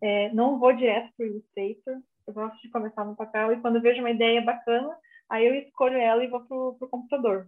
é, 0.01 0.31
não 0.33 0.59
vou 0.59 0.73
direto 0.73 1.11
para 1.15 1.25
o 1.25 1.27
Illustrator, 1.27 2.01
eu 2.27 2.33
gosto 2.33 2.61
de 2.61 2.69
começar 2.69 3.05
no 3.05 3.15
papel 3.15 3.53
e 3.53 3.61
quando 3.61 3.81
vejo 3.81 3.99
uma 3.99 4.11
ideia 4.11 4.41
bacana, 4.41 4.95
aí 5.29 5.45
eu 5.45 5.55
escolho 5.55 5.97
ela 5.97 6.23
e 6.23 6.27
vou 6.27 6.41
para 6.41 6.57
o 6.57 6.89
computador. 6.89 7.47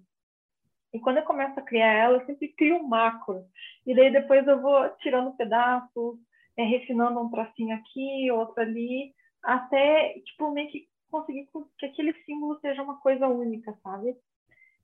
E 0.93 0.99
quando 0.99 1.17
eu 1.17 1.23
começo 1.23 1.57
a 1.57 1.63
criar 1.63 1.93
ela, 1.93 2.17
eu 2.17 2.25
sempre 2.25 2.49
crio 2.49 2.77
um 2.77 2.87
macro. 2.87 3.45
E 3.85 3.95
daí 3.95 4.11
depois 4.11 4.45
eu 4.45 4.61
vou 4.61 4.89
tirando 4.97 5.35
pedaços, 5.37 6.19
é, 6.57 6.63
refinando 6.63 7.19
um 7.19 7.29
tracinho 7.29 7.75
aqui, 7.75 8.29
outro 8.31 8.61
ali, 8.61 9.13
até, 9.41 10.19
tipo, 10.19 10.51
meio 10.51 10.69
que 10.69 10.87
conseguir 11.11 11.47
que 11.77 11.85
aquele 11.85 12.13
símbolo 12.23 12.59
seja 12.59 12.81
uma 12.81 12.97
coisa 12.97 13.27
única, 13.27 13.77
sabe? 13.83 14.15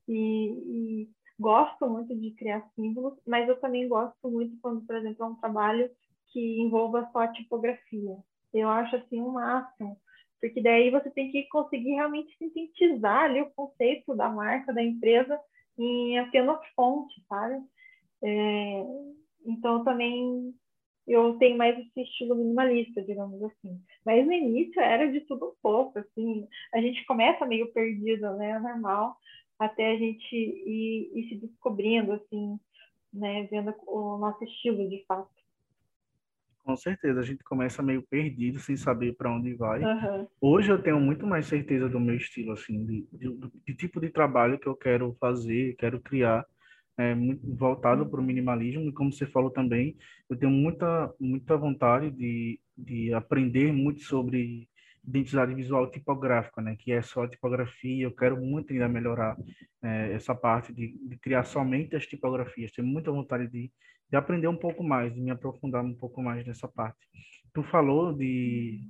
E, 0.08 1.04
e 1.04 1.10
gosto 1.40 1.90
muito 1.90 2.16
de 2.16 2.32
criar 2.32 2.68
símbolos, 2.76 3.20
mas 3.26 3.48
eu 3.48 3.60
também 3.60 3.88
gosto 3.88 4.30
muito 4.30 4.56
quando, 4.62 4.86
por 4.86 4.96
exemplo, 4.96 5.24
é 5.24 5.28
um 5.28 5.36
trabalho 5.36 5.90
que 6.28 6.62
envolva 6.62 7.10
só 7.12 7.20
a 7.20 7.32
tipografia. 7.32 8.18
Eu 8.54 8.70
acho 8.70 8.96
assim 8.96 9.22
um 9.22 9.32
máximo, 9.32 9.98
porque 10.40 10.62
daí 10.62 10.90
você 10.90 11.10
tem 11.10 11.32
que 11.32 11.48
conseguir 11.50 11.92
realmente 11.92 12.36
sintetizar 12.38 13.24
ali 13.24 13.42
o 13.42 13.52
conceito 13.52 14.16
da 14.16 14.30
marca, 14.30 14.74
da 14.74 14.84
empresa 14.84 15.40
em 15.78 16.20
apenas 16.20 16.60
fonte, 16.76 17.24
sabe? 17.28 17.64
É, 18.24 18.84
então 19.46 19.84
também 19.84 20.54
eu 21.08 21.38
tenho 21.38 21.58
mais 21.58 21.78
esse 21.80 22.02
estilo 22.02 22.36
minimalista, 22.36 23.02
digamos 23.02 23.42
assim. 23.44 23.82
Mas 24.06 24.26
no 24.26 24.34
início 24.34 24.82
era 24.82 25.10
de 25.12 25.22
tudo 25.22 25.48
um 25.48 25.54
pouco, 25.62 25.98
assim. 26.00 26.48
A 26.74 26.82
gente 26.82 27.06
começa 27.06 27.46
meio 27.46 27.72
perdido, 27.72 28.36
né? 28.36 28.52
É 28.52 28.60
normal 28.60 29.18
até 29.60 29.92
a 29.92 29.98
gente 29.98 30.36
ir, 30.36 31.12
ir 31.16 31.30
se 31.30 31.36
descobrindo, 31.36 32.14
assim, 32.14 32.60
né, 33.14 33.48
vendo 33.50 33.74
o 33.88 34.18
nosso 34.18 34.44
estilo 34.44 34.88
de 34.88 35.04
fato. 35.08 35.30
Com 36.64 36.76
certeza, 36.76 37.22
a 37.22 37.24
gente 37.24 37.44
começa 37.46 37.82
meio 37.82 38.04
perdido, 38.04 38.60
sem 38.60 38.76
saber 38.76 39.16
para 39.16 39.32
onde 39.32 39.54
vai. 39.54 39.82
Uhum. 39.82 40.28
Hoje 40.42 40.70
eu 40.70 40.82
tenho 40.82 41.00
muito 41.00 41.26
mais 41.26 41.46
certeza 41.46 41.88
do 41.88 42.00
meu 42.00 42.16
estilo, 42.16 42.52
assim, 42.52 42.86
de, 42.86 43.08
de, 43.14 43.52
de 43.66 43.76
tipo 43.76 44.02
de 44.02 44.10
trabalho 44.10 44.60
que 44.60 44.68
eu 44.68 44.76
quero 44.76 45.16
fazer, 45.20 45.76
quero 45.78 46.00
criar, 46.02 46.46
é, 46.98 47.16
voltado 47.44 48.06
para 48.10 48.20
o 48.20 48.24
minimalismo. 48.24 48.90
E 48.90 48.92
como 48.92 49.12
você 49.12 49.26
falou 49.26 49.52
também, 49.52 49.96
eu 50.30 50.36
tenho 50.36 50.52
muita, 50.52 51.14
muita 51.20 51.56
vontade 51.56 52.10
de, 52.12 52.60
de 52.78 53.14
aprender 53.14 53.72
muito 53.72 54.02
sobre 54.02 54.68
identidade 55.08 55.54
visual 55.54 55.90
tipográfica, 55.90 56.62
né, 56.62 56.76
que 56.78 56.92
é 56.92 57.02
só 57.02 57.26
tipografia. 57.28 58.04
Eu 58.04 58.12
quero 58.12 58.38
muito 58.38 58.74
ainda 58.74 58.90
melhorar 58.90 59.38
é, 59.82 60.12
essa 60.12 60.36
parte 60.36 60.74
de, 60.74 60.98
de, 61.08 61.18
criar 61.18 61.44
somente 61.46 61.96
as 61.96 62.06
tipografias. 62.06 62.72
Tenho 62.72 62.88
muita 62.88 63.12
vontade 63.12 63.48
de, 63.48 63.72
de 64.10 64.18
aprender 64.18 64.48
um 64.48 64.58
pouco 64.58 64.84
mais, 64.84 65.14
de 65.14 65.22
me 65.22 65.32
aprofundar 65.32 65.84
um 65.84 65.94
pouco 65.94 66.22
mais 66.22 66.46
nessa 66.46 66.68
parte. 66.68 67.00
Tu 67.54 67.64
falou 67.64 68.12
de, 68.12 68.84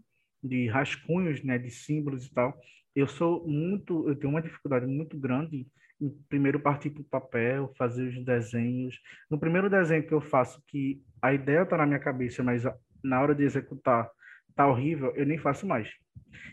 de 0.44 0.68
rascunhos, 0.68 1.44
né, 1.44 1.60
de 1.60 1.70
símbolos 1.70 2.26
e 2.26 2.34
tal. 2.34 2.58
Eu 2.96 3.08
sou 3.08 3.48
muito, 3.48 4.10
eu 4.10 4.16
tenho 4.16 4.32
uma 4.32 4.42
dificuldade 4.42 4.88
muito 4.88 5.20
grande 5.20 5.68
primeiro 6.30 6.60
partir 6.60 6.90
para 6.90 7.02
o 7.02 7.06
papel, 7.06 7.74
fazer 7.78 8.08
os 8.08 8.24
desenhos. 8.24 9.00
No 9.30 9.40
primeiro 9.40 9.70
desenho 9.70 10.06
que 10.06 10.14
eu 10.14 10.22
faço, 10.22 10.62
que 10.68 11.02
a 11.22 11.34
ideia 11.34 11.64
está 11.64 11.78
na 11.78 11.86
minha 11.86 12.00
cabeça, 12.00 12.44
mas 12.44 12.64
na 13.04 13.22
hora 13.22 13.34
de 13.34 13.44
executar 13.44 14.10
tá 14.56 14.68
horrível, 14.68 15.14
eu 15.16 15.26
nem 15.26 15.38
faço 15.38 15.68
mais. 15.68 15.88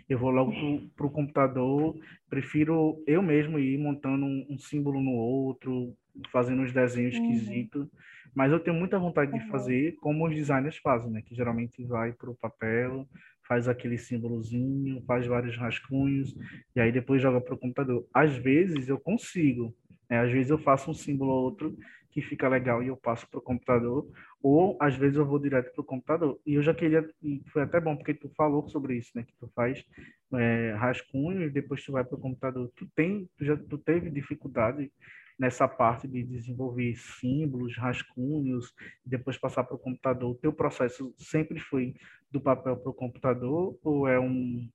Eu 0.09 0.19
vou 0.19 0.31
logo 0.31 0.53
para 0.95 1.07
o 1.07 1.11
computador, 1.11 1.97
prefiro 2.29 3.03
eu 3.07 3.23
mesmo 3.23 3.59
ir 3.59 3.79
montando 3.79 4.27
um, 4.27 4.47
um, 4.51 4.59
símbolo 4.59 5.01
no 5.01 5.13
outro, 5.13 5.95
fazendo 6.31 6.63
uns 6.63 6.73
desenhos 6.73 7.17
uhum. 7.17 7.33
esquisitos, 7.33 7.89
mas 8.35 8.53
eu 8.53 8.61
tenho 8.61 8.77
muita 8.77 8.99
vontade 8.99 9.33
de 9.33 9.45
uhum. 9.45 9.51
fazer 9.51 9.97
como 9.97 10.27
os 10.27 10.35
designers 10.35 10.77
fazem, 10.79 11.11
né? 11.11 11.23
Que 11.23 11.35
geralmente 11.35 11.83
vai 11.85 12.13
para 12.13 12.31
o 12.31 12.37
papel, 12.37 13.09
faz 13.47 13.69
aquele 13.69 13.99
símbolozinho, 13.99 15.03
faz 15.07 15.27
vários 15.27 15.57
rascunhos, 15.57 16.35
e 16.75 16.81
aí 16.81 16.91
depois 16.91 17.21
joga 17.21 17.41
para 17.41 17.55
o 17.55 17.59
computador. 17.59 18.07
Às 18.13 18.37
vezes 18.37 18.89
eu 18.89 18.99
consigo, 18.99 19.75
né? 20.09 20.21
às 20.21 20.33
vezes 20.33 20.51
eu 20.51 20.59
faço 20.59 20.91
um 20.91 20.95
símbolo 20.95 21.31
ou 21.31 21.45
outro 21.45 21.77
que 22.11 22.23
fica 22.23 22.49
legal 22.49 22.81
e 22.81 22.87
eu 22.87 22.97
passo 22.97 23.29
para 23.29 23.39
o 23.39 23.43
computador, 23.43 24.09
ou 24.41 24.79
às 24.81 24.95
vezes 24.95 25.17
eu 25.17 25.27
vou 25.27 25.39
direto 25.39 25.73
para 25.73 25.83
o 25.83 25.85
computador. 25.85 26.39
E 26.47 26.55
eu 26.55 26.63
já 26.63 26.73
queria, 26.73 27.05
e 27.21 27.43
foi 27.53 27.63
até 27.63 27.81
bom 27.81 27.97
porque 27.97 28.15
tu 28.15 28.31
falou 28.37 28.69
sobre 28.69 28.97
isso, 28.97 29.11
né? 29.17 29.25
Que 29.25 29.35
tu 29.37 29.51
faz 29.53 29.85
é, 30.33 30.75
rascunhos, 30.79 31.53
depois 31.53 31.85
tu 31.85 31.91
vai 31.91 32.05
para 32.05 32.17
o 32.17 32.21
computador. 32.21 32.71
Tu 32.77 32.89
tem, 32.95 33.29
tu 33.37 33.45
já 33.45 33.57
tu 33.57 33.77
teve 33.79 34.11
dificuldade 34.11 34.93
nessa 35.39 35.67
parte 35.67 36.07
de 36.07 36.23
desenvolver 36.23 36.95
símbolos, 36.97 37.77
rascunhos, 37.77 38.73
depois 39.05 39.39
passar 39.39 39.65
para 39.65 39.77
o 39.77 39.79
computador. 39.79 40.31
O 40.31 40.39
teu 40.39 40.53
processo 40.53 41.15
sempre 41.17 41.59
foi 41.59 41.95
do 42.31 42.41
papel 42.41 42.77
para 42.77 42.91
o 42.91 42.95
computador 42.95 43.79
ou 43.83 44.09
é 44.09 44.19
um 44.19 44.69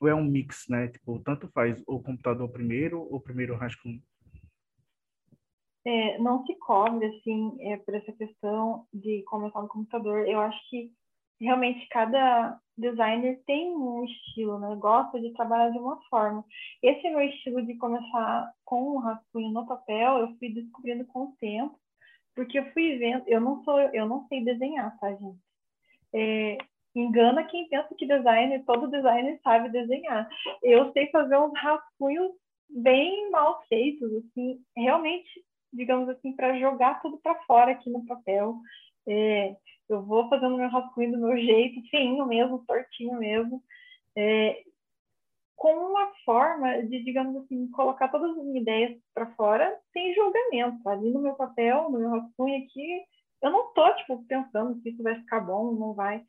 ou 0.00 0.06
é 0.06 0.14
um 0.14 0.24
mix, 0.24 0.66
né? 0.68 0.86
Tipo, 0.88 1.18
tanto 1.20 1.48
faz 1.48 1.82
o 1.84 2.00
computador 2.00 2.48
primeiro 2.50 3.00
ou 3.00 3.20
primeiro 3.20 3.54
o 3.54 3.56
rascunho? 3.56 4.00
é, 5.88 6.18
não 6.18 6.44
se 6.44 6.54
cobre 6.56 7.06
assim 7.06 7.56
é, 7.60 7.78
por 7.78 7.94
essa 7.94 8.12
questão 8.12 8.86
de 8.92 9.22
começar 9.22 9.62
no 9.62 9.68
computador. 9.68 10.28
Eu 10.28 10.38
acho 10.40 10.58
que 10.68 10.92
realmente 11.40 11.86
cada 11.88 12.58
designer 12.76 13.40
tem 13.46 13.74
um 13.74 14.04
estilo, 14.04 14.58
né? 14.58 14.74
Gosta 14.76 15.20
de 15.20 15.32
trabalhar 15.32 15.70
de 15.70 15.78
uma 15.78 16.00
forma. 16.08 16.44
Esse 16.82 17.06
é 17.06 17.10
meu 17.10 17.22
estilo 17.22 17.64
de 17.64 17.74
começar 17.74 18.52
com 18.64 18.82
o 18.82 18.98
rascunho 18.98 19.50
no 19.50 19.66
papel, 19.66 20.18
eu 20.18 20.36
fui 20.38 20.50
descobrindo 20.50 21.04
com 21.06 21.24
o 21.24 21.36
tempo, 21.40 21.78
porque 22.34 22.58
eu 22.58 22.70
fui 22.72 22.96
vendo, 22.98 23.24
eu 23.26 23.40
não 23.40 23.62
sou, 23.64 23.80
eu 23.80 24.06
não 24.06 24.26
sei 24.28 24.44
desenhar, 24.44 24.96
tá, 25.00 25.10
gente? 25.10 25.38
É, 26.14 26.58
engana 26.94 27.44
quem 27.44 27.68
pensa 27.68 27.94
que 27.94 28.06
designer, 28.06 28.64
todo 28.64 28.90
designer 28.90 29.40
sabe 29.42 29.68
desenhar. 29.70 30.28
Eu 30.62 30.92
sei 30.92 31.10
fazer 31.10 31.36
uns 31.36 31.52
rascunhos 31.58 32.32
bem 32.68 33.30
mal 33.30 33.62
feitos, 33.68 34.10
assim, 34.14 34.60
realmente, 34.76 35.28
digamos 35.72 36.08
assim, 36.08 36.32
para 36.34 36.58
jogar 36.58 37.00
tudo 37.00 37.18
para 37.18 37.34
fora 37.42 37.72
aqui 37.72 37.90
no 37.90 38.04
papel. 38.06 38.56
É, 39.06 39.56
eu 39.88 40.02
vou 40.02 40.28
fazendo 40.28 40.56
meu 40.56 40.68
rascunho 40.68 41.12
do 41.12 41.18
meu 41.18 41.36
jeito, 41.36 41.88
fininho 41.90 42.26
mesmo, 42.26 42.64
tortinho 42.66 43.18
mesmo, 43.18 43.62
é, 44.16 44.62
com 45.56 45.72
uma 45.72 46.12
forma 46.24 46.82
de, 46.84 47.02
digamos 47.02 47.36
assim, 47.36 47.68
colocar 47.72 48.08
todas 48.08 48.30
as 48.30 48.44
minhas 48.44 48.62
ideias 48.62 48.98
para 49.12 49.26
fora 49.34 49.76
sem 49.92 50.14
julgamento. 50.14 50.88
Ali 50.88 51.10
no 51.10 51.20
meu 51.20 51.34
papel, 51.34 51.90
no 51.90 51.98
meu 51.98 52.10
rascunho 52.10 52.64
aqui, 52.64 53.02
eu 53.42 53.50
não 53.50 53.72
tô, 53.72 53.94
tipo, 53.96 54.24
pensando 54.26 54.80
se 54.80 54.90
isso 54.90 55.02
vai 55.02 55.16
ficar 55.16 55.40
bom 55.40 55.72
não 55.72 55.94
vai. 55.94 56.22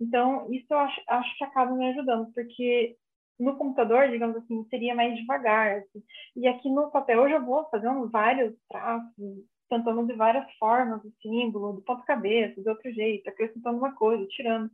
Então, 0.00 0.52
isso 0.52 0.66
eu 0.70 0.78
acho, 0.78 1.00
acho 1.08 1.38
que 1.38 1.44
acaba 1.44 1.72
me 1.72 1.88
ajudando, 1.90 2.30
porque 2.34 2.96
no 3.38 3.56
computador, 3.56 4.08
digamos 4.10 4.36
assim, 4.36 4.64
seria 4.68 4.94
mais 4.94 5.16
devagar. 5.16 5.78
Assim. 5.78 6.02
E 6.36 6.46
aqui 6.46 6.68
no 6.68 6.90
papel 6.90 7.22
eu 7.22 7.30
já 7.30 7.38
vou 7.38 7.68
fazendo 7.70 8.08
vários 8.10 8.54
traços, 8.68 9.44
tentando 9.78 10.06
de 10.06 10.14
várias 10.14 10.50
formas 10.54 11.04
o 11.04 11.12
símbolo, 11.20 11.74
do 11.74 11.82
ponto-cabeça, 11.82 12.60
de 12.60 12.68
outro 12.68 12.92
jeito, 12.92 13.28
acrescentando 13.28 13.78
uma 13.78 13.94
coisa, 13.94 14.26
tirando. 14.28 14.70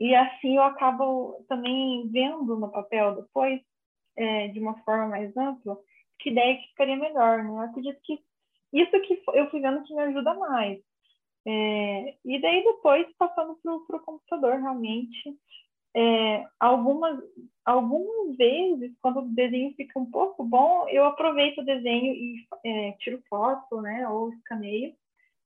E 0.00 0.14
assim 0.14 0.56
eu 0.56 0.62
acabo 0.62 1.44
também 1.48 2.08
vendo 2.10 2.56
no 2.56 2.70
papel 2.70 3.16
depois, 3.16 3.60
é, 4.16 4.48
de 4.48 4.60
uma 4.60 4.78
forma 4.82 5.08
mais 5.08 5.36
ampla, 5.36 5.76
que 6.18 6.30
ideia 6.30 6.56
que 6.56 6.68
ficaria 6.68 6.96
melhor, 6.96 7.44
né? 7.44 7.50
Eu 7.50 7.58
acredito 7.60 8.00
que 8.02 8.18
isso 8.72 9.00
que 9.02 9.22
eu 9.34 9.50
fui 9.50 9.60
vendo 9.60 9.82
que 9.84 9.94
me 9.94 10.02
ajuda 10.02 10.34
mais. 10.34 10.80
É, 11.46 12.16
e 12.24 12.40
daí 12.40 12.64
depois 12.64 13.06
passando 13.18 13.58
para 13.86 13.96
o 13.96 14.04
computador 14.04 14.60
realmente. 14.60 15.38
É, 15.96 16.44
algumas, 16.58 17.22
algumas 17.64 18.36
vezes, 18.36 18.92
quando 19.00 19.20
o 19.20 19.34
desenho 19.34 19.74
fica 19.74 19.98
um 19.98 20.10
pouco 20.10 20.44
bom, 20.44 20.88
eu 20.88 21.04
aproveito 21.04 21.58
o 21.58 21.64
desenho 21.64 22.12
e 22.12 22.46
é, 22.64 22.92
tiro 22.98 23.22
foto, 23.28 23.80
né, 23.80 24.08
ou 24.08 24.32
escaneio, 24.32 24.94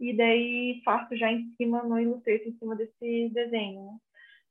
e 0.01 0.17
daí 0.17 0.81
faço 0.85 1.17
já 1.17 1.31
em 1.31 1.53
cima, 1.57 1.83
no 1.83 2.01
Illustrator, 2.01 2.47
em 2.47 2.59
cima 2.59 2.77
desse 2.77 3.29
desenho. 3.31 3.85
Né? 3.85 3.99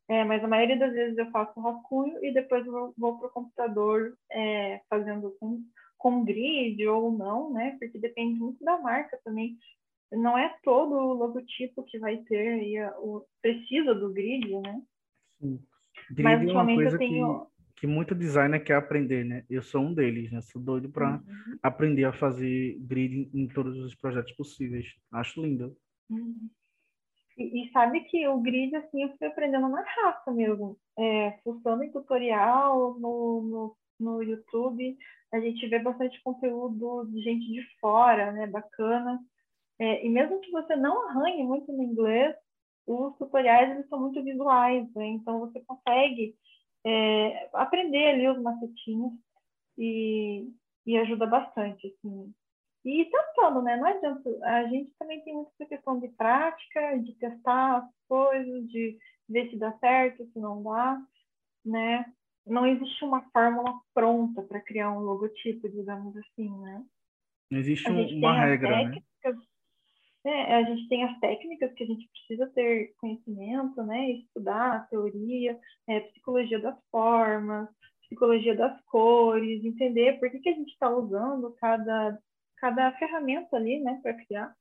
É, 0.09 0.23
mas 0.23 0.43
a 0.43 0.47
maioria 0.47 0.77
das 0.77 0.93
vezes 0.93 1.17
eu 1.17 1.29
faço 1.31 1.59
rascunho 1.59 2.23
e 2.23 2.33
depois 2.33 2.65
vou, 2.65 2.93
vou 2.97 3.17
para 3.17 3.27
o 3.27 3.31
computador 3.31 4.17
é, 4.31 4.81
fazendo 4.89 5.35
com, 5.39 5.61
com 5.97 6.23
grid 6.23 6.85
ou 6.87 7.11
não, 7.11 7.51
né? 7.51 7.75
Porque 7.77 7.97
depende 7.99 8.39
muito 8.39 8.63
da 8.63 8.77
marca 8.77 9.19
também 9.25 9.57
não 10.11 10.37
é 10.37 10.55
todo 10.63 10.95
o 10.95 11.13
logotipo 11.13 11.83
que 11.83 11.99
vai 11.99 12.17
ter 12.17 12.47
aí 12.47 12.81
o 12.99 13.25
precisa 13.41 13.93
do 13.93 14.13
grid, 14.13 14.49
né? 14.59 14.81
Sim. 15.39 15.59
Grid 16.09 16.23
Mas 16.23 16.47
é 16.47 16.51
uma 16.51 16.65
coisa 16.65 16.97
tenho... 16.97 17.47
que, 17.75 17.81
que 17.81 17.87
muito 17.87 18.15
designer 18.15 18.63
quer 18.63 18.75
aprender, 18.75 19.23
né? 19.23 19.43
Eu 19.49 19.61
sou 19.61 19.81
um 19.81 19.93
deles, 19.93 20.31
né? 20.31 20.41
Sou 20.41 20.61
doido 20.61 20.89
para 20.89 21.13
uhum. 21.13 21.57
aprender 21.61 22.05
a 22.05 22.13
fazer 22.13 22.77
grid 22.79 23.29
em 23.33 23.47
todos 23.47 23.77
os 23.77 23.95
projetos 23.95 24.33
possíveis. 24.33 24.85
Acho 25.11 25.41
lindo. 25.41 25.75
Uhum. 26.09 26.49
E, 27.37 27.67
e, 27.67 27.71
sabe 27.71 28.01
que 28.05 28.27
o 28.27 28.39
grid, 28.39 28.75
assim, 28.75 29.03
eu 29.03 29.15
fui 29.17 29.27
aprendendo 29.27 29.69
na 29.69 29.81
raça 29.81 30.31
mesmo. 30.31 30.77
É, 30.97 31.39
em 31.45 31.91
tutorial, 31.91 32.99
no, 32.99 33.41
no, 33.41 33.77
no 33.99 34.23
YouTube, 34.23 34.97
a 35.31 35.39
gente 35.39 35.67
vê 35.67 35.77
bastante 35.77 36.21
conteúdo 36.23 37.05
de 37.11 37.21
gente 37.21 37.45
de 37.51 37.61
fora, 37.79 38.31
né? 38.31 38.47
Bacana. 38.47 39.19
É, 39.79 40.05
e 40.05 40.09
mesmo 40.09 40.39
que 40.41 40.49
você 40.51 40.75
não 40.75 41.07
arranhe 41.09 41.43
muito 41.43 41.71
no 41.71 41.83
inglês, 41.83 42.35
os 42.87 43.17
tutoriais 43.17 43.71
eles 43.71 43.87
são 43.89 43.99
muito 43.99 44.23
visuais, 44.23 44.91
né? 44.95 45.07
então 45.07 45.39
você 45.39 45.61
consegue 45.61 46.35
é, 46.85 47.49
aprender 47.53 48.07
ali 48.07 48.27
os 48.29 48.41
macetinhos 48.41 49.13
e, 49.77 50.49
e 50.85 50.97
ajuda 50.97 51.25
bastante, 51.25 51.87
assim. 51.87 52.33
E 52.85 53.03
tentando, 53.05 53.61
né? 53.61 53.75
Não 53.75 53.85
adianta. 53.85 54.29
A 54.43 54.63
gente 54.67 54.89
também 54.97 55.21
tem 55.21 55.33
muita 55.33 55.65
questão 55.65 55.99
de 55.99 56.07
prática, 56.09 56.97
de 56.99 57.13
testar 57.15 57.79
as 57.79 57.89
coisas, 58.07 58.69
de 58.69 58.97
ver 59.27 59.49
se 59.49 59.57
dá 59.57 59.77
certo, 59.79 60.25
se 60.31 60.39
não 60.39 60.63
dá, 60.63 60.97
né? 61.65 62.05
Não 62.45 62.65
existe 62.65 63.03
uma 63.03 63.29
fórmula 63.31 63.77
pronta 63.93 64.41
para 64.41 64.61
criar 64.61 64.89
um 64.91 64.99
logotipo, 64.99 65.67
digamos 65.67 66.15
assim, 66.15 66.49
né? 66.61 66.85
Não 67.51 67.59
existe 67.59 67.89
uma 67.89 68.39
regra, 68.39 68.85
né? 68.85 69.01
É, 70.27 70.55
a 70.55 70.63
gente 70.63 70.89
tem 70.89 71.05
as 71.05 71.17
técnicas 71.19 71.71
que 71.73 71.85
a 71.85 71.87
gente 71.87 72.05
precisa 72.09 72.51
ter 72.53 72.93
conhecimento, 72.97 73.81
né? 73.83 74.11
Estudar 74.11 74.75
a 74.75 74.79
teoria, 74.81 75.57
é, 75.87 76.01
psicologia 76.01 76.59
das 76.59 76.77
formas, 76.91 77.69
psicologia 78.01 78.53
das 78.53 78.77
cores, 78.87 79.63
entender 79.63 80.19
por 80.19 80.29
que, 80.29 80.39
que 80.39 80.49
a 80.49 80.53
gente 80.53 80.71
está 80.71 80.89
usando 80.89 81.55
cada, 81.61 82.19
cada 82.57 82.91
ferramenta 82.97 83.55
ali, 83.55 83.79
né, 83.79 84.01
para 84.03 84.15
criar. 84.25 84.53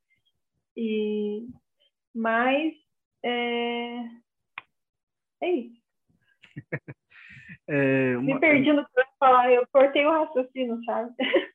E, 0.76 1.48
mas 2.14 2.72
é, 3.24 4.04
é 5.42 5.50
isso. 5.50 5.82
É, 7.68 8.16
uma... 8.16 8.34
Me 8.34 8.40
perdi 8.40 8.72
no 8.72 8.84
que 8.84 9.00
eu 9.00 9.04
falar, 9.18 9.52
eu 9.52 9.66
cortei 9.72 10.06
o 10.06 10.10
raciocínio, 10.10 10.80
sabe? 10.84 11.12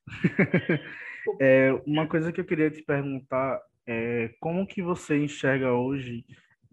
é, 1.40 1.72
uma 1.88 2.06
coisa 2.06 2.34
que 2.34 2.42
eu 2.42 2.46
queria 2.46 2.70
te 2.70 2.84
perguntar 2.84 3.62
é, 3.88 4.34
como 4.40 4.68
que 4.68 4.82
você 4.82 5.18
enxerga 5.18 5.72
hoje 5.72 6.26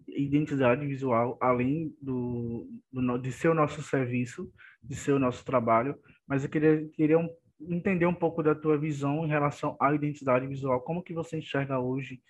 identidade 0.07 0.85
visual, 0.85 1.37
além 1.39 1.95
do, 2.01 2.67
do, 2.91 3.17
de 3.17 3.31
ser 3.31 3.49
o 3.49 3.53
nosso 3.53 3.81
serviço, 3.81 4.51
de 4.83 4.95
ser 4.95 5.11
o 5.13 5.19
nosso 5.19 5.45
trabalho, 5.45 5.95
mas 6.27 6.43
eu 6.43 6.49
queria, 6.49 6.87
queria 6.89 7.19
um, 7.19 7.29
entender 7.61 8.05
um 8.05 8.13
pouco 8.13 8.41
da 8.41 8.55
tua 8.55 8.77
visão 8.77 9.25
em 9.25 9.29
relação 9.29 9.77
à 9.79 9.93
identidade 9.93 10.47
visual, 10.47 10.81
como 10.81 11.03
que 11.03 11.13
você 11.13 11.37
enxerga 11.37 11.79
hoje 11.79 12.21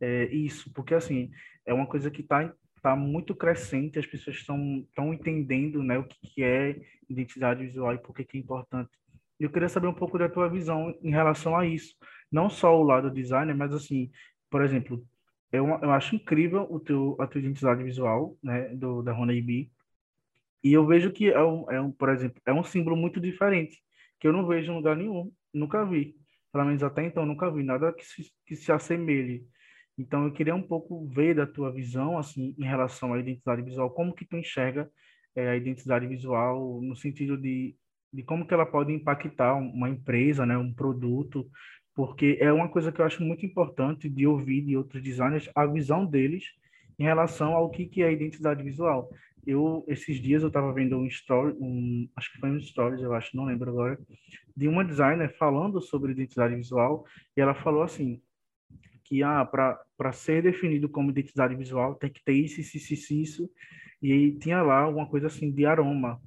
é, 0.00 0.24
isso, 0.26 0.72
porque 0.72 0.94
assim, 0.94 1.30
é 1.64 1.72
uma 1.72 1.86
coisa 1.86 2.10
que 2.10 2.22
está 2.22 2.52
tá 2.82 2.96
muito 2.96 3.34
crescente, 3.34 3.98
as 3.98 4.06
pessoas 4.06 4.36
estão 4.36 5.14
entendendo 5.14 5.82
né, 5.82 5.98
o 5.98 6.04
que, 6.04 6.16
que 6.34 6.42
é 6.42 6.80
identidade 7.08 7.64
visual 7.64 7.94
e 7.94 7.98
por 7.98 8.14
que, 8.14 8.24
que 8.24 8.36
é 8.36 8.40
importante. 8.40 8.90
Eu 9.42 9.50
queria 9.50 9.68
saber 9.68 9.88
um 9.88 9.94
pouco 9.94 10.18
da 10.18 10.28
tua 10.28 10.48
visão 10.48 10.94
em 11.02 11.10
relação 11.10 11.56
a 11.56 11.66
isso, 11.66 11.96
não 12.30 12.48
só 12.48 12.78
o 12.78 12.82
lado 12.84 13.10
designer, 13.10 13.54
mas 13.54 13.74
assim, 13.74 14.10
por 14.48 14.62
exemplo, 14.62 15.04
eu, 15.50 15.66
eu 15.66 15.90
acho 15.90 16.14
incrível 16.14 16.66
o 16.70 16.78
teu, 16.78 17.16
a 17.18 17.26
tua 17.26 17.40
identidade 17.40 17.82
visual, 17.82 18.36
né, 18.42 18.68
do, 18.74 19.02
da 19.02 19.12
Honeybee, 19.12 19.70
e 20.62 20.72
eu 20.72 20.86
vejo 20.86 21.10
que 21.10 21.28
é 21.28 21.42
um, 21.42 21.70
é 21.70 21.80
um, 21.80 21.90
por 21.90 22.08
exemplo, 22.08 22.40
é 22.46 22.52
um 22.52 22.62
símbolo 22.62 22.96
muito 22.96 23.20
diferente, 23.20 23.82
que 24.20 24.28
eu 24.28 24.32
não 24.32 24.46
vejo 24.46 24.70
em 24.70 24.76
lugar 24.76 24.96
nenhum, 24.96 25.32
nunca 25.52 25.84
vi. 25.84 26.14
Pelo 26.52 26.66
menos 26.66 26.82
até 26.82 27.04
então, 27.04 27.26
nunca 27.26 27.50
vi 27.50 27.64
nada 27.64 27.92
que 27.92 28.04
se, 28.04 28.32
que 28.46 28.54
se 28.54 28.70
assemelhe. 28.70 29.44
Então, 29.98 30.24
eu 30.24 30.32
queria 30.32 30.54
um 30.54 30.62
pouco 30.62 31.08
ver 31.08 31.34
da 31.34 31.46
tua 31.46 31.72
visão, 31.72 32.16
assim, 32.16 32.54
em 32.56 32.64
relação 32.64 33.12
à 33.12 33.18
identidade 33.18 33.62
visual, 33.62 33.90
como 33.90 34.14
que 34.14 34.24
tu 34.24 34.36
enxerga 34.36 34.88
é, 35.34 35.48
a 35.48 35.56
identidade 35.56 36.06
visual 36.06 36.80
no 36.80 36.94
sentido 36.94 37.36
de, 37.36 37.74
de 38.12 38.22
como 38.22 38.46
que 38.46 38.52
ela 38.52 38.66
pode 38.66 38.92
impactar 38.92 39.54
uma 39.54 39.88
empresa, 39.88 40.44
né, 40.44 40.56
um 40.56 40.72
produto, 40.72 41.48
porque 41.94 42.38
é 42.40 42.52
uma 42.52 42.68
coisa 42.68 42.92
que 42.92 43.00
eu 43.00 43.04
acho 43.04 43.22
muito 43.22 43.44
importante 43.44 44.08
de 44.08 44.26
ouvir 44.26 44.62
de 44.62 44.76
outros 44.76 45.02
designers 45.02 45.48
a 45.54 45.66
visão 45.66 46.04
deles 46.04 46.44
em 46.98 47.04
relação 47.04 47.54
ao 47.54 47.70
que, 47.70 47.86
que 47.86 48.02
é 48.02 48.12
identidade 48.12 48.62
visual. 48.62 49.10
Eu, 49.46 49.84
esses 49.88 50.20
dias, 50.20 50.42
eu 50.42 50.48
estava 50.48 50.72
vendo 50.72 50.96
um 50.96 51.06
story, 51.06 51.56
um, 51.58 52.08
acho 52.16 52.32
que 52.32 52.38
foi 52.38 52.50
um 52.50 52.60
stories, 52.60 53.02
eu 53.02 53.12
acho, 53.12 53.36
não 53.36 53.44
lembro 53.44 53.70
agora, 53.70 53.98
de 54.56 54.68
uma 54.68 54.84
designer 54.84 55.36
falando 55.36 55.80
sobre 55.80 56.12
identidade 56.12 56.54
visual, 56.54 57.04
e 57.36 57.40
ela 57.40 57.54
falou 57.54 57.82
assim, 57.82 58.22
que 59.04 59.22
ah, 59.22 59.44
para 59.44 60.12
ser 60.12 60.42
definido 60.42 60.88
como 60.88 61.10
identidade 61.10 61.56
visual 61.56 61.94
tem 61.96 62.10
que 62.10 62.22
ter 62.24 62.34
isso, 62.34 62.60
isso, 62.60 62.76
isso, 62.76 63.14
isso, 63.14 63.50
e 64.00 64.32
tinha 64.38 64.62
lá 64.62 64.88
uma 64.88 65.06
coisa 65.06 65.26
assim 65.26 65.50
de 65.50 65.66
aroma. 65.66 66.20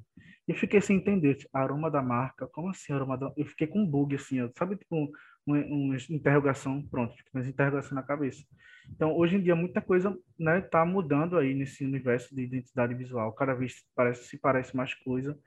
Eu 0.48 0.56
fiquei 0.56 0.80
sem 0.80 0.98
entender, 0.98 1.38
aroma 1.52 1.89
da 1.89 2.02
marca, 2.02 2.48
como 2.48 2.70
assim 2.70 2.93
aroma 2.93 3.18
da... 3.18 3.34
Eu 3.36 3.46
fiquei 3.46 3.66
com 3.66 3.80
um 3.80 3.86
bug 3.86 4.16
assim, 4.16 4.38
sabe, 4.56 4.76
tipo, 4.76 5.12
uma, 5.46 5.58
uma 5.66 5.96
interrogação, 6.10 6.84
pronto, 6.84 7.16
fica 7.16 7.30
uma 7.34 7.48
interrogação 7.48 7.96
na 7.96 8.04
cabeça. 8.04 8.43
Então, 8.89 9.16
hoje 9.16 9.38
em 9.38 9.41
dia, 9.41 9.56
muita 9.56 9.82
coisa 9.82 10.16
né, 10.38 10.62
tá 10.62 10.86
mudando 10.86 11.38
aí 11.38 11.54
nesse 11.54 11.84
universo 11.84 12.36
de 12.36 12.43
identidade 12.43 12.93
visual. 12.93 13.34
Cada 13.34 13.54
vez 13.54 13.84
parece, 13.96 14.26
se 14.26 14.38
parece 14.38 14.76
mais 14.76 14.93
coisa 14.93 15.38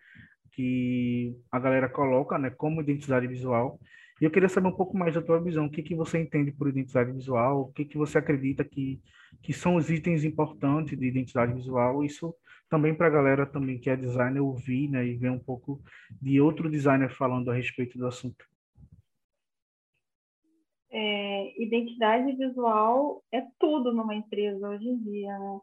que 0.53 1.37
a 1.51 1.59
galera 1.59 1.89
coloca 1.89 2.39
né, 2.39 2.51
como 2.51 2.81
identidade 2.81 3.27
visual. 3.27 3.79
E 4.21 4.25
eu 4.25 4.31
queria 4.31 4.49
saber 4.49 4.69
um 4.69 4.77
pouco 4.77 4.97
mais 4.97 5.15
da 5.15 5.23
tua 5.23 5.41
visão, 5.41 5.67
o 5.67 5.71
que, 5.71 5.83
que 5.83 5.95
você 5.95 6.19
entende 6.19 6.51
por 6.51 6.69
identidade 6.69 7.13
visual, 7.13 7.63
o 7.63 7.73
que, 7.73 7.85
que 7.85 7.97
você 7.97 8.19
acredita 8.19 8.65
que, 8.65 9.01
que 9.43 9.53
são 9.53 9.77
os 9.77 9.89
itens 9.91 10.25
importantes 10.25 10.99
de 10.99 11.07
identidade 11.07 11.53
visual, 11.53 12.05
isso 12.05 12.35
também 12.69 12.95
para 12.95 13.07
a 13.07 13.11
galera 13.11 13.47
também 13.47 13.79
que 13.79 13.89
é 13.89 13.97
designer 13.97 14.41
ouvir 14.41 14.89
né, 14.89 15.07
e 15.07 15.17
ver 15.17 15.31
um 15.31 15.39
pouco 15.39 15.81
de 16.21 16.41
outro 16.41 16.71
designer 16.71 17.11
falando 17.11 17.51
a 17.51 17.55
respeito 17.55 17.97
do 17.97 18.07
assunto. 18.07 18.45
É, 20.91 21.63
identidade 21.63 22.33
visual 22.33 23.23
é 23.33 23.43
tudo 23.59 23.93
numa 23.93 24.15
empresa 24.15 24.69
hoje 24.69 24.89
em 24.89 24.99
dia. 24.99 25.39
Né? 25.39 25.61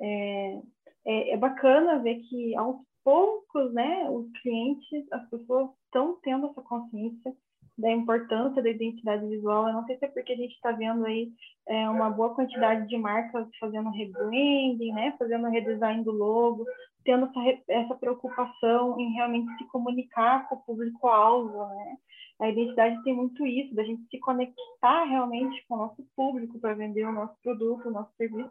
É, 0.00 0.62
é, 1.04 1.30
é, 1.32 1.36
bacana 1.36 2.02
ver 2.02 2.20
que 2.20 2.54
aos 2.56 2.76
poucos, 3.04 3.72
né, 3.72 4.08
os 4.10 4.30
clientes, 4.40 5.04
as 5.12 5.28
pessoas 5.28 5.70
estão 5.84 6.18
tendo 6.22 6.46
essa 6.46 6.62
consciência 6.62 7.34
da 7.76 7.90
importância 7.90 8.62
da 8.62 8.70
identidade 8.70 9.26
visual. 9.26 9.66
Eu 9.66 9.74
não 9.74 9.86
sei 9.86 9.96
se 9.98 10.04
é 10.04 10.08
porque 10.08 10.32
a 10.32 10.36
gente 10.36 10.54
está 10.54 10.72
vendo 10.72 11.04
aí 11.06 11.30
é, 11.66 11.88
uma 11.88 12.10
boa 12.10 12.34
quantidade 12.34 12.86
de 12.88 12.96
marcas 12.96 13.48
fazendo 13.58 13.90
rebranding, 13.90 14.92
né, 14.92 15.14
fazendo 15.18 15.48
redesign 15.48 16.04
do 16.04 16.12
logo, 16.12 16.64
tendo 17.04 17.26
essa, 17.26 17.62
essa 17.68 17.94
preocupação 17.94 18.98
em 19.00 19.12
realmente 19.12 19.56
se 19.58 19.64
comunicar 19.66 20.48
com 20.48 20.56
o 20.56 20.62
público-alvo, 20.62 21.66
né? 21.66 21.96
A 22.40 22.48
identidade 22.48 23.02
tem 23.04 23.14
muito 23.14 23.46
isso, 23.46 23.74
da 23.74 23.84
gente 23.84 24.02
se 24.10 24.18
conectar 24.18 25.04
realmente 25.04 25.64
com 25.68 25.74
o 25.74 25.78
nosso 25.78 26.04
público 26.16 26.58
para 26.58 26.74
vender 26.74 27.04
o 27.04 27.12
nosso 27.12 27.36
produto, 27.40 27.88
o 27.88 27.92
nosso 27.92 28.12
serviço, 28.16 28.50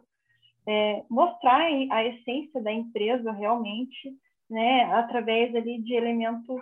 é, 0.66 1.04
mostrar 1.10 1.60
a 1.60 2.04
essência 2.04 2.62
da 2.62 2.72
empresa 2.72 3.32
realmente, 3.32 4.16
né, 4.48 4.84
através 4.94 5.54
ali 5.54 5.82
de 5.82 5.94
elementos 5.94 6.60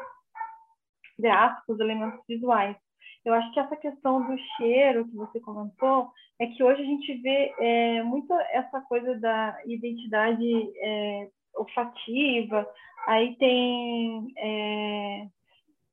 gráficos, 1.21 1.79
elementos 1.79 2.21
visuais. 2.29 2.77
Eu 3.25 3.35
acho 3.35 3.53
que 3.53 3.61
essa 3.61 3.77
questão 3.77 4.27
do 4.27 4.39
cheiro 4.57 5.07
que 5.07 5.15
você 5.15 5.41
comentou 5.41 6.11
é 6.39 6.47
que 6.47 6.63
hoje 6.63 6.83
a 6.83 6.85
gente 6.85 7.15
vê 7.21 7.55
é, 7.59 8.03
muito 8.03 8.33
essa 8.51 8.81
coisa 8.83 9.19
da 9.19 9.61
identidade 9.67 10.71
é, 10.79 11.29
olfativa, 11.55 12.67
aí 13.07 13.37
tem 13.37 14.33
é, 14.39 15.27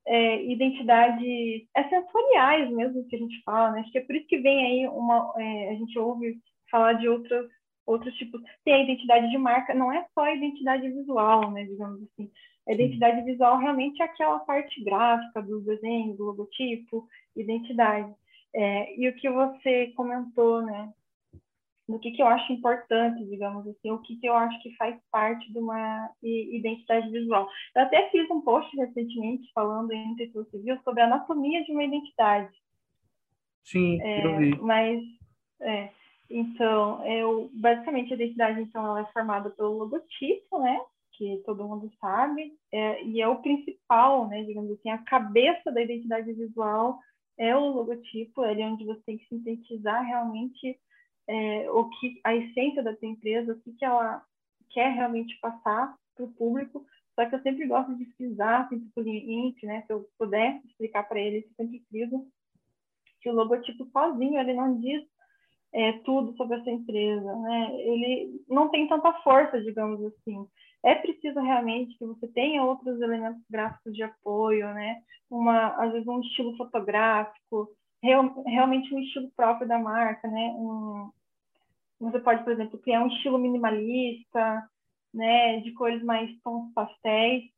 é, 0.07 0.45
identidades 0.45 1.67
é, 1.75 1.83
sensoriais 1.89 2.71
mesmo 2.71 3.05
que 3.07 3.15
a 3.17 3.19
gente 3.19 3.41
fala, 3.43 3.71
né? 3.71 3.81
Acho 3.81 3.91
que 3.91 3.97
é 3.97 4.05
por 4.05 4.15
isso 4.15 4.27
que 4.27 4.37
vem 4.37 4.65
aí 4.65 4.87
uma, 4.87 5.33
é, 5.37 5.69
a 5.71 5.73
gente 5.73 5.99
ouve 5.99 6.39
falar 6.71 6.93
de 6.93 7.09
outros 7.09 7.47
outros 7.85 8.13
tipos. 8.15 8.41
Tem 8.65 8.73
a 8.73 8.83
identidade 8.83 9.29
de 9.29 9.37
marca, 9.37 9.73
não 9.73 9.91
é 9.91 10.05
só 10.13 10.21
a 10.21 10.33
identidade 10.33 10.89
visual, 10.89 11.51
né? 11.51 11.63
Digamos 11.63 12.03
assim. 12.03 12.29
A 12.67 12.73
identidade 12.73 13.21
visual 13.23 13.57
realmente 13.57 14.01
é 14.01 14.05
aquela 14.05 14.39
parte 14.39 14.83
gráfica 14.83 15.41
do 15.41 15.61
desenho, 15.61 16.15
do 16.15 16.25
logotipo, 16.25 17.07
identidade. 17.35 18.13
É, 18.53 18.99
e 18.99 19.07
o 19.07 19.15
que 19.15 19.29
você 19.29 19.87
comentou, 19.95 20.61
né? 20.61 20.91
Do 21.87 21.97
que, 21.99 22.11
que 22.11 22.21
eu 22.21 22.27
acho 22.27 22.51
importante, 22.51 23.23
digamos 23.23 23.65
assim, 23.65 23.89
o 23.91 23.99
que, 23.99 24.17
que 24.17 24.27
eu 24.27 24.35
acho 24.35 24.61
que 24.61 24.75
faz 24.75 24.99
parte 25.09 25.49
de 25.53 25.57
uma 25.57 26.09
identidade 26.21 27.09
visual. 27.09 27.49
Eu 27.73 27.83
até 27.83 28.09
fiz 28.09 28.29
um 28.29 28.41
post 28.41 28.75
recentemente 28.75 29.49
falando 29.53 29.93
em 29.93 30.15
texto 30.17 30.43
civil 30.51 30.77
sobre 30.83 31.01
a 31.01 31.05
anatomia 31.05 31.63
de 31.63 31.71
uma 31.71 31.85
identidade. 31.85 32.53
Sim, 33.63 34.01
é, 34.01 34.25
eu 34.25 34.37
vi. 34.37 34.57
Mas, 34.59 35.01
é, 35.61 35.89
então, 36.29 37.05
eu, 37.05 37.49
basicamente, 37.53 38.11
a 38.11 38.15
identidade, 38.15 38.61
então, 38.61 38.85
ela 38.85 39.01
é 39.01 39.11
formada 39.13 39.49
pelo 39.51 39.77
logotipo, 39.77 40.59
né? 40.59 40.81
Que 41.17 41.41
todo 41.45 41.67
mundo 41.67 41.91
sabe, 41.99 42.53
é, 42.71 43.03
e 43.03 43.19
é 43.19 43.27
o 43.27 43.41
principal, 43.41 44.27
né, 44.27 44.43
digamos 44.43 44.71
assim, 44.71 44.89
a 44.89 44.99
cabeça 44.99 45.71
da 45.71 45.81
identidade 45.81 46.31
visual 46.31 46.99
é 47.37 47.55
o 47.55 47.71
logotipo, 47.71 48.45
ele 48.45 48.61
é 48.61 48.67
onde 48.67 48.85
você 48.85 49.01
tem 49.01 49.17
que 49.17 49.27
sintetizar 49.27 50.05
realmente 50.05 50.79
é, 51.27 51.69
o 51.71 51.89
que 51.89 52.21
a 52.23 52.35
essência 52.35 52.83
da 52.83 52.95
sua 52.95 53.07
empresa, 53.07 53.53
o 53.53 53.59
que, 53.59 53.73
que 53.73 53.83
ela 53.83 54.23
quer 54.69 54.93
realmente 54.93 55.37
passar 55.39 55.95
para 56.15 56.25
o 56.25 56.31
público. 56.31 56.85
Só 57.15 57.25
que 57.25 57.35
eu 57.35 57.41
sempre 57.41 57.65
gosto 57.65 57.95
de 57.95 58.05
frisar, 58.13 58.69
sempre 58.69 58.87
por 58.93 59.03
cliente, 59.03 59.65
né, 59.65 59.83
se 59.85 59.93
eu 59.93 60.07
puder 60.19 60.61
explicar 60.65 61.03
para 61.03 61.19
ele, 61.19 61.37
eu 61.37 61.55
sempre 61.55 61.83
friso 61.89 62.27
que 63.21 63.29
o 63.29 63.33
logotipo 63.33 63.87
sozinho 63.91 64.39
ele 64.39 64.53
não 64.53 64.79
diz 64.79 65.03
é, 65.73 65.93
tudo 65.99 66.35
sobre 66.37 66.57
essa 66.57 66.69
empresa, 66.69 67.35
né? 67.35 67.75
Ele 67.81 68.41
não 68.47 68.69
tem 68.69 68.87
tanta 68.87 69.11
força, 69.21 69.59
digamos 69.61 70.01
assim 70.03 70.47
é 70.83 70.95
preciso 70.95 71.39
realmente 71.39 71.97
que 71.97 72.05
você 72.05 72.27
tenha 72.27 72.63
outros 72.63 72.99
elementos 73.01 73.41
gráficos 73.49 73.93
de 73.93 74.03
apoio, 74.03 74.73
né? 74.73 75.01
Uma, 75.29 75.69
às 75.83 75.91
vezes 75.91 76.07
um 76.07 76.21
estilo 76.21 76.55
fotográfico, 76.55 77.69
real, 78.01 78.43
realmente 78.45 78.93
um 78.93 78.99
estilo 78.99 79.29
próprio 79.35 79.67
da 79.67 79.79
marca, 79.79 80.27
né? 80.27 80.53
Um, 80.55 81.11
você 81.99 82.19
pode, 82.19 82.43
por 82.43 82.53
exemplo, 82.53 82.79
criar 82.79 83.03
um 83.03 83.07
estilo 83.07 83.37
minimalista, 83.37 84.69
né? 85.13 85.59
De 85.61 85.71
cores 85.73 86.03
mais 86.03 86.29
tons 86.41 86.71
pastéis. 86.73 87.51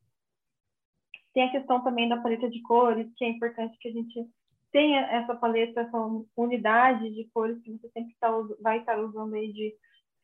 Tem 1.32 1.44
a 1.44 1.52
questão 1.52 1.82
também 1.84 2.08
da 2.08 2.16
paleta 2.16 2.48
de 2.48 2.60
cores, 2.62 3.12
que 3.16 3.24
é 3.24 3.28
importante 3.28 3.78
que 3.78 3.88
a 3.88 3.92
gente 3.92 4.28
tenha 4.72 5.00
essa 5.02 5.34
paleta, 5.34 5.82
essa 5.82 5.98
unidade 6.36 7.10
de 7.14 7.28
cores 7.32 7.60
que 7.62 7.72
você 7.72 7.88
sempre 7.90 8.16
tá, 8.18 8.30
vai 8.60 8.78
estar 8.78 8.98
usando 8.98 9.34
aí 9.34 9.52
de 9.52 9.74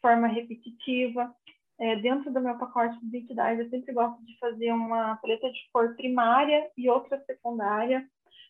forma 0.00 0.26
repetitiva 0.26 1.32
é, 1.78 1.96
dentro 1.96 2.32
do 2.32 2.40
meu 2.40 2.56
pacote 2.56 2.98
de 3.00 3.06
identidade, 3.06 3.60
eu 3.60 3.68
sempre 3.68 3.92
gosto 3.92 4.24
de 4.24 4.38
fazer 4.38 4.72
uma 4.72 5.16
paleta 5.16 5.50
de 5.50 5.58
cor 5.72 5.94
primária 5.94 6.70
e 6.76 6.88
outra 6.88 7.22
secundária. 7.26 8.06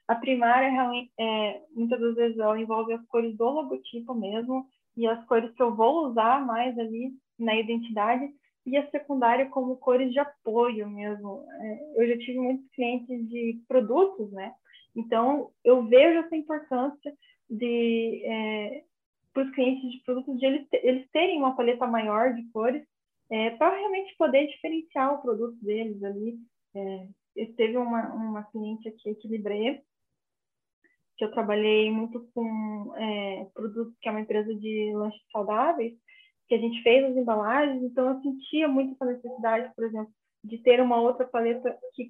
A 0.06 0.14
primária, 0.14 0.70
é, 1.18 1.62
muitas 1.74 2.00
das 2.00 2.14
vezes, 2.14 2.38
ela 2.38 2.60
envolve 2.60 2.92
as 2.92 3.04
cores 3.06 3.36
do 3.36 3.44
logotipo 3.44 4.14
mesmo, 4.14 4.66
e 4.96 5.06
as 5.06 5.22
cores 5.26 5.52
que 5.54 5.62
eu 5.62 5.74
vou 5.74 6.08
usar 6.08 6.44
mais 6.46 6.78
ali 6.78 7.12
na 7.38 7.56
identidade, 7.56 8.32
e 8.64 8.76
a 8.76 8.88
secundária 8.90 9.46
como 9.46 9.76
cores 9.76 10.12
de 10.12 10.18
apoio 10.18 10.88
mesmo. 10.88 11.44
É, 11.60 12.02
eu 12.02 12.08
já 12.08 12.18
tive 12.18 12.38
muitos 12.38 12.68
clientes 12.70 13.28
de 13.28 13.60
produtos, 13.66 14.30
né? 14.32 14.52
Então, 14.94 15.50
eu 15.64 15.84
vejo 15.84 16.20
essa 16.20 16.36
importância 16.36 17.12
de 17.50 18.22
é, 18.24 18.84
para 19.32 19.42
os 19.42 19.50
clientes 19.50 19.90
de 19.90 20.02
produtos 20.04 20.38
de 20.38 20.46
eles, 20.46 20.66
eles 20.72 21.10
terem 21.10 21.38
uma 21.38 21.54
paleta 21.54 21.86
maior 21.86 22.32
de 22.32 22.42
cores 22.50 22.82
é, 23.30 23.50
para 23.50 23.76
realmente 23.76 24.14
poder 24.16 24.46
diferenciar 24.46 25.14
o 25.14 25.22
produto 25.22 25.56
deles 25.62 26.02
ali. 26.02 26.38
É, 26.74 27.08
teve 27.56 27.76
uma, 27.76 28.12
uma 28.14 28.42
cliente 28.44 28.88
aqui, 28.88 29.10
Equilibre, 29.10 29.82
que 31.16 31.24
eu 31.24 31.32
trabalhei 31.32 31.90
muito 31.90 32.28
com 32.34 32.94
é, 32.96 33.46
produtos, 33.54 33.94
que 34.00 34.08
é 34.08 34.10
uma 34.10 34.20
empresa 34.20 34.54
de 34.54 34.92
lanches 34.94 35.22
saudáveis, 35.32 35.94
que 36.48 36.54
a 36.54 36.58
gente 36.58 36.82
fez 36.82 37.04
as 37.04 37.16
embalagens, 37.16 37.82
então 37.82 38.08
eu 38.08 38.20
sentia 38.20 38.68
muito 38.68 38.92
essa 38.94 39.12
necessidade, 39.12 39.74
por 39.74 39.84
exemplo, 39.84 40.12
de 40.44 40.58
ter 40.58 40.80
uma 40.80 41.00
outra 41.00 41.26
paleta 41.26 41.76
que, 41.94 42.06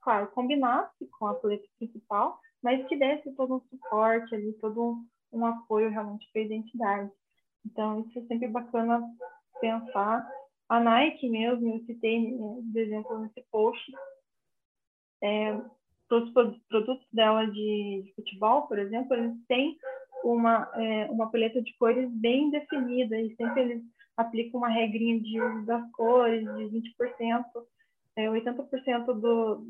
claro, 0.00 0.30
combinasse 0.32 1.06
com 1.18 1.26
a 1.26 1.34
paleta 1.34 1.64
principal, 1.78 2.40
mas 2.62 2.84
que 2.88 2.96
desse 2.96 3.32
todo 3.34 3.56
um 3.56 3.60
suporte 3.68 4.34
ali, 4.34 4.52
todo 4.54 4.82
um, 4.82 5.06
um 5.32 5.46
apoio 5.46 5.90
realmente 5.90 6.28
para 6.32 6.42
a 6.42 6.44
identidade. 6.44 7.10
Então, 7.64 8.00
isso 8.00 8.18
é 8.18 8.22
sempre 8.22 8.48
bacana 8.48 9.00
pensar 9.60 10.28
a 10.68 10.80
Nike 10.80 11.28
mesmo, 11.28 11.74
eu 11.74 11.84
citei, 11.86 12.36
por 12.36 12.80
exemplo, 12.80 13.18
nesse 13.20 13.42
post, 13.50 13.92
é, 15.22 15.54
os 16.10 16.30
produtos 16.68 17.06
dela 17.12 17.46
de, 17.46 18.02
de, 18.04 18.12
futebol, 18.14 18.62
por 18.62 18.78
exemplo, 18.78 19.14
eles 19.14 19.34
têm 19.46 19.76
uma, 20.24 20.70
é, 20.74 21.06
uma 21.10 21.30
paleta 21.30 21.60
de 21.62 21.76
cores 21.76 22.10
bem 22.12 22.50
definida 22.50 23.18
e 23.20 23.34
sempre 23.36 23.60
eles 23.62 23.82
aplicam 24.16 24.58
uma 24.58 24.68
regrinha 24.68 25.20
de 25.20 25.40
uso 25.40 25.66
das 25.66 25.90
cores 25.92 26.42
de 26.42 26.64
20%, 26.64 27.44
é, 28.16 28.26
80% 28.26 29.04
do, 29.20 29.66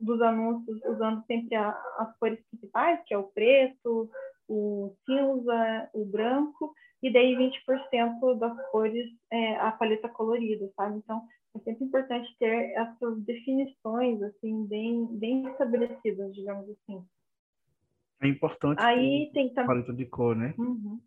dos 0.00 0.22
anúncios 0.22 0.80
usando 0.84 1.24
sempre 1.26 1.54
a, 1.56 1.70
as 1.98 2.16
cores 2.18 2.40
principais, 2.50 3.00
que 3.04 3.12
é 3.12 3.18
o 3.18 3.24
preto, 3.24 4.10
o 4.48 4.94
cinza, 5.04 5.90
o 5.92 6.04
branco, 6.04 6.74
e 7.02 7.12
daí 7.12 7.34
20% 7.36 8.38
das 8.38 8.70
cores 8.70 9.10
é, 9.30 9.56
a 9.56 9.72
paleta 9.72 10.08
colorida, 10.08 10.70
sabe? 10.76 10.98
Então, 10.98 11.26
é 11.54 11.58
sempre 11.58 11.84
importante 11.84 12.34
ter 12.38 12.72
essas 12.72 13.20
definições, 13.24 14.22
assim, 14.22 14.64
bem, 14.66 15.06
bem 15.18 15.46
estabelecidas, 15.48 16.32
digamos 16.34 16.70
assim. 16.70 17.04
É 18.22 18.28
importante 18.28 18.80
Aí 18.80 19.30
tem 19.34 19.48
também... 19.48 19.66
paleta 19.66 19.92
de 19.92 20.06
cor, 20.06 20.36
né? 20.36 20.54
Uhum. 20.56 21.00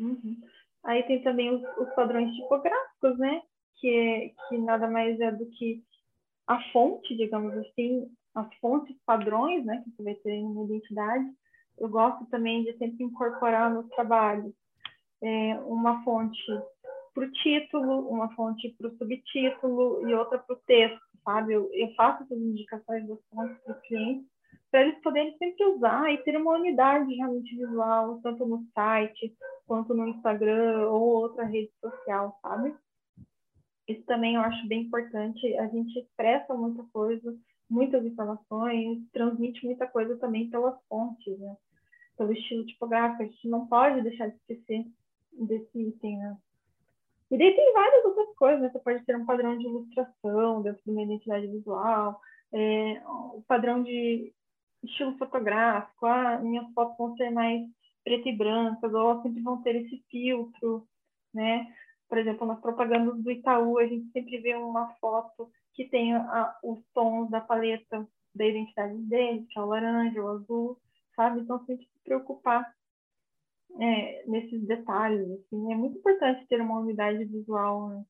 Uhum. 0.00 0.36
Aí 0.82 1.04
tem 1.04 1.22
também 1.22 1.54
os, 1.54 1.62
os 1.78 1.94
padrões 1.94 2.34
tipográficos, 2.34 3.16
né? 3.18 3.40
Que, 3.76 3.88
é, 3.88 4.28
que 4.48 4.58
nada 4.58 4.90
mais 4.90 5.18
é 5.20 5.30
do 5.30 5.46
que 5.46 5.82
a 6.46 6.60
fonte, 6.72 7.16
digamos 7.16 7.56
assim, 7.56 8.10
as 8.34 8.52
fontes 8.56 8.96
padrões, 9.06 9.64
né? 9.64 9.80
Que 9.84 9.90
você 9.90 10.02
vai 10.02 10.14
ter 10.16 10.32
em 10.32 10.44
uma 10.44 10.64
identidade. 10.64 11.24
Eu 11.78 11.88
gosto 11.88 12.26
também 12.26 12.64
de 12.64 12.76
sempre 12.76 13.04
incorporar 13.04 13.72
nos 13.72 13.88
trabalhos 13.90 14.52
é, 15.22 15.54
uma 15.66 16.02
fonte 16.04 16.40
para 17.14 17.24
o 17.24 17.32
título, 17.32 18.08
uma 18.08 18.32
fonte 18.34 18.74
para 18.78 18.88
o 18.88 18.96
subtítulo 18.96 20.08
e 20.08 20.14
outra 20.14 20.38
para 20.38 20.54
o 20.54 20.60
texto, 20.66 21.00
sabe? 21.24 21.54
Eu, 21.54 21.68
eu, 21.72 21.92
faço 21.94 22.22
essas 22.22 22.38
indicações 22.38 23.06
das 23.06 23.18
fontes 23.30 23.58
para 23.64 23.74
os 23.74 23.80
clientes 23.82 24.26
para 24.70 24.82
eles 24.82 25.00
poderem 25.02 25.36
sempre 25.36 25.64
usar 25.66 26.12
e 26.12 26.18
ter 26.18 26.36
uma 26.36 26.54
unidade 26.54 27.12
realmente 27.14 27.56
visual, 27.56 28.20
tanto 28.22 28.46
no 28.46 28.64
site 28.72 29.34
quanto 29.66 29.94
no 29.94 30.08
Instagram 30.08 30.88
ou 30.88 31.02
outra 31.02 31.44
rede 31.44 31.72
social, 31.80 32.38
sabe? 32.40 32.74
Isso 33.88 34.04
também 34.04 34.36
eu 34.36 34.40
acho 34.42 34.68
bem 34.68 34.82
importante. 34.82 35.56
A 35.58 35.66
gente 35.66 35.98
expressa 35.98 36.54
muita 36.54 36.84
coisa, 36.92 37.36
muitas 37.68 38.04
informações, 38.04 39.00
transmite 39.12 39.64
muita 39.66 39.86
coisa 39.88 40.16
também 40.16 40.48
pelas 40.48 40.80
fontes, 40.88 41.38
né? 41.38 41.56
Pelo 42.16 42.32
estilo 42.32 42.64
tipográfico. 42.66 43.22
A 43.22 43.26
gente 43.26 43.48
não 43.48 43.66
pode 43.66 44.02
deixar 44.02 44.28
de 44.28 44.36
esquecer 44.36 44.86
desse 45.32 45.78
item, 45.78 46.18
né? 46.18 46.36
E 47.30 47.38
daí 47.38 47.54
tem 47.54 47.72
várias 47.72 48.04
outras 48.04 48.34
coisas, 48.34 48.60
né? 48.60 48.70
Você 48.70 48.78
pode 48.80 49.04
ter 49.04 49.16
um 49.16 49.24
padrão 49.24 49.56
de 49.56 49.64
ilustração 49.64 50.62
dentro 50.62 50.82
de 50.84 50.90
uma 50.90 51.02
identidade 51.02 51.46
visual, 51.46 52.20
é, 52.52 53.02
o 53.06 53.42
padrão 53.46 53.82
de 53.82 54.32
estilo 54.82 55.16
fotográfico, 55.16 56.06
ah, 56.06 56.38
minhas 56.38 56.68
fotos 56.72 56.96
vão 56.96 57.16
ser 57.16 57.30
mais 57.30 57.62
preto 58.02 58.28
e 58.28 58.36
brancas, 58.36 58.92
ou 58.92 59.22
sempre 59.22 59.42
vão 59.42 59.62
ter 59.62 59.76
esse 59.76 60.02
filtro, 60.10 60.86
né? 61.32 61.72
Por 62.08 62.18
exemplo, 62.18 62.46
nas 62.46 62.60
propagandas 62.60 63.22
do 63.22 63.30
Itaú, 63.30 63.78
a 63.78 63.86
gente 63.86 64.10
sempre 64.10 64.38
vê 64.38 64.56
uma 64.56 64.88
foto 64.94 65.50
que 65.74 65.84
tem 65.84 66.14
a, 66.14 66.58
os 66.64 66.80
tons 66.92 67.30
da 67.30 67.40
paleta 67.40 68.06
da 68.34 68.46
identidade 68.46 68.96
deles, 69.02 69.46
que 69.48 69.58
é 69.58 69.62
o 69.62 69.66
laranja, 69.66 70.22
o 70.22 70.28
azul, 70.28 70.78
sabe? 71.14 71.40
Então, 71.40 71.64
tem 71.64 71.76
que 71.76 71.84
se 71.84 71.98
preocupar 72.04 72.74
é, 73.78 74.24
nesses 74.26 74.66
detalhes, 74.66 75.30
assim. 75.30 75.72
É 75.72 75.76
muito 75.76 75.98
importante 75.98 76.46
ter 76.48 76.60
uma 76.60 76.80
unidade 76.80 77.24
visual 77.24 77.88
né? 77.88 78.04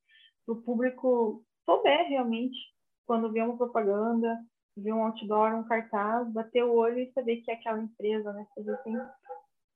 para 0.45 0.53
o 0.53 0.61
público 0.61 1.43
souber 1.65 2.07
realmente, 2.07 2.57
quando 3.05 3.31
vê 3.31 3.41
uma 3.41 3.57
propaganda, 3.57 4.37
vê 4.77 4.91
um 4.91 5.03
outdoor, 5.03 5.53
um 5.55 5.63
cartaz, 5.63 6.31
bater 6.31 6.63
o 6.63 6.73
olho 6.73 6.99
e 6.99 7.11
saber 7.11 7.37
que 7.37 7.51
é 7.51 7.55
aquela 7.55 7.81
empresa, 7.81 8.31
né? 8.33 8.45
Você 8.55 8.77
sem 8.83 8.97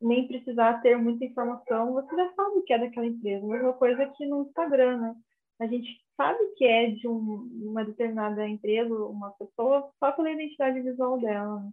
nem 0.02 0.28
precisar 0.28 0.82
ter 0.82 0.98
muita 0.98 1.26
informação, 1.26 1.94
você 1.94 2.16
já 2.16 2.34
sabe 2.34 2.62
que 2.64 2.74
é 2.74 2.80
daquela 2.80 3.06
empresa. 3.06 3.46
Mesma 3.46 3.74
coisa 3.74 4.06
que 4.08 4.26
no 4.26 4.44
Instagram, 4.44 4.98
né? 5.00 5.16
A 5.60 5.68
gente 5.68 5.88
sabe 6.18 6.40
que 6.58 6.66
é 6.66 6.92
de 6.92 7.08
um, 7.08 7.50
uma 7.70 7.86
determinada 7.86 8.48
empresa, 8.48 8.94
uma 8.94 9.32
pessoa, 9.32 9.90
só 10.00 10.12
pela 10.12 10.32
identidade 10.32 10.82
visual 10.82 11.20
dela. 11.20 11.62
Né? 11.62 11.72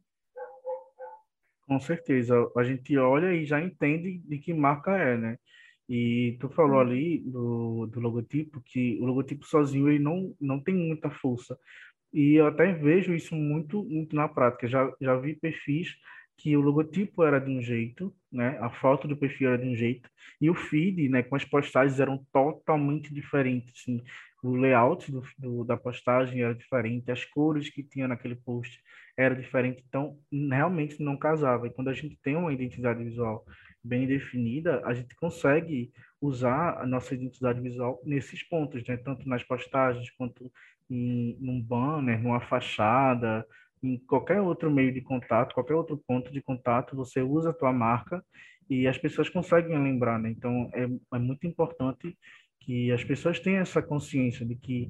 Com 1.73 1.81
certeza. 1.81 2.35
A 2.55 2.63
gente 2.65 2.97
olha 2.99 3.33
e 3.35 3.47
já 3.47 3.59
entende 3.59 4.19
de 4.19 4.39
que 4.39 4.53
marca 4.53 4.95
é, 4.95 5.17
né? 5.17 5.39
E 5.89 6.37
tu 6.39 6.51
falou 6.51 6.81
ali 6.81 7.21
do, 7.21 7.87
do 7.87 7.99
logotipo, 7.99 8.61
que 8.63 8.99
o 9.01 9.07
logotipo 9.07 9.47
sozinho 9.47 9.89
ele 9.89 9.99
não, 9.99 10.35
não 10.39 10.61
tem 10.63 10.75
muita 10.75 11.11
força. 11.11 11.59
E 12.13 12.35
eu 12.35 12.47
até 12.47 12.75
vejo 12.75 13.15
isso 13.15 13.35
muito, 13.35 13.83
muito 13.85 14.15
na 14.15 14.29
prática. 14.29 14.69
Já, 14.69 14.93
já 15.01 15.17
vi 15.17 15.35
perfis 15.35 15.95
que 16.37 16.55
o 16.57 16.61
logotipo 16.61 17.23
era 17.25 17.39
de 17.41 17.51
um 17.51 17.63
jeito, 17.63 18.15
né? 18.31 18.59
A 18.61 18.69
foto 18.69 19.09
do 19.09 19.17
perfil 19.17 19.49
era 19.49 19.59
de 19.59 19.69
um 19.69 19.75
jeito 19.75 20.11
e 20.41 20.51
o 20.51 20.55
feed, 20.55 21.09
né, 21.09 21.23
com 21.23 21.37
as 21.37 21.45
postagens 21.45 22.01
eram 22.01 22.23
totalmente 22.33 23.15
diferentes, 23.15 23.73
assim. 23.81 24.03
O 24.43 24.57
layout 24.57 25.11
do, 25.11 25.23
do, 25.39 25.65
da 25.65 25.77
postagem 25.77 26.43
era 26.43 26.55
diferente, 26.55 27.11
as 27.11 27.25
cores 27.25 27.71
que 27.71 27.83
tinha 27.83 28.09
naquele 28.09 28.37
post 28.37 28.79
era 29.17 29.35
diferente, 29.35 29.85
então 29.87 30.19
realmente 30.33 31.03
não 31.03 31.17
casava. 31.17 31.67
E 31.67 31.71
quando 31.71 31.89
a 31.89 31.93
gente 31.93 32.19
tem 32.23 32.37
uma 32.37 32.53
identidade 32.53 33.03
visual 33.03 33.45
bem 33.85 34.07
definida, 34.07 34.81
a 34.85 34.95
gente 34.95 35.15
consegue 35.17 35.93
usar 36.21 36.81
a 36.81 36.87
nossa 36.87 37.15
identidade 37.15 37.61
visual 37.61 38.01
nesses 38.05 38.43
pontos, 38.43 38.87
né? 38.87 38.97
Tanto 38.97 39.29
nas 39.29 39.43
postagens 39.43 40.11
quanto 40.13 40.51
em 40.89 41.37
num 41.41 41.61
banner, 41.61 42.23
numa 42.23 42.41
fachada, 42.41 43.47
em 43.83 43.99
qualquer 43.99 44.41
outro 44.41 44.71
meio 44.71 44.93
de 44.93 45.01
contato, 45.01 45.55
qualquer 45.55 45.75
outro 45.75 46.01
ponto 46.07 46.33
de 46.33 46.41
contato, 46.41 46.95
você 46.95 47.21
usa 47.21 47.51
a 47.51 47.55
tua 47.55 47.73
marca 47.73 48.25
e 48.71 48.87
as 48.87 48.97
pessoas 48.97 49.29
conseguem 49.29 49.77
lembrar, 49.83 50.19
né? 50.19 50.31
Então, 50.31 50.71
é, 50.73 50.89
é 51.17 51.19
muito 51.19 51.47
importante 51.47 52.17
que 52.61 52.93
as 52.93 53.03
pessoas 53.03 53.41
tenham 53.41 53.61
essa 53.61 53.83
consciência 53.83 54.47
de 54.47 54.55
que 54.55 54.89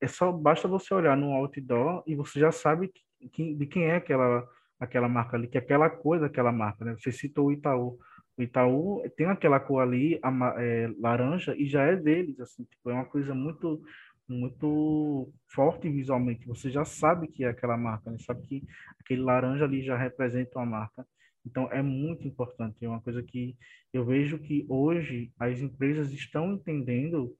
é 0.00 0.06
só 0.06 0.32
basta 0.32 0.66
você 0.66 0.92
olhar 0.92 1.16
no 1.16 1.32
outdoor 1.32 2.02
e 2.06 2.14
você 2.14 2.40
já 2.40 2.50
sabe 2.50 2.88
que, 2.88 3.00
de 3.32 3.66
quem 3.66 3.84
é 3.84 3.96
aquela 3.96 4.48
aquela 4.78 5.08
marca 5.08 5.36
ali, 5.36 5.48
que 5.48 5.56
é 5.56 5.60
aquela 5.60 5.88
coisa 5.88 6.26
daquela 6.26 6.52
marca, 6.52 6.84
né? 6.84 6.96
Você 6.98 7.12
citou 7.12 7.46
o 7.46 7.52
Itaú. 7.52 7.98
O 8.36 8.42
Itaú 8.42 9.02
tem 9.16 9.26
aquela 9.26 9.60
cor 9.60 9.80
ali, 9.80 10.18
a, 10.22 10.30
é, 10.60 10.90
laranja, 11.00 11.54
e 11.56 11.66
já 11.66 11.84
é 11.84 11.96
deles, 11.96 12.38
assim, 12.40 12.64
tipo, 12.64 12.90
é 12.90 12.92
uma 12.92 13.04
coisa 13.04 13.34
muito 13.34 13.82
muito 14.26 15.30
forte 15.48 15.88
visualmente. 15.88 16.46
Você 16.46 16.70
já 16.70 16.84
sabe 16.84 17.28
que 17.28 17.44
é 17.44 17.48
aquela 17.48 17.76
marca, 17.76 18.10
né? 18.10 18.16
sabe 18.20 18.42
que 18.46 18.64
aquele 18.98 19.20
laranja 19.20 19.64
ali 19.64 19.82
já 19.82 19.96
representa 19.98 20.58
uma 20.58 20.66
marca. 20.66 21.06
Então 21.44 21.70
é 21.70 21.82
muito 21.82 22.26
importante. 22.26 22.82
É 22.82 22.88
uma 22.88 23.02
coisa 23.02 23.22
que 23.22 23.54
eu 23.92 24.04
vejo 24.04 24.38
que 24.38 24.64
hoje 24.68 25.30
as 25.38 25.60
empresas 25.60 26.10
estão 26.10 26.54
entendendo 26.54 27.36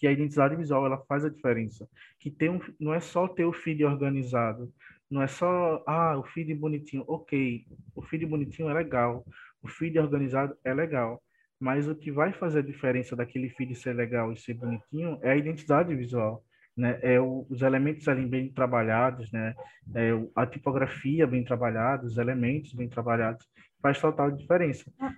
que 0.00 0.06
a 0.06 0.12
identidade 0.12 0.56
visual 0.56 0.86
ela 0.86 0.96
faz 1.06 1.26
a 1.26 1.28
diferença. 1.28 1.86
Que 2.18 2.30
tem 2.30 2.48
um, 2.48 2.58
não 2.80 2.94
é 2.94 3.00
só 3.00 3.28
ter 3.28 3.44
o 3.44 3.52
feed 3.52 3.84
organizado, 3.84 4.72
não 5.10 5.20
é 5.20 5.26
só 5.26 5.84
ah 5.86 6.16
o 6.16 6.24
feed 6.24 6.54
bonitinho, 6.54 7.04
ok, 7.06 7.66
o 7.94 8.00
feed 8.00 8.24
bonitinho 8.24 8.70
é 8.70 8.72
legal, 8.72 9.26
o 9.62 9.68
feed 9.68 9.98
organizado 9.98 10.56
é 10.64 10.72
legal, 10.72 11.22
mas 11.60 11.86
o 11.86 11.94
que 11.94 12.10
vai 12.10 12.32
fazer 12.32 12.60
a 12.60 12.62
diferença 12.62 13.14
daquele 13.14 13.50
feed 13.50 13.74
ser 13.74 13.92
legal 13.92 14.32
e 14.32 14.38
ser 14.38 14.54
bonitinho 14.54 15.18
é 15.20 15.32
a 15.32 15.36
identidade 15.36 15.94
visual, 15.94 16.42
né? 16.74 16.98
É 17.02 17.20
o, 17.20 17.46
os 17.50 17.60
elementos 17.60 18.08
ali 18.08 18.24
bem 18.24 18.50
trabalhados, 18.50 19.30
né? 19.30 19.54
É 19.94 20.12
a 20.34 20.46
tipografia 20.46 21.26
bem 21.26 21.44
trabalhada, 21.44 22.06
os 22.06 22.16
elementos 22.16 22.72
bem 22.72 22.88
trabalhados, 22.88 23.46
faz 23.82 24.00
total 24.00 24.30
diferença. 24.30 24.90
Ah. 24.98 25.14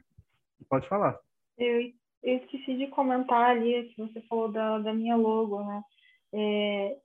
Pode 0.68 0.89
falar. 0.89 1.16
Eu, 1.57 1.93
eu, 2.23 2.37
esqueci 2.37 2.77
de 2.77 2.87
comentar 2.89 3.51
ali 3.51 3.89
que 3.95 4.01
você 4.01 4.20
falou 4.23 4.51
da, 4.51 4.79
da 4.79 4.93
minha 4.93 5.16
logo, 5.16 5.62
né? 5.64 5.83
É, 6.35 6.97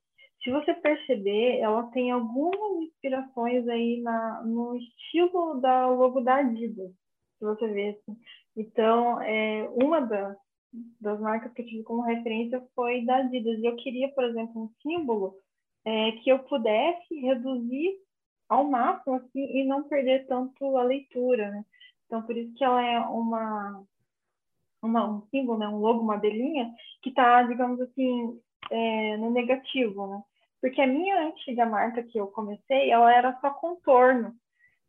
se 0.43 0.51
você 0.51 0.74
perceber, 0.74 1.59
ela 1.59 1.84
tem 1.91 2.11
algumas 2.11 2.84
inspirações 2.84 3.68
aí 3.68 4.01
na, 4.01 4.43
no 4.43 4.78
estilo 4.78 5.59
da 5.59 5.88
logo 5.89 6.22
da 6.22 6.38
Adidas, 6.38 6.91
se 7.38 7.45
você 7.45 7.68
ver 7.68 7.89
assim. 7.99 8.18
Então, 8.55 9.22
é, 9.22 9.68
uma 9.72 9.99
das, 10.01 10.38
das 11.01 11.20
marcas 11.20 11.51
que 11.53 11.61
eu 11.61 11.65
tive 11.65 11.84
como 11.84 12.01
referência 12.01 12.65
foi 12.76 13.03
da 13.05 13.18
Adidas. 13.18 13.59
E 13.59 13.65
eu 13.65 13.76
queria, 13.76 14.09
por 14.13 14.24
exemplo, 14.24 14.63
um 14.63 14.70
símbolo 14.82 15.36
é, 15.86 16.11
que 16.13 16.30
eu 16.30 16.39
pudesse 16.39 17.15
reduzir 17.20 17.97
ao 18.49 18.63
máximo 18.63 19.15
assim, 19.15 19.43
e 19.43 19.65
não 19.65 19.84
perder 19.84 20.26
tanto 20.28 20.78
a 20.78 20.84
leitura. 20.84 21.51
Né? 21.51 21.65
Então, 22.05 22.22
por 22.24 22.38
isso 22.38 22.53
que 22.53 22.63
ela 22.63 22.82
é 22.82 22.99
uma, 22.99 23.84
uma 24.82 25.09
um 25.09 25.21
símbolo, 25.28 25.57
né? 25.57 25.67
um 25.67 25.78
logo, 25.78 26.01
uma 26.01 26.15
abelhinha, 26.15 26.73
que 27.01 27.09
está, 27.09 27.43
digamos 27.43 27.80
assim, 27.82 28.39
é, 28.71 29.17
no 29.17 29.30
negativo. 29.32 30.07
Né? 30.07 30.21
Porque 30.61 30.82
a 30.82 30.88
minha 30.88 31.28
antiga 31.28 31.65
marca 31.65 32.03
que 32.03 32.19
eu 32.19 32.28
comecei, 32.28 32.89
ela 32.89 33.13
era 33.13 33.38
só 33.39 33.49
contorno. 33.51 34.36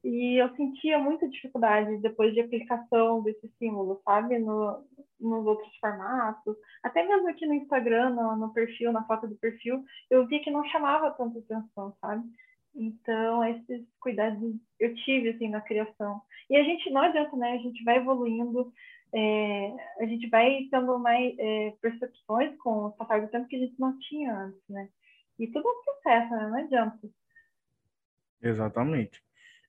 E 0.04 0.36
eu 0.40 0.54
sentia 0.54 0.98
muita 0.98 1.28
dificuldade 1.28 1.98
depois 1.98 2.32
de 2.32 2.40
aplicação 2.40 3.22
desse 3.22 3.48
símbolo, 3.58 4.00
sabe? 4.04 4.38
No, 4.38 4.84
nos 5.20 5.44
outros 5.44 5.76
formatos. 5.78 6.56
Até 6.82 7.06
mesmo 7.06 7.28
aqui 7.28 7.44
no 7.46 7.54
Instagram, 7.54 8.10
no, 8.10 8.36
no, 8.36 8.52
perfil, 8.52 8.92
na 8.92 9.04
foto 9.04 9.26
do 9.26 9.34
perfil, 9.36 9.84
eu 10.08 10.26
vi 10.26 10.38
que 10.40 10.50
não 10.50 10.64
chamava 10.66 11.10
tanta 11.10 11.38
atenção, 11.40 11.94
sabe? 12.00 12.22
Então, 12.74 13.44
esses 13.44 13.84
cuidados 14.00 14.54
eu 14.78 14.94
tive, 14.94 15.30
assim, 15.30 15.48
na 15.48 15.60
criação. 15.60 16.22
E 16.48 16.56
a 16.56 16.62
gente, 16.62 16.90
não 16.90 17.02
adianta, 17.02 17.36
né? 17.36 17.54
A 17.54 17.58
gente 17.58 17.82
vai 17.82 17.96
evoluindo, 17.96 18.72
é, 19.14 19.74
a 20.00 20.06
gente 20.06 20.28
vai 20.28 20.68
tendo 20.70 20.98
mais 20.98 21.34
é, 21.38 21.74
percepções 21.80 22.56
com 22.58 22.86
o 22.86 22.92
passar 22.92 23.20
do 23.20 23.28
tempo 23.28 23.48
que 23.48 23.56
a 23.56 23.60
gente 23.60 23.78
não 23.78 23.98
tinha 23.98 24.34
antes, 24.34 24.60
né? 24.68 24.88
E 25.38 25.46
tudo 25.46 25.66
é 25.66 25.70
um 25.70 25.84
processo, 25.84 26.30
né? 26.34 26.48
Não 26.48 26.58
adianta. 26.58 27.08
Exatamente. 28.42 29.22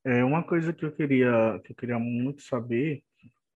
É, 0.03 0.23
uma 0.23 0.43
coisa 0.43 0.73
que 0.73 0.85
eu 0.85 0.91
queria, 0.91 1.59
que 1.63 1.71
eu 1.71 1.75
queria 1.75 1.99
muito 1.99 2.41
saber 2.41 3.03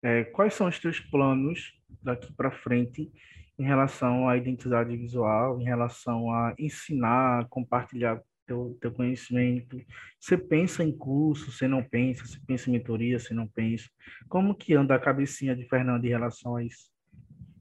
é 0.01 0.23
quais 0.25 0.53
são 0.53 0.67
os 0.67 0.79
teus 0.79 0.99
planos 0.99 1.73
daqui 2.01 2.31
para 2.33 2.51
frente 2.51 3.11
em 3.57 3.63
relação 3.63 4.27
à 4.27 4.35
identidade 4.35 4.95
visual, 4.95 5.59
em 5.61 5.63
relação 5.63 6.31
a 6.31 6.53
ensinar, 6.57 7.47
compartilhar 7.49 8.21
teu, 8.45 8.77
teu 8.81 8.91
conhecimento. 8.91 9.77
Você 10.19 10.37
pensa 10.37 10.83
em 10.83 10.95
curso, 10.95 11.51
você 11.51 11.67
não 11.67 11.83
pensa, 11.83 12.25
você 12.25 12.39
pensa 12.45 12.69
em 12.69 12.73
mentoria, 12.73 13.19
você 13.19 13.33
não 13.33 13.47
pensa. 13.47 13.89
Como 14.29 14.55
que 14.55 14.73
anda 14.73 14.95
a 14.95 14.99
cabecinha 14.99 15.55
de 15.55 15.67
Fernando 15.67 16.05
em 16.05 16.09
relação 16.09 16.55
a 16.55 16.63
isso? 16.63 16.91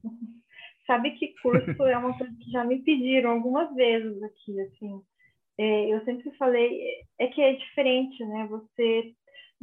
Sabe 0.85 1.11
que 1.11 1.33
curso 1.41 1.83
é 1.83 1.97
uma 1.97 2.17
coisa 2.17 2.35
que 2.37 2.51
já 2.51 2.65
me 2.65 2.81
pediram 2.81 3.31
algumas 3.31 3.73
vezes 3.73 4.21
aqui, 4.21 4.59
assim 4.59 5.01
é, 5.57 5.93
eu 5.93 6.03
sempre 6.03 6.31
falei, 6.37 7.05
é 7.19 7.27
que 7.27 7.41
é 7.41 7.53
diferente, 7.53 8.23
né? 8.25 8.47
Você 8.49 9.13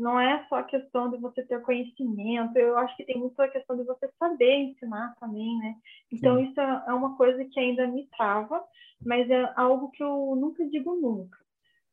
não 0.01 0.18
é 0.18 0.44
só 0.48 0.57
a 0.57 0.64
questão 0.64 1.11
de 1.11 1.18
você 1.18 1.42
ter 1.42 1.61
conhecimento, 1.62 2.57
eu 2.57 2.76
acho 2.78 2.96
que 2.96 3.05
tem 3.05 3.18
muito 3.18 3.40
a 3.40 3.48
questão 3.48 3.76
de 3.76 3.84
você 3.84 4.11
saber 4.18 4.55
ensinar 4.55 5.14
também, 5.20 5.59
né? 5.59 5.76
Então, 6.12 6.36
Sim. 6.36 6.51
isso 6.51 6.61
é, 6.61 6.84
é 6.88 6.92
uma 6.92 7.16
coisa 7.16 7.44
que 7.44 7.61
ainda 7.61 7.86
me 7.86 8.07
trava, 8.16 8.64
mas 9.05 9.28
é 9.30 9.53
algo 9.57 9.90
que 9.90 10.03
eu 10.03 10.34
nunca 10.36 10.64
digo 10.68 10.94
nunca, 10.96 11.38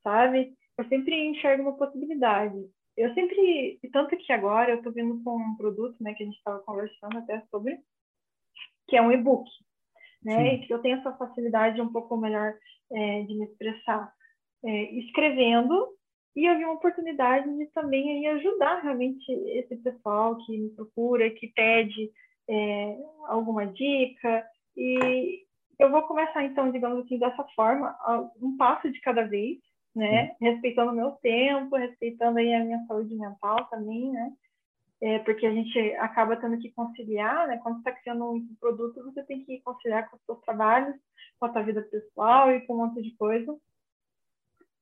sabe? 0.03 0.55
eu 0.77 0.87
sempre 0.87 1.27
enxergo 1.27 1.63
uma 1.63 1.77
possibilidade. 1.77 2.55
Eu 2.95 3.13
sempre, 3.13 3.79
tanto 3.91 4.15
que 4.17 4.31
agora 4.31 4.71
eu 4.71 4.77
estou 4.77 4.91
vindo 4.91 5.21
com 5.23 5.37
um 5.37 5.55
produto, 5.55 5.95
né, 6.01 6.13
que 6.13 6.23
a 6.23 6.25
gente 6.25 6.37
estava 6.37 6.59
conversando 6.59 7.17
até 7.17 7.41
sobre, 7.51 7.79
que 8.87 8.95
é 8.95 9.01
um 9.01 9.11
e-book, 9.11 9.49
né, 10.23 10.55
e 10.55 10.65
que 10.65 10.73
eu 10.73 10.79
tenho 10.79 10.99
essa 10.99 11.13
facilidade 11.13 11.81
um 11.81 11.91
pouco 11.91 12.15
melhor 12.17 12.55
é, 12.91 13.23
de 13.23 13.35
me 13.35 13.45
expressar 13.45 14.11
é, 14.63 14.83
escrevendo, 14.99 15.89
e 16.37 16.45
eu 16.45 16.55
vi 16.55 16.65
uma 16.65 16.75
oportunidade 16.75 17.51
de 17.57 17.65
também 17.71 18.27
aí, 18.27 18.37
ajudar 18.37 18.83
realmente 18.83 19.31
esse 19.31 19.75
pessoal 19.77 20.37
que 20.45 20.55
me 20.55 20.69
procura, 20.69 21.31
que 21.31 21.47
pede 21.47 22.11
é, 22.47 22.95
alguma 23.25 23.65
dica, 23.65 24.45
e 24.77 25.43
eu 25.79 25.89
vou 25.89 26.03
começar 26.03 26.43
então, 26.43 26.71
digamos 26.71 27.03
assim, 27.03 27.17
dessa 27.17 27.43
forma, 27.55 27.97
um 28.39 28.55
passo 28.55 28.91
de 28.91 29.01
cada 29.01 29.23
vez, 29.23 29.57
né? 29.95 30.35
Respeitando 30.39 30.91
o 30.91 30.95
meu 30.95 31.11
tempo, 31.13 31.75
respeitando 31.75 32.37
aí 32.37 32.53
a 32.53 32.63
minha 32.63 32.85
saúde 32.85 33.15
mental 33.15 33.65
também, 33.65 34.11
né? 34.11 34.31
É, 35.01 35.19
porque 35.19 35.43
a 35.43 35.51
gente 35.51 35.79
acaba 35.95 36.37
tendo 36.37 36.59
que 36.59 36.71
conciliar, 36.71 37.47
né? 37.47 37.57
Quando 37.63 37.77
você 37.77 37.89
está 37.89 37.99
criando 37.99 38.31
um 38.31 38.55
produto, 38.59 39.03
você 39.03 39.23
tem 39.23 39.43
que 39.43 39.59
conciliar 39.61 40.07
com 40.07 40.17
os 40.17 40.23
seus 40.23 40.39
trabalhos, 40.41 40.95
com 41.39 41.47
a 41.47 41.51
sua 41.51 41.63
vida 41.63 41.81
pessoal 41.81 42.51
e 42.51 42.61
com 42.61 42.75
um 42.75 42.77
monte 42.77 43.01
de 43.01 43.15
coisa. 43.17 43.57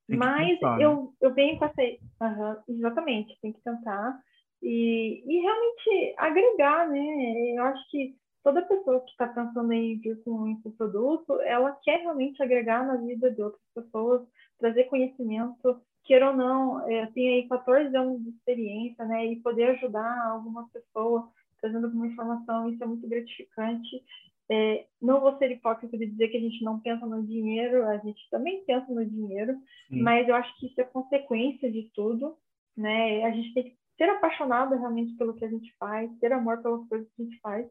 Mas 0.08 0.50
pensar, 0.60 0.78
né? 0.78 0.86
eu, 0.86 1.14
eu 1.22 1.34
venho 1.34 1.58
com 1.58 1.66
essa... 1.66 1.82
Uhum, 1.82 2.76
exatamente, 2.76 3.38
tem 3.42 3.54
que 3.54 3.62
tentar. 3.62 4.20
E, 4.62 5.24
e 5.26 5.42
realmente 5.42 6.16
agregar, 6.18 6.88
né? 6.90 7.56
Eu 7.56 7.64
acho 7.64 7.90
que 7.90 8.16
toda 8.44 8.62
pessoa 8.62 9.00
que 9.02 9.12
está 9.12 9.28
pensando 9.28 9.72
em 9.74 9.98
vir 10.00 10.22
com 10.24 10.48
esse 10.48 10.70
produto, 10.78 11.42
ela 11.42 11.72
quer 11.84 12.02
realmente 12.02 12.42
agregar 12.42 12.86
na 12.86 12.96
vida 12.98 13.32
de 13.32 13.42
outras 13.42 13.62
pessoas, 13.74 14.22
trazer 14.60 14.84
conhecimento, 14.86 15.82
queira 16.04 16.30
ou 16.30 16.38
não, 16.38 16.88
é, 16.88 17.08
tem 17.08 17.42
aí 17.42 17.48
14 17.48 17.96
anos 17.96 18.24
de 18.24 18.30
experiência, 18.30 19.04
né, 19.06 19.26
e 19.26 19.38
poder 19.38 19.72
ajudar 19.72 20.28
alguma 20.28 20.70
pessoa 20.70 21.28
trazendo 21.60 21.86
alguma 21.86 22.08
informação, 22.08 22.70
isso 22.70 22.84
é 22.84 22.88
muito 22.88 23.08
gratificante. 23.08 24.04
É, 24.50 24.86
não 25.02 25.22
vou 25.22 25.38
ser 25.38 25.52
hipócrita 25.52 25.98
de 25.98 26.06
dizer 26.06 26.28
que 26.28 26.38
a 26.38 26.40
gente 26.40 26.64
não 26.64 26.80
pensa 26.80 27.06
no 27.06 27.26
dinheiro, 27.26 27.84
a 27.88 27.98
gente 27.98 28.30
também 28.30 28.64
pensa 28.66 28.92
no 28.94 29.04
dinheiro, 29.04 29.54
Sim. 29.90 30.02
mas 30.02 30.28
eu 30.28 30.36
acho 30.36 30.56
que 30.60 30.68
isso 30.68 30.80
é 30.80 30.84
consequência 30.84 31.72
de 31.72 31.90
tudo, 31.96 32.38
né? 32.78 33.24
A 33.24 33.32
gente 33.32 33.54
tem 33.54 33.64
que 33.64 33.78
ser 33.98 34.10
apaixonado 34.10 34.76
realmente 34.76 35.16
pelo 35.18 35.34
que 35.34 35.46
a 35.46 35.50
gente 35.50 35.74
faz, 35.78 36.12
ter 36.20 36.32
amor 36.32 36.62
pelas 36.62 36.88
coisas 36.88 37.08
que 37.16 37.22
a 37.22 37.26
gente 37.26 37.40
faz, 37.40 37.68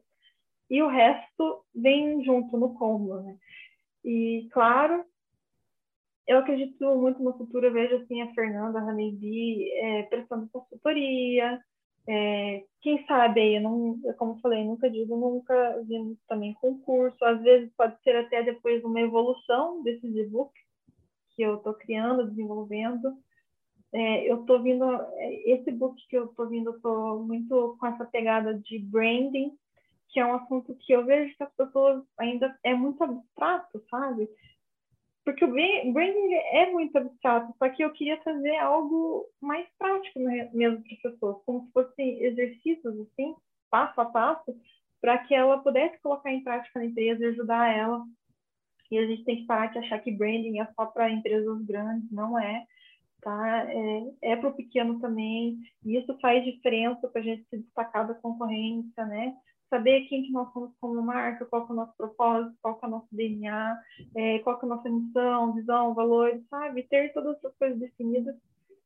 e 0.69 0.81
o 0.81 0.87
resto 0.87 1.63
vem 1.73 2.23
junto 2.23 2.57
no 2.57 2.73
combo, 2.73 3.21
né? 3.21 3.37
E, 4.03 4.47
claro, 4.51 5.05
eu 6.27 6.39
acredito 6.39 6.95
muito 6.95 7.21
no 7.21 7.37
futuro, 7.37 7.67
eu 7.67 7.73
vejo 7.73 7.95
assim 7.97 8.21
a 8.21 8.33
Fernanda, 8.33 8.79
a 8.79 8.81
Haneidi 8.81 9.71
é, 9.73 10.03
prestando 10.03 10.49
consultoria, 10.51 11.59
é, 12.07 12.63
quem 12.81 13.05
sabe 13.07 13.55
eu 13.55 13.61
não, 13.61 13.99
como 14.17 14.39
falei, 14.39 14.63
nunca 14.63 14.89
digo 14.89 15.17
nunca, 15.17 15.81
vindo 15.87 16.17
também 16.27 16.53
concurso, 16.55 17.23
às 17.25 17.41
vezes 17.41 17.73
pode 17.75 17.99
ser 18.03 18.15
até 18.15 18.43
depois 18.43 18.83
uma 18.83 19.01
evolução 19.01 19.81
desses 19.81 20.15
e-books 20.15 20.63
que 21.35 21.41
eu 21.41 21.55
estou 21.55 21.73
criando, 21.73 22.29
desenvolvendo. 22.29 23.17
É, 23.91 24.29
eu 24.29 24.41
estou 24.41 24.61
vindo, 24.61 24.85
é, 24.85 25.51
esse 25.51 25.71
book 25.71 25.95
que 26.07 26.17
eu 26.17 26.25
estou 26.25 26.47
vindo, 26.47 26.69
eu 26.69 26.75
estou 26.75 27.23
muito 27.23 27.75
com 27.79 27.87
essa 27.87 28.05
pegada 28.05 28.53
de 28.53 28.79
branding, 28.79 29.57
que 30.09 30.19
é 30.19 30.25
um 30.25 30.35
assunto 30.35 30.75
que 30.75 30.93
eu 30.93 31.05
vejo 31.05 31.35
que 31.35 31.43
as 31.43 31.53
pessoas 31.55 32.03
ainda 32.17 32.57
é 32.63 32.73
muito 32.73 33.03
abstrato, 33.03 33.83
sabe? 33.89 34.29
Porque 35.25 35.43
o 35.43 35.47
branding 35.47 36.33
é 36.51 36.71
muito 36.71 36.95
abstrato, 36.95 37.51
só 37.57 37.67
que 37.67 37.83
eu 37.83 37.91
queria 37.91 38.21
fazer 38.21 38.57
algo 38.57 39.25
mais 39.41 39.67
prático 39.79 40.19
mesmo 40.19 40.83
para 40.83 40.93
as 40.93 41.01
pessoas, 41.01 41.43
como 41.43 41.65
se 41.65 41.71
fossem 41.71 42.23
exercícios, 42.23 42.99
assim, 42.99 43.35
passo 43.71 43.99
a 43.99 44.05
passo, 44.05 44.55
para 45.01 45.17
que 45.17 45.33
ela 45.33 45.57
pudesse 45.57 45.99
colocar 45.99 46.31
em 46.31 46.43
prática 46.43 46.77
na 46.79 46.85
empresa 46.85 47.23
e 47.23 47.29
ajudar 47.29 47.75
ela. 47.75 48.05
E 48.91 48.99
a 48.99 49.07
gente 49.07 49.23
tem 49.23 49.37
que 49.37 49.47
parar 49.47 49.71
de 49.71 49.79
achar 49.79 49.97
que 49.99 50.11
branding 50.11 50.59
é 50.59 50.65
só 50.75 50.85
para 50.85 51.09
empresas 51.09 51.65
grandes, 51.65 52.11
não 52.11 52.37
é. 52.37 52.63
Tá? 53.19 53.65
É, 53.67 54.33
é 54.33 54.35
para 54.35 54.49
o 54.49 54.53
pequeno 54.53 54.99
também, 54.99 55.57
e 55.83 55.97
isso 55.97 56.15
faz 56.19 56.45
diferença 56.45 57.07
para 57.07 57.21
a 57.21 57.23
gente 57.23 57.43
se 57.49 57.57
destacar 57.57 58.07
da 58.07 58.13
concorrência, 58.13 59.03
né? 59.07 59.35
Saber 59.69 60.01
quem 60.07 60.23
que 60.23 60.31
nós 60.31 60.51
somos 60.53 60.71
como 60.79 61.01
marca, 61.01 61.45
qual 61.45 61.67
é 61.67 61.71
o 61.71 61.75
nosso 61.75 61.93
propósito, 61.97 62.55
qual 62.61 62.79
é 62.81 62.85
o 62.85 62.89
nosso 62.89 63.07
DNA, 63.11 63.81
é, 64.15 64.39
qual 64.39 64.59
é 64.61 64.65
a 64.65 64.67
nossa 64.67 64.89
missão, 64.89 65.53
visão, 65.53 65.93
valores, 65.93 66.41
sabe? 66.49 66.83
Ter 66.83 67.13
todas 67.13 67.37
essas 67.37 67.55
coisas 67.57 67.79
definidas. 67.79 68.35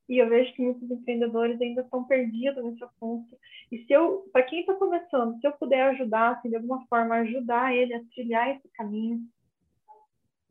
E 0.08 0.18
eu 0.18 0.28
vejo 0.28 0.52
que 0.54 0.62
muitos 0.64 0.90
empreendedores 0.90 1.62
ainda 1.62 1.82
estão 1.82 2.04
perdidos 2.04 2.64
nesse 2.64 2.84
assunto. 2.84 3.38
E 3.72 3.86
se 3.86 3.94
eu, 3.94 4.28
para 4.34 4.44
quem 4.44 4.62
está 4.62 4.74
começando, 4.74 5.40
se 5.40 5.46
eu 5.46 5.52
puder 5.52 5.84
ajudar, 5.90 6.32
assim, 6.32 6.50
de 6.50 6.56
alguma 6.56 6.84
forma, 6.88 7.16
ajudar 7.16 7.76
ele 7.76 7.94
a 7.94 8.04
trilhar 8.16 8.50
esse 8.50 8.68
caminho, 8.70 9.20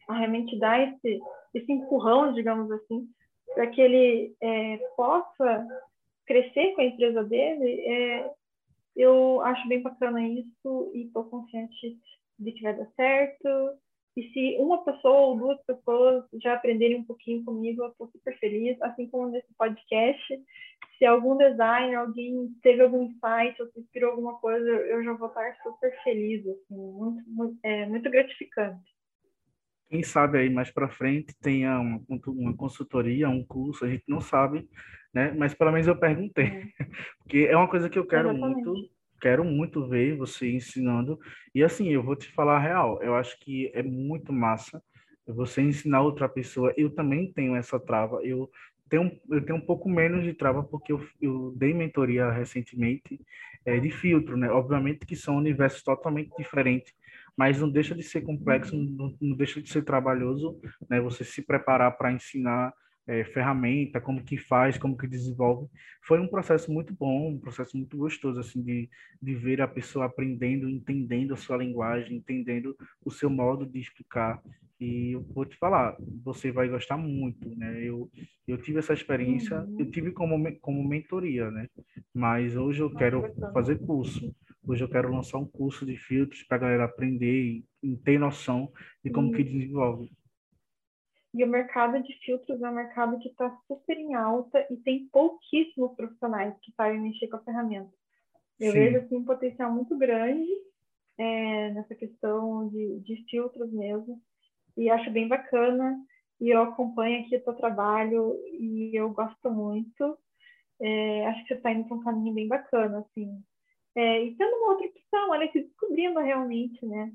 a 0.09 0.15
realmente 0.15 0.57
dar 0.59 0.81
esse, 0.81 1.21
esse 1.53 1.73
empurrão, 1.73 2.33
digamos 2.33 2.71
assim, 2.71 3.09
para 3.55 3.67
que 3.67 3.81
ele 3.81 4.37
é, 4.41 4.77
possa 4.97 5.67
crescer 6.25 6.75
com 6.75 6.83
a 6.83 6.85
empresa 6.85 7.25
dele, 7.25 7.81
é, 7.81 8.31
eu 8.99 9.41
acho 9.43 9.69
bem 9.69 9.81
bacana 9.81 10.21
isso 10.27 10.91
e 10.93 11.07
estou 11.07 11.25
consciente 11.25 11.97
de 12.39 12.53
que 12.53 12.63
vai 12.63 12.77
dar 12.77 12.91
certo. 12.97 13.49
E 14.17 14.33
se 14.33 14.57
uma 14.59 14.85
pessoa 14.85 15.29
ou 15.29 15.39
duas 15.39 15.63
pessoas 15.65 16.25
já 16.43 16.55
aprenderem 16.55 16.99
um 16.99 17.05
pouquinho 17.05 17.45
comigo, 17.45 17.85
eu 17.85 17.91
estou 17.91 18.09
super 18.09 18.37
feliz. 18.41 18.81
Assim 18.83 19.09
como 19.09 19.29
nesse 19.29 19.55
podcast, 19.57 20.45
se 20.99 21.07
algum 21.07 21.37
designer, 21.37 21.95
alguém 21.95 22.53
teve 22.61 22.83
algum 22.83 23.05
insight 23.05 23.63
ou 23.63 23.69
se 23.69 23.79
inspirou 23.79 24.11
alguma 24.11 24.39
coisa, 24.41 24.69
eu 24.69 25.05
já 25.05 25.13
vou 25.13 25.29
estar 25.29 25.57
super 25.63 26.03
feliz. 26.03 26.45
Assim, 26.45 26.77
muito, 26.77 27.23
muito, 27.31 27.59
é, 27.63 27.87
muito 27.87 28.11
gratificante. 28.11 28.98
Quem 29.89 30.03
sabe 30.03 30.39
aí 30.39 30.51
mais 30.51 30.71
para 30.71 30.89
frente 30.89 31.35
tenha 31.41 31.79
uma, 31.79 32.01
uma 32.27 32.55
consultoria, 32.55 33.29
um 33.29 33.45
curso, 33.45 33.85
a 33.85 33.89
gente 33.89 34.05
não 34.07 34.21
sabe, 34.21 34.69
né? 35.13 35.33
Mas 35.37 35.55
pelo 35.55 35.73
menos 35.73 35.87
eu 35.87 35.97
perguntei, 35.97 36.45
é. 36.45 36.63
porque 37.23 37.49
é 37.51 37.57
uma 37.57 37.69
coisa 37.69 37.89
que 37.89 37.99
eu 37.99 38.07
quero 38.07 38.31
Exatamente. 38.31 38.65
muito, 38.65 38.91
quero 39.21 39.45
muito 39.45 39.89
ver 39.89 40.17
você 40.17 40.51
ensinando. 40.51 41.19
E 41.55 41.63
assim, 41.63 41.89
eu 41.89 42.03
vou 42.03 42.17
te 42.17 42.31
falar 42.33 42.57
a 42.57 42.61
real, 42.61 43.03
eu 43.03 43.15
acho 43.15 43.39
que 43.41 43.71
é 43.75 43.83
muito 43.83 44.33
massa 44.33 44.83
você 45.27 45.63
ensinar 45.63 46.03
outra 46.03 46.29
pessoa. 46.29 46.73
Eu 46.77 46.91
também 46.91 47.33
tenho 47.33 47.57
essa 47.57 47.79
trava, 47.79 48.21
eu 48.23 48.51
tenho, 48.89 49.11
eu 49.31 49.45
tenho 49.45 49.59
um 49.59 49.65
pouco 49.65 49.89
menos 49.89 50.25
de 50.25 50.33
trava 50.33 50.63
porque 50.63 50.93
eu, 50.93 51.07
eu 51.21 51.55
dei 51.57 51.75
mentoria 51.75 52.31
recentemente 52.31 53.21
é, 53.65 53.79
de 53.79 53.91
filtro, 53.91 54.37
né? 54.37 54.51
Obviamente 54.51 55.07
que 55.07 55.17
são 55.17 55.37
universos 55.37 55.83
totalmente 55.83 56.31
diferentes, 56.37 56.93
mas 57.39 57.61
não 57.61 57.71
deixa 57.71 57.95
de 57.95 58.03
ser 58.03 58.23
complexo, 58.23 58.77
não, 58.77 59.15
não 59.21 59.37
deixa 59.37 59.63
de 59.63 59.71
ser 59.71 59.85
trabalhoso, 59.85 60.61
né? 60.91 61.01
Você 61.01 61.23
se 61.23 61.41
preparar 61.41 61.97
para 61.97 62.11
ensinar 62.11 62.75
é, 63.07 63.23
ferramenta, 63.23 64.01
como 64.01 64.25
que 64.25 64.37
faz, 64.37 64.77
como 64.77 64.99
que 64.99 65.07
desenvolve. 65.07 65.69
Foi 66.03 66.19
um 66.19 66.27
processo 66.27 66.73
muito 66.73 66.93
bom, 66.93 67.31
um 67.31 67.39
processo 67.39 67.77
muito 67.77 67.97
gostoso, 67.97 68.41
assim, 68.41 68.61
de, 68.61 68.91
de 69.23 69.35
ver 69.37 69.63
a 69.63 69.69
pessoa 69.69 70.07
aprendendo, 70.07 70.69
entendendo 70.69 71.33
a 71.33 71.37
sua 71.37 71.59
linguagem, 71.59 72.17
entendendo 72.17 72.77
o 73.05 73.11
seu 73.11 73.31
modo 73.31 73.65
de 73.65 73.79
explicar. 73.79 74.43
E 74.81 75.13
eu 75.13 75.23
vou 75.33 75.45
te 75.45 75.57
falar, 75.57 75.97
você 76.25 76.51
vai 76.51 76.69
gostar 76.69 76.97
muito, 76.97 77.49
né? 77.57 77.85
Eu, 77.85 78.11
eu 78.49 78.59
tive 78.59 78.81
essa 78.81 78.95
experiência, 78.95 79.61
uhum. 79.61 79.77
eu 79.79 79.91
tive 79.93 80.11
como, 80.11 80.37
como 80.61 80.89
mentoria, 80.89 81.53
né? 81.53 81.69
Mas 82.13 82.57
hoje 82.57 82.81
eu 82.83 82.91
quero 82.91 83.33
fazer 83.55 83.79
curso. 83.79 84.35
Hoje 84.69 84.85
eu 84.85 84.89
quero 84.91 85.11
lançar 85.11 85.39
um 85.39 85.47
curso 85.47 85.87
de 85.87 85.97
filtros 85.97 86.43
para 86.43 86.59
a 86.59 86.61
galera 86.61 86.85
aprender 86.85 87.43
e, 87.43 87.65
e 87.83 87.97
ter 87.97 88.19
noção 88.19 88.71
de 89.03 89.11
como 89.11 89.33
que 89.33 89.43
desenvolve. 89.43 90.13
E 91.33 91.43
o 91.43 91.47
mercado 91.49 92.03
de 92.03 92.13
filtros 92.23 92.61
é 92.61 92.69
um 92.69 92.75
mercado 92.75 93.19
que 93.19 93.31
está 93.31 93.51
super 93.67 93.97
em 93.97 94.15
alta 94.15 94.67
e 94.71 94.77
tem 94.77 95.09
pouquíssimos 95.09 95.97
profissionais 95.97 96.55
que 96.61 96.71
sabem 96.73 97.01
mexer 97.01 97.29
com 97.29 97.37
a 97.37 97.45
ferramenta. 97.45 97.91
Eu 98.61 98.73
Sim. 98.73 98.79
vejo 98.79 98.99
assim, 98.99 99.17
um 99.17 99.25
potencial 99.25 99.73
muito 99.73 99.97
grande 99.97 100.51
é, 101.17 101.71
nessa 101.71 101.95
questão 101.95 102.69
de, 102.69 103.01
de 103.01 103.25
filtros 103.31 103.73
mesmo. 103.73 104.21
E 104.77 104.91
acho 104.91 105.11
bem 105.11 105.29
bacana. 105.29 105.99
E 106.39 106.51
eu 106.51 106.61
acompanho 106.61 107.25
aqui 107.25 107.39
o 107.39 107.43
seu 107.43 107.55
trabalho 107.55 108.39
e 108.53 108.91
eu 108.95 109.09
gosto 109.15 109.51
muito. 109.51 110.19
É, 110.79 111.27
acho 111.29 111.41
que 111.45 111.49
você 111.49 111.55
está 111.55 111.73
indo 111.73 111.89
para 111.89 111.97
um 111.97 112.05
caminho 112.05 112.35
bem 112.35 112.47
bacana, 112.47 112.99
assim. 112.99 113.43
É, 113.95 114.25
e 114.25 114.35
tendo 114.37 114.55
uma 114.57 114.73
outra 114.73 114.87
opção, 114.87 115.31
olha, 115.31 115.51
se 115.51 115.63
descobrindo 115.63 116.21
realmente, 116.21 116.85
né, 116.87 117.13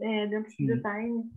é, 0.00 0.26
dentro 0.26 0.50
Sim. 0.50 0.66
do 0.66 0.74
design. 0.74 1.30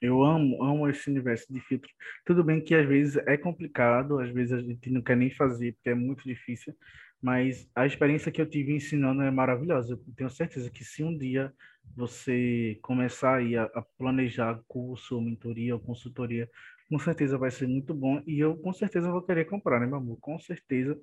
Eu 0.00 0.22
amo, 0.24 0.62
amo 0.62 0.88
esse 0.88 1.10
universo 1.10 1.52
de 1.52 1.60
filtro. 1.60 1.90
Tudo 2.24 2.42
bem 2.42 2.60
que 2.60 2.74
às 2.74 2.88
vezes 2.88 3.16
é 3.26 3.36
complicado, 3.36 4.18
às 4.18 4.30
vezes 4.30 4.52
a 4.52 4.60
gente 4.62 4.90
não 4.90 5.02
quer 5.02 5.16
nem 5.16 5.30
fazer 5.30 5.74
porque 5.74 5.90
é 5.90 5.94
muito 5.94 6.24
difícil, 6.24 6.74
mas 7.20 7.70
a 7.74 7.84
experiência 7.84 8.32
que 8.32 8.40
eu 8.40 8.48
tive 8.48 8.74
ensinando 8.74 9.20
é 9.20 9.30
maravilhosa. 9.30 9.92
Eu 9.92 10.14
tenho 10.16 10.30
certeza 10.30 10.70
que 10.70 10.82
se 10.82 11.04
um 11.04 11.16
dia 11.16 11.52
você 11.94 12.78
começar 12.82 13.36
aí 13.36 13.56
a, 13.56 13.64
a 13.64 13.82
planejar 13.98 14.62
curso, 14.66 15.16
ou 15.16 15.20
mentoria 15.20 15.74
ou 15.74 15.80
consultoria, 15.80 16.48
com 16.88 16.98
certeza 16.98 17.36
vai 17.36 17.50
ser 17.50 17.68
muito 17.68 17.92
bom 17.92 18.22
e 18.26 18.40
eu 18.40 18.56
com 18.56 18.72
certeza 18.72 19.10
vou 19.10 19.22
querer 19.22 19.44
comprar, 19.44 19.78
né, 19.80 19.86
meu 19.86 19.96
amor? 19.96 20.18
Com 20.18 20.38
certeza 20.38 20.98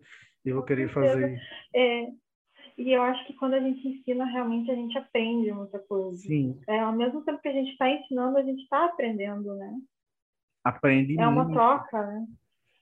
eu 0.50 0.56
vou 0.56 0.64
querer 0.64 0.92
fazer. 0.94 1.40
É, 1.76 2.08
e 2.78 2.92
eu 2.92 3.02
acho 3.02 3.26
que 3.26 3.34
quando 3.34 3.56
a 3.56 3.60
gente 3.60 3.88
ensina, 3.88 4.26
realmente 4.26 4.70
a 4.72 4.76
gente 4.76 4.98
aprende 4.98 5.52
muita 5.52 5.80
coisa. 5.80 6.18
Sim, 6.18 6.60
É, 6.68 6.80
ao 6.80 6.94
mesmo 6.94 7.24
tempo 7.24 7.42
que 7.42 7.48
a 7.48 7.54
gente 7.54 7.72
está 7.72 7.90
ensinando, 7.90 8.38
a 8.38 8.44
gente 8.44 8.62
está 8.64 8.86
aprendendo, 8.86 9.56
né? 9.56 9.74
aprende 10.64 11.18
É 11.18 11.28
uma 11.28 11.46
muito. 11.46 11.54
troca, 11.54 12.06
né? 12.06 12.28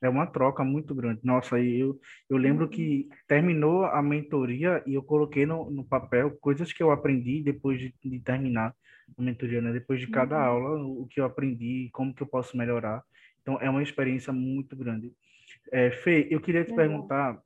É 0.02 0.10
uma 0.10 0.28
troca 0.28 0.64
muito 0.64 0.94
grande. 0.94 1.22
Nossa, 1.24 1.60
eu, 1.60 2.00
eu 2.30 2.38
lembro 2.38 2.66
Uhum. 2.66 2.70
que 2.70 3.08
terminou 3.28 3.86
a 3.86 4.04
mentoria 4.04 4.84
e 4.86 4.94
eu 4.94 5.02
coloquei 5.02 5.46
no, 5.46 5.72
no 5.72 5.84
papel 5.88 6.38
coisas 6.40 6.72
que 6.74 6.84
eu 6.84 6.92
aprendi 6.92 7.42
depois 7.42 7.80
de, 7.80 7.96
de 8.04 8.20
terminar 8.20 8.76
a 9.18 9.22
mentoria, 9.22 9.62
né? 9.62 9.72
Depois 9.72 10.00
de 10.00 10.08
cada 10.08 10.36
Uhum. 10.38 10.44
aula, 10.44 10.84
o 10.86 11.08
que 11.08 11.20
eu 11.20 11.26
aprendi, 11.26 11.90
como 11.94 12.14
que 12.14 12.22
eu 12.22 12.28
posso 12.28 12.58
melhorar. 12.58 13.02
Então, 13.42 13.60
é 13.62 13.70
uma 13.70 13.82
experiência 13.82 14.34
muito 14.34 14.76
grande. 14.76 15.12
É, 15.72 15.92
Fê, 15.92 16.28
eu 16.30 16.42
queria 16.42 16.64
te 16.64 16.72
Legal. 16.72 16.86
perguntar, 16.88 17.42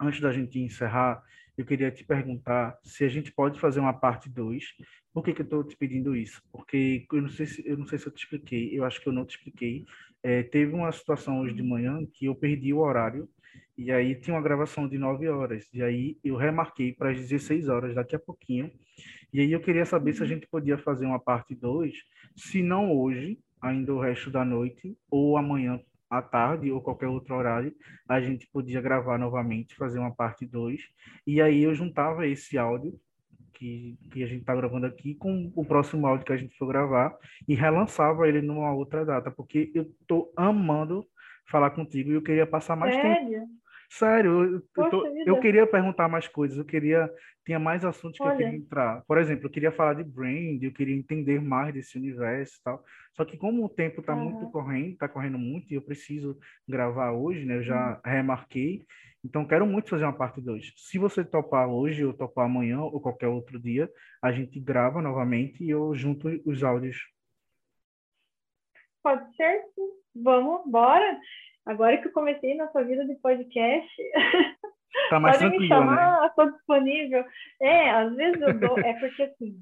antes 0.00 0.20
da 0.20 0.32
gente 0.32 0.58
encerrar, 0.58 1.22
eu 1.56 1.64
queria 1.64 1.90
te 1.90 2.04
perguntar 2.04 2.78
se 2.84 3.04
a 3.04 3.08
gente 3.08 3.32
pode 3.32 3.58
fazer 3.58 3.80
uma 3.80 3.92
parte 3.92 4.30
2. 4.30 4.64
Por 5.12 5.24
que 5.24 5.34
que 5.34 5.40
eu 5.40 5.44
estou 5.44 5.64
te 5.64 5.76
pedindo 5.76 6.14
isso? 6.14 6.40
Porque 6.52 7.04
eu 7.12 7.22
não 7.22 7.28
sei 7.28 7.46
se 7.46 7.66
eu 7.66 7.76
não 7.76 7.86
sei 7.86 7.98
se 7.98 8.06
eu 8.06 8.12
te 8.12 8.22
expliquei, 8.22 8.78
eu 8.78 8.84
acho 8.84 9.00
que 9.00 9.08
eu 9.08 9.12
não 9.12 9.24
te 9.24 9.36
expliquei. 9.36 9.84
É, 10.22 10.44
teve 10.44 10.72
uma 10.72 10.92
situação 10.92 11.40
hoje 11.40 11.54
de 11.54 11.62
manhã 11.62 12.06
que 12.14 12.26
eu 12.26 12.34
perdi 12.34 12.72
o 12.72 12.78
horário 12.78 13.28
e 13.76 13.90
aí 13.90 14.14
tinha 14.14 14.36
uma 14.36 14.42
gravação 14.42 14.88
de 14.88 14.98
9 14.98 15.28
horas 15.28 15.68
e 15.72 15.82
aí 15.82 16.16
eu 16.22 16.36
remarquei 16.36 16.92
para 16.92 17.10
as 17.10 17.18
16 17.18 17.68
horas 17.68 17.94
daqui 17.94 18.14
a 18.14 18.20
pouquinho. 18.20 18.70
E 19.32 19.40
aí 19.40 19.52
eu 19.52 19.60
queria 19.60 19.84
saber 19.84 20.12
se 20.12 20.22
a 20.22 20.26
gente 20.26 20.46
podia 20.46 20.78
fazer 20.78 21.06
uma 21.06 21.18
parte 21.18 21.54
2, 21.54 21.92
se 22.36 22.62
não 22.62 22.92
hoje, 22.92 23.38
ainda 23.60 23.92
o 23.92 24.00
resto 24.00 24.30
da 24.30 24.44
noite 24.44 24.96
ou 25.10 25.36
amanhã 25.36 25.80
à 26.10 26.22
tarde 26.22 26.70
ou 26.70 26.80
qualquer 26.80 27.06
outro 27.08 27.34
horário, 27.34 27.74
a 28.08 28.20
gente 28.20 28.48
podia 28.52 28.80
gravar 28.80 29.18
novamente, 29.18 29.74
fazer 29.76 29.98
uma 29.98 30.14
parte 30.14 30.46
2 30.46 30.80
e 31.26 31.40
aí 31.40 31.62
eu 31.62 31.74
juntava 31.74 32.26
esse 32.26 32.56
áudio 32.56 32.98
que, 33.54 33.98
que 34.12 34.22
a 34.22 34.26
gente 34.26 34.40
está 34.40 34.54
gravando 34.54 34.86
aqui 34.86 35.14
com 35.16 35.52
o 35.54 35.64
próximo 35.64 36.06
áudio 36.06 36.24
que 36.24 36.32
a 36.32 36.36
gente 36.36 36.56
for 36.56 36.66
gravar 36.68 37.16
e 37.46 37.54
relançava 37.54 38.28
ele 38.28 38.40
numa 38.40 38.72
outra 38.72 39.04
data, 39.04 39.30
porque 39.30 39.70
eu 39.74 39.86
tô 40.06 40.32
amando 40.36 41.04
falar 41.50 41.70
contigo 41.70 42.10
e 42.10 42.14
eu 42.14 42.22
queria 42.22 42.46
passar 42.46 42.76
mais 42.76 42.94
tempo. 42.94 43.08
Sério? 43.08 43.46
Sério, 43.90 44.30
eu, 44.44 44.62
eu, 44.76 44.90
tô- 44.90 45.06
eu 45.26 45.40
queria 45.40 45.66
perguntar 45.66 46.08
mais 46.08 46.28
coisas, 46.28 46.58
eu 46.58 46.64
queria, 46.64 47.10
tinha 47.48 47.58
mais 47.58 47.82
assuntos 47.82 48.18
que 48.20 48.26
eu 48.26 48.30
Olha. 48.30 48.36
queria 48.36 48.58
entrar. 48.58 49.02
Por 49.06 49.16
exemplo, 49.16 49.46
eu 49.46 49.50
queria 49.50 49.72
falar 49.72 49.94
de 49.94 50.04
brand, 50.04 50.62
eu 50.62 50.70
queria 50.70 50.94
entender 50.94 51.40
mais 51.40 51.72
desse 51.72 51.96
universo 51.96 52.58
e 52.60 52.62
tal. 52.62 52.84
Só 53.14 53.24
que 53.24 53.38
como 53.38 53.64
o 53.64 53.70
tempo 53.70 54.02
está 54.02 54.14
muito 54.14 54.42
Aham. 54.42 54.52
correndo, 54.52 54.92
está 54.92 55.08
correndo 55.08 55.38
muito 55.38 55.72
e 55.72 55.74
eu 55.74 55.80
preciso 55.80 56.38
gravar 56.68 57.12
hoje, 57.12 57.46
né? 57.46 57.56
Eu 57.56 57.62
já 57.62 57.94
Uhum. 57.94 58.00
remarquei. 58.04 58.84
Então, 59.24 59.46
quero 59.46 59.66
muito 59.66 59.88
fazer 59.88 60.04
uma 60.04 60.12
parte 60.12 60.42
2. 60.42 60.74
Se 60.76 60.98
você 60.98 61.24
topar 61.24 61.66
hoje, 61.70 62.04
ou 62.04 62.12
topar 62.12 62.44
amanhã, 62.44 62.82
ou 62.82 63.00
qualquer 63.00 63.28
outro 63.28 63.58
dia, 63.58 63.90
a 64.22 64.30
gente 64.30 64.60
grava 64.60 65.00
novamente 65.00 65.64
e 65.64 65.70
eu 65.70 65.94
junto 65.94 66.28
os 66.44 66.62
áudios. 66.62 66.98
Pode 69.02 69.34
ser. 69.36 69.62
Vamos, 70.14 70.70
bora. 70.70 71.18
Agora 71.64 71.96
que 71.96 72.08
eu 72.08 72.12
comecei 72.12 72.54
nessa 72.54 72.84
vida 72.84 73.06
de 73.06 73.14
podcast, 73.16 74.02
Tá 75.10 75.20
mais 75.20 75.38
pode 75.38 75.50
me 75.50 75.68
tranquilo, 75.68 75.90
né? 75.90 75.96
chamar, 75.96 76.26
estou 76.26 76.52
disponível. 76.52 77.24
É, 77.60 77.90
às 77.90 78.14
vezes 78.14 78.40
eu 78.40 78.58
dou. 78.58 78.78
É 78.78 78.94
porque 78.94 79.22
assim, 79.22 79.56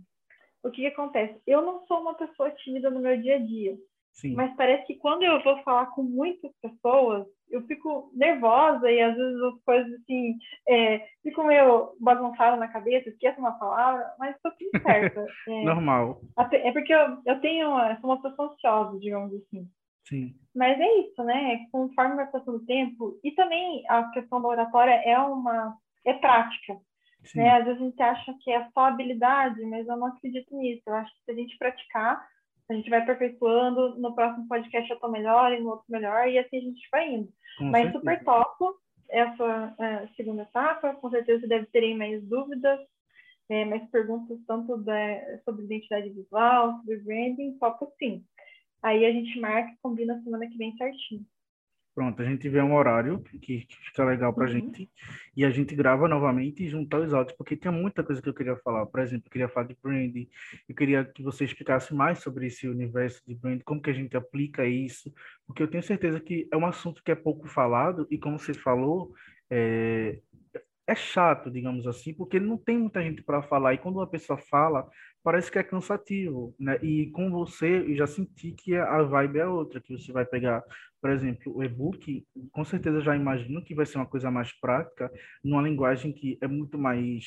o 0.62 0.70
que, 0.70 0.82
que 0.82 0.86
acontece? 0.86 1.40
Eu 1.46 1.62
não 1.62 1.86
sou 1.86 2.00
uma 2.00 2.14
pessoa 2.14 2.50
tímida 2.50 2.90
no 2.90 3.00
meu 3.00 3.20
dia 3.20 3.36
a 3.36 3.38
dia. 3.38 3.76
Sim, 4.12 4.34
Mas 4.34 4.54
parece 4.56 4.86
que 4.86 4.94
quando 4.96 5.24
eu 5.24 5.42
vou 5.42 5.62
falar 5.62 5.86
com 5.86 6.02
muitas 6.02 6.50
pessoas, 6.62 7.26
eu 7.50 7.62
fico 7.66 8.10
nervosa 8.14 8.90
e 8.90 9.00
às 9.00 9.14
vezes 9.14 9.42
as 9.42 9.62
coisas 9.62 9.92
assim, 10.00 10.38
é, 10.66 11.06
fico 11.22 11.44
meio 11.44 11.94
bagunçada 12.00 12.56
na 12.56 12.66
cabeça, 12.68 13.10
esqueço 13.10 13.38
uma 13.38 13.58
palavra, 13.58 14.10
mas 14.18 14.34
estou 14.34 14.52
tudo 14.52 14.82
certa. 14.82 15.26
É, 15.48 15.64
normal. 15.64 16.20
é 16.36 16.72
porque 16.72 16.92
eu, 16.92 17.18
eu 17.26 17.40
tenho, 17.40 17.78
eu 17.78 17.96
sou 18.00 18.10
uma 18.10 18.22
pessoa 18.22 18.52
ansiosa, 18.52 18.98
digamos 18.98 19.34
assim. 19.34 19.68
Sim, 20.08 20.34
Mas 20.54 20.78
é 20.78 20.98
isso, 21.00 21.22
né? 21.24 21.66
Conforme 21.72 22.16
vai 22.16 22.30
passando 22.30 22.58
o 22.58 22.66
tempo, 22.66 23.18
e 23.24 23.32
também 23.32 23.84
a 23.88 24.08
questão 24.10 24.40
da 24.40 24.48
oratória 24.48 24.92
é 25.04 25.18
uma, 25.18 25.76
é 26.04 26.14
prática, 26.14 26.78
sim. 27.24 27.38
né? 27.38 27.50
Às 27.58 27.64
vezes 27.64 27.80
a 27.82 27.84
gente 27.84 28.02
acha 28.02 28.34
que 28.40 28.50
é 28.52 28.68
só 28.72 28.86
habilidade, 28.86 29.60
mas 29.66 29.86
eu 29.86 29.96
não 29.96 30.06
acredito 30.06 30.56
nisso. 30.56 30.82
Eu 30.86 30.94
acho 30.94 31.12
que 31.12 31.24
se 31.24 31.30
a 31.32 31.34
gente 31.34 31.58
praticar, 31.58 32.26
a 32.70 32.74
gente 32.74 32.88
vai 32.90 33.00
aperfeiçoando, 33.00 33.96
no 33.98 34.14
próximo 34.14 34.46
podcast 34.48 34.90
eu 34.90 35.00
tô 35.00 35.08
melhor, 35.08 35.52
e 35.52 35.60
no 35.60 35.70
outro 35.70 35.86
melhor, 35.88 36.28
e 36.28 36.38
assim 36.38 36.58
a 36.58 36.60
gente 36.60 36.88
vai 36.90 37.12
indo. 37.14 37.28
Com 37.58 37.64
Mas 37.64 37.92
certeza. 37.92 37.98
super 37.98 38.24
top 38.24 38.76
essa 39.08 39.74
é, 39.78 40.08
segunda 40.16 40.42
etapa, 40.42 40.94
com 40.94 41.10
certeza 41.10 41.46
deve 41.46 41.66
terem 41.66 41.96
mais 41.96 42.22
dúvidas, 42.28 42.80
é, 43.48 43.64
mais 43.64 43.88
perguntas, 43.90 44.38
tanto 44.46 44.76
da- 44.78 45.38
sobre 45.44 45.64
identidade 45.64 46.10
visual, 46.10 46.76
sobre 46.78 46.96
branding, 46.98 47.56
topa 47.58 47.86
sim. 47.98 48.24
Aí 48.86 49.04
a 49.04 49.10
gente 49.10 49.40
marca 49.40 49.72
e 49.72 49.76
combina 49.82 50.22
semana 50.22 50.48
que 50.48 50.56
vem 50.56 50.76
certinho. 50.76 51.26
Pronto, 51.92 52.22
a 52.22 52.24
gente 52.24 52.48
vê 52.48 52.62
um 52.62 52.74
horário 52.76 53.20
que, 53.20 53.62
que 53.62 53.76
fica 53.86 54.04
legal 54.04 54.32
pra 54.32 54.44
Uhum. 54.46 54.52
gente 54.52 54.88
e 55.36 55.44
a 55.44 55.50
gente 55.50 55.74
grava 55.74 56.06
novamente 56.06 56.62
e 56.62 56.68
juntar 56.68 57.00
os 57.00 57.12
áudios, 57.12 57.36
porque 57.36 57.56
tinha 57.56 57.72
muita 57.72 58.04
coisa 58.04 58.22
que 58.22 58.28
eu 58.28 58.34
queria 58.34 58.54
falar. 58.58 58.86
Por 58.86 59.00
exemplo, 59.00 59.26
eu 59.26 59.30
queria 59.32 59.48
falar 59.48 59.66
de 59.66 59.76
brand, 59.82 60.14
eu 60.68 60.74
queria 60.76 61.04
que 61.04 61.20
você 61.20 61.44
explicasse 61.44 61.92
mais 61.92 62.20
sobre 62.20 62.46
esse 62.46 62.68
universo 62.68 63.20
de 63.26 63.34
brand, 63.34 63.60
como 63.64 63.82
que 63.82 63.90
a 63.90 63.94
gente 63.94 64.16
aplica 64.16 64.64
isso, 64.64 65.12
porque 65.48 65.64
eu 65.64 65.68
tenho 65.68 65.82
certeza 65.82 66.20
que 66.20 66.46
é 66.52 66.56
um 66.56 66.66
assunto 66.66 67.02
que 67.02 67.10
é 67.10 67.16
pouco 67.16 67.48
falado 67.48 68.06
e, 68.08 68.16
como 68.18 68.38
você 68.38 68.54
falou, 68.54 69.12
é, 69.50 70.20
é 70.86 70.94
chato, 70.94 71.50
digamos 71.50 71.86
assim, 71.88 72.14
porque 72.14 72.38
não 72.38 72.56
tem 72.56 72.78
muita 72.78 73.02
gente 73.02 73.22
para 73.22 73.42
falar 73.42 73.74
e 73.74 73.78
quando 73.78 73.96
uma 73.96 74.06
pessoa 74.06 74.38
fala, 74.38 74.88
parece 75.26 75.50
que 75.50 75.58
é 75.58 75.62
cansativo, 75.64 76.54
né? 76.56 76.78
E 76.84 77.10
com 77.10 77.28
você, 77.32 77.80
eu 77.80 77.96
já 77.96 78.06
senti 78.06 78.52
que 78.52 78.76
a 78.76 79.02
vibe 79.02 79.40
é 79.40 79.46
outra, 79.46 79.80
que 79.80 79.98
você 79.98 80.12
vai 80.12 80.24
pegar, 80.24 80.62
por 81.00 81.10
exemplo, 81.10 81.52
o 81.52 81.64
e-book, 81.64 82.24
com 82.52 82.64
certeza 82.64 83.00
já 83.00 83.16
imagino 83.16 83.60
que 83.60 83.74
vai 83.74 83.84
ser 83.84 83.98
uma 83.98 84.06
coisa 84.06 84.30
mais 84.30 84.52
prática, 84.52 85.10
numa 85.42 85.62
linguagem 85.62 86.12
que 86.12 86.38
é 86.40 86.46
muito 86.46 86.78
mais 86.78 87.24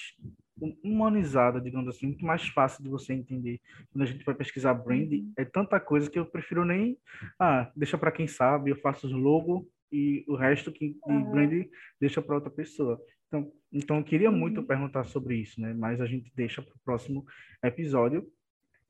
humanizada, 0.82 1.60
digamos 1.60 1.90
assim, 1.90 2.08
muito 2.08 2.24
mais 2.24 2.48
fácil 2.48 2.82
de 2.82 2.90
você 2.90 3.12
entender. 3.12 3.60
Quando 3.92 4.04
a 4.04 4.06
gente 4.06 4.24
vai 4.24 4.34
pesquisar 4.34 4.74
brand, 4.76 5.12
Uhum. 5.12 5.34
é 5.38 5.44
tanta 5.44 5.78
coisa 5.78 6.10
que 6.10 6.18
eu 6.18 6.26
prefiro 6.26 6.64
nem, 6.64 6.98
ah, 7.38 7.70
deixa 7.76 7.98
para 7.98 8.14
quem 8.14 8.28
sabe, 8.28 8.72
eu 8.72 8.78
faço 8.78 9.08
os 9.08 9.14
logo 9.14 9.68
e 9.92 10.24
o 10.26 10.38
resto 10.38 10.72
que 10.72 10.94
de 11.06 11.24
brand 11.32 11.66
deixa 12.00 12.22
para 12.22 12.36
outra 12.36 12.50
pessoa. 12.50 12.98
Então, 13.28 13.52
então 13.72 13.98
eu 13.98 14.04
queria 14.04 14.32
muito 14.32 14.62
Uhum. 14.62 14.66
perguntar 14.68 15.04
sobre 15.06 15.36
isso, 15.38 15.60
né? 15.62 15.74
Mas 15.74 16.00
a 16.02 16.06
gente 16.06 16.32
deixa 16.36 16.62
para 16.62 16.74
o 16.76 16.80
próximo 16.84 17.26
episódio. 17.64 18.28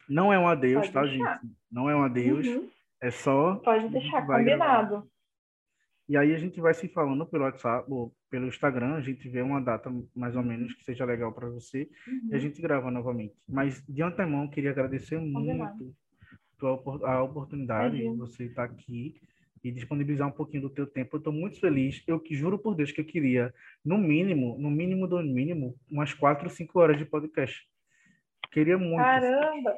Não 0.08 0.32
é 0.34 0.40
um 0.40 0.48
adeus, 0.48 0.82
Pode 0.88 0.94
tá, 0.94 1.02
deixar. 1.04 1.40
gente? 1.42 1.54
Não 1.72 1.90
é 1.90 1.96
um 1.96 2.04
adeus, 2.04 2.48
Uhum. 2.48 2.70
é 3.02 3.12
só 3.12 3.56
Pode 3.56 3.90
deixar 3.90 4.26
vai 4.26 4.44
gravar. 4.44 4.82
combinado. 4.84 5.12
E 6.08 6.18
aí 6.18 6.34
a 6.34 6.38
gente 6.40 6.60
vai 6.60 6.74
se 6.74 6.88
falando 6.88 7.24
pelo 7.28 7.44
WhatsApp 7.44 7.86
ou 7.92 8.12
pelo 8.32 8.48
Instagram, 8.48 8.96
a 8.96 9.02
gente 9.02 9.30
vê 9.30 9.42
uma 9.44 9.62
data 9.62 9.92
mais 10.16 10.36
ou 10.36 10.42
menos 10.42 10.74
que 10.74 10.84
seja 10.84 11.06
legal 11.06 11.32
para 11.32 11.48
você 11.50 11.88
e 12.08 12.32
a 12.32 12.36
Uhum. 12.36 12.40
gente 12.40 12.60
grava 12.62 12.90
novamente. 12.90 13.36
Mas 13.48 13.84
de 13.88 14.02
antemão 14.02 14.48
queria 14.48 14.72
agradecer 14.72 15.18
Combinado. 15.20 15.78
muito 15.78 15.96
a 17.06 17.22
oportunidade 17.24 17.98
de 17.98 18.18
você 18.18 18.46
estar 18.46 18.64
aqui 18.66 19.22
e 19.64 19.72
disponibilizar 19.72 20.28
um 20.28 20.32
pouquinho 20.32 20.64
do 20.64 20.70
teu 20.70 20.88
tempo. 20.88 21.16
Eu 21.16 21.20
estou 21.20 21.34
muito 21.34 21.60
feliz. 21.60 22.04
Eu 22.08 22.20
que 22.20 22.36
juro 22.36 22.58
por 22.58 22.76
Deus 22.76 22.92
que 22.92 23.02
eu 23.02 23.06
queria, 23.06 23.54
no 23.84 23.98
mínimo, 23.98 24.58
no 24.60 24.70
mínimo 24.70 25.08
do 25.08 25.22
mínimo, 25.22 25.76
umas 25.90 26.14
quatro, 26.14 26.50
cinco 26.50 26.80
horas 26.80 26.98
de 26.98 27.06
podcast. 27.06 27.68
Queria 28.52 28.78
muito. 28.78 28.98
Caramba! 28.98 29.76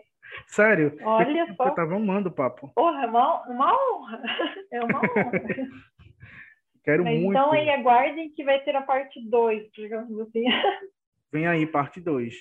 Sério, 0.47 0.95
eu, 0.97 1.07
Olha 1.07 1.45
eu 1.47 1.55
só. 1.55 1.71
tava 1.71 1.95
amando 1.95 2.29
o 2.29 2.31
papo. 2.31 2.71
Porra, 2.73 3.03
é 3.03 3.07
uma, 3.07 3.41
uma 3.47 3.73
honra. 3.73 4.23
É 4.71 4.83
uma 4.83 4.99
honra. 4.99 5.31
Quero 6.83 7.03
Mas 7.03 7.19
muito. 7.19 7.37
então 7.37 7.51
aí 7.51 7.69
aguardem 7.69 8.31
que 8.31 8.43
vai 8.43 8.59
ter 8.63 8.75
a 8.75 8.81
parte 8.81 9.21
2, 9.29 9.71
digamos 9.71 10.19
assim. 10.19 10.43
Vem 11.31 11.47
aí, 11.47 11.67
parte 11.67 12.01
2. 12.01 12.33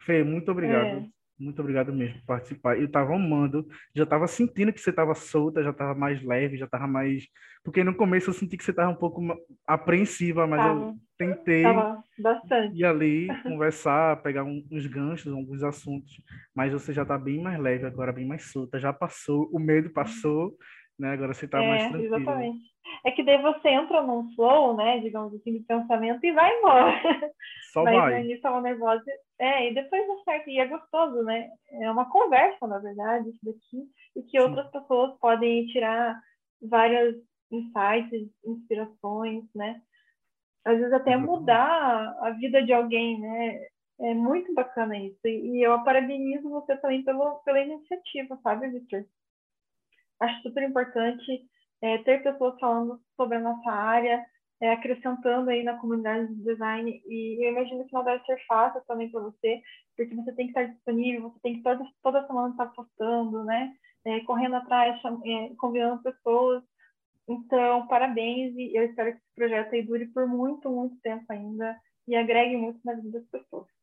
Fê, 0.00 0.22
muito 0.22 0.50
obrigado. 0.50 0.98
É. 0.98 1.15
Muito 1.38 1.60
obrigado 1.60 1.92
mesmo 1.92 2.18
por 2.20 2.26
participar. 2.26 2.78
Eu 2.78 2.86
estava 2.86 3.14
amando, 3.14 3.66
já 3.94 4.04
estava 4.04 4.26
sentindo 4.26 4.72
que 4.72 4.80
você 4.80 4.90
estava 4.90 5.14
solta, 5.14 5.62
já 5.62 5.70
estava 5.70 5.94
mais 5.94 6.22
leve, 6.22 6.56
já 6.56 6.64
estava 6.64 6.86
mais. 6.86 7.26
Porque 7.62 7.84
no 7.84 7.94
começo 7.94 8.30
eu 8.30 8.34
senti 8.34 8.56
que 8.56 8.64
você 8.64 8.70
estava 8.70 8.90
um 8.90 8.96
pouco 8.96 9.20
apreensiva, 9.66 10.46
mas 10.46 10.60
tava. 10.60 10.80
eu 10.80 10.94
tentei 11.18 11.62
tava 11.62 12.02
bastante. 12.18 12.74
ir 12.74 12.84
ali, 12.84 13.28
conversar, 13.42 14.22
pegar 14.22 14.44
uns 14.44 14.86
ganchos, 14.86 15.32
alguns 15.32 15.62
assuntos, 15.62 16.20
mas 16.54 16.72
você 16.72 16.92
já 16.92 17.02
está 17.02 17.18
bem 17.18 17.42
mais 17.42 17.60
leve 17.60 17.84
agora, 17.84 18.12
bem 18.12 18.26
mais 18.26 18.50
solta. 18.50 18.80
Já 18.80 18.92
passou, 18.92 19.50
o 19.52 19.58
medo 19.58 19.90
passou, 19.90 20.56
né? 20.98 21.12
Agora 21.12 21.34
você 21.34 21.44
está 21.44 21.62
é, 21.62 21.68
mais 21.68 21.88
tranquila. 21.88 22.16
Exatamente. 22.16 22.66
É 23.04 23.10
que 23.10 23.22
daí 23.22 23.40
você 23.42 23.68
entra 23.68 24.02
num 24.02 24.32
flow, 24.34 24.76
né, 24.76 24.98
digamos 25.00 25.34
assim, 25.34 25.52
de 25.52 25.60
pensamento 25.60 26.24
e 26.24 26.32
vai 26.32 26.58
embora. 26.58 26.92
Só 27.72 27.84
Mas 27.84 27.94
vai. 27.94 28.12
no 28.14 28.18
início 28.20 28.36
estava 28.36 28.60
nervosa. 28.60 29.04
É, 29.38 29.70
e 29.70 29.74
depois 29.74 30.06
dá 30.06 30.14
certo. 30.24 30.48
E 30.48 30.58
é 30.58 30.66
gostoso, 30.66 31.22
né? 31.22 31.48
É 31.70 31.90
uma 31.90 32.10
conversa, 32.10 32.66
na 32.66 32.78
verdade, 32.78 33.28
isso 33.28 33.40
daqui. 33.42 33.88
E 34.16 34.22
que 34.22 34.38
Sim. 34.38 34.46
outras 34.46 34.70
pessoas 34.70 35.18
podem 35.18 35.66
tirar 35.66 36.18
várias 36.62 37.14
insights, 37.50 38.28
inspirações, 38.44 39.44
né? 39.54 39.80
Às 40.64 40.78
vezes 40.78 40.92
até 40.92 41.16
mudar 41.16 42.16
a 42.20 42.30
vida 42.30 42.62
de 42.62 42.72
alguém, 42.72 43.20
né? 43.20 43.60
É 44.00 44.14
muito 44.14 44.52
bacana 44.52 44.98
isso. 44.98 45.20
E 45.26 45.62
eu 45.62 45.82
parabenizo 45.84 46.48
você 46.50 46.76
também 46.76 47.04
pelo, 47.04 47.36
pela 47.44 47.60
iniciativa, 47.60 48.38
sabe, 48.42 48.68
Victor? 48.68 49.04
Acho 50.20 50.42
super 50.42 50.62
importante 50.62 51.46
é, 51.82 51.98
ter 51.98 52.22
pessoas 52.22 52.58
falando 52.58 53.00
sobre 53.16 53.36
a 53.36 53.40
nossa 53.40 53.70
área, 53.70 54.24
é, 54.60 54.72
acrescentando 54.72 55.50
aí 55.50 55.62
na 55.62 55.78
comunidade 55.78 56.34
de 56.34 56.44
design. 56.44 57.02
E 57.06 57.46
eu 57.46 57.52
imagino 57.52 57.84
que 57.86 57.92
não 57.92 58.04
deve 58.04 58.24
ser 58.24 58.38
fácil 58.46 58.80
também 58.86 59.10
para 59.10 59.20
você, 59.20 59.60
porque 59.96 60.14
você 60.14 60.32
tem 60.32 60.46
que 60.46 60.58
estar 60.58 60.72
disponível, 60.72 61.30
você 61.30 61.40
tem 61.42 61.56
que 61.56 61.62
toda, 61.62 61.84
toda 62.02 62.26
semana 62.26 62.50
estar 62.50 62.66
postando, 62.66 63.44
né? 63.44 63.74
É, 64.04 64.20
correndo 64.20 64.56
atrás, 64.56 64.98
é, 65.04 65.54
convidando 65.58 66.02
pessoas. 66.02 66.62
Então, 67.28 67.86
parabéns 67.88 68.54
e 68.56 68.76
eu 68.76 68.84
espero 68.84 69.12
que 69.12 69.18
esse 69.18 69.34
projeto 69.34 69.74
aí 69.74 69.82
dure 69.82 70.06
por 70.06 70.26
muito, 70.28 70.70
muito 70.70 70.96
tempo 71.00 71.24
ainda 71.28 71.76
e 72.06 72.14
agregue 72.14 72.56
muito 72.56 72.78
na 72.84 72.94
vida 72.94 73.18
das 73.18 73.28
pessoas. 73.28 73.75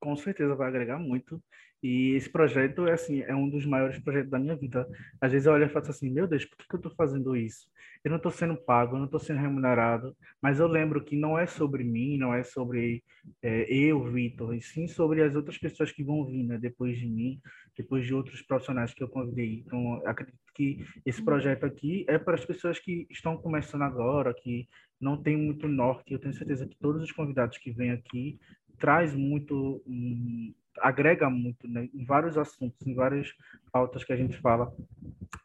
Com 0.00 0.16
certeza 0.16 0.54
vai 0.54 0.68
agregar 0.68 0.98
muito. 0.98 1.42
E 1.82 2.14
esse 2.14 2.28
projeto 2.28 2.86
é 2.88 2.92
assim, 2.92 3.22
é 3.22 3.34
um 3.34 3.48
dos 3.48 3.64
maiores 3.64 3.98
projetos 4.00 4.30
da 4.30 4.38
minha 4.38 4.56
vida. 4.56 4.88
Às 5.20 5.30
vezes 5.30 5.46
eu 5.46 5.52
olho 5.52 5.64
e 5.64 5.68
falo 5.68 5.88
assim, 5.88 6.10
meu 6.10 6.26
Deus, 6.26 6.44
por 6.44 6.56
que, 6.56 6.66
que 6.66 6.74
eu 6.74 6.78
estou 6.78 6.94
fazendo 6.96 7.36
isso? 7.36 7.68
Eu 8.02 8.10
não 8.10 8.16
estou 8.16 8.32
sendo 8.32 8.56
pago, 8.56 8.94
eu 8.94 8.98
não 8.98 9.06
estou 9.06 9.20
sendo 9.20 9.40
remunerado, 9.40 10.16
mas 10.42 10.58
eu 10.58 10.66
lembro 10.66 11.04
que 11.04 11.16
não 11.16 11.38
é 11.38 11.46
sobre 11.46 11.84
mim, 11.84 12.18
não 12.18 12.34
é 12.34 12.42
sobre 12.42 13.04
é, 13.42 13.72
eu, 13.72 14.02
Vitor, 14.10 14.54
e 14.54 14.60
sim 14.60 14.88
sobre 14.88 15.22
as 15.22 15.34
outras 15.34 15.58
pessoas 15.58 15.92
que 15.92 16.02
vão 16.02 16.24
vir 16.24 16.44
né, 16.44 16.58
depois 16.58 16.98
de 16.98 17.06
mim, 17.06 17.40
depois 17.76 18.04
de 18.04 18.14
outros 18.14 18.42
profissionais 18.42 18.92
que 18.92 19.02
eu 19.02 19.08
convidei. 19.08 19.62
Então, 19.64 20.02
acredito 20.04 20.38
que 20.54 20.84
esse 21.06 21.24
projeto 21.24 21.64
aqui 21.64 22.04
é 22.08 22.18
para 22.18 22.34
as 22.34 22.44
pessoas 22.44 22.80
que 22.80 23.06
estão 23.08 23.36
começando 23.36 23.82
agora, 23.82 24.34
que 24.34 24.68
não 25.00 25.16
tem 25.16 25.36
muito 25.36 25.68
norte. 25.68 26.12
Eu 26.12 26.18
tenho 26.18 26.34
certeza 26.34 26.66
que 26.66 26.76
todos 26.76 27.02
os 27.02 27.12
convidados 27.12 27.58
que 27.58 27.70
vêm 27.70 27.92
aqui 27.92 28.38
traz 28.78 29.14
muito 29.14 29.82
um, 29.86 30.52
agrega 30.80 31.28
muito 31.28 31.68
né, 31.68 31.88
em 31.94 32.04
vários 32.04 32.38
assuntos, 32.38 32.86
em 32.86 32.94
várias 32.94 33.32
pautas 33.72 34.04
que 34.04 34.12
a 34.12 34.16
gente 34.16 34.36
fala. 34.38 34.72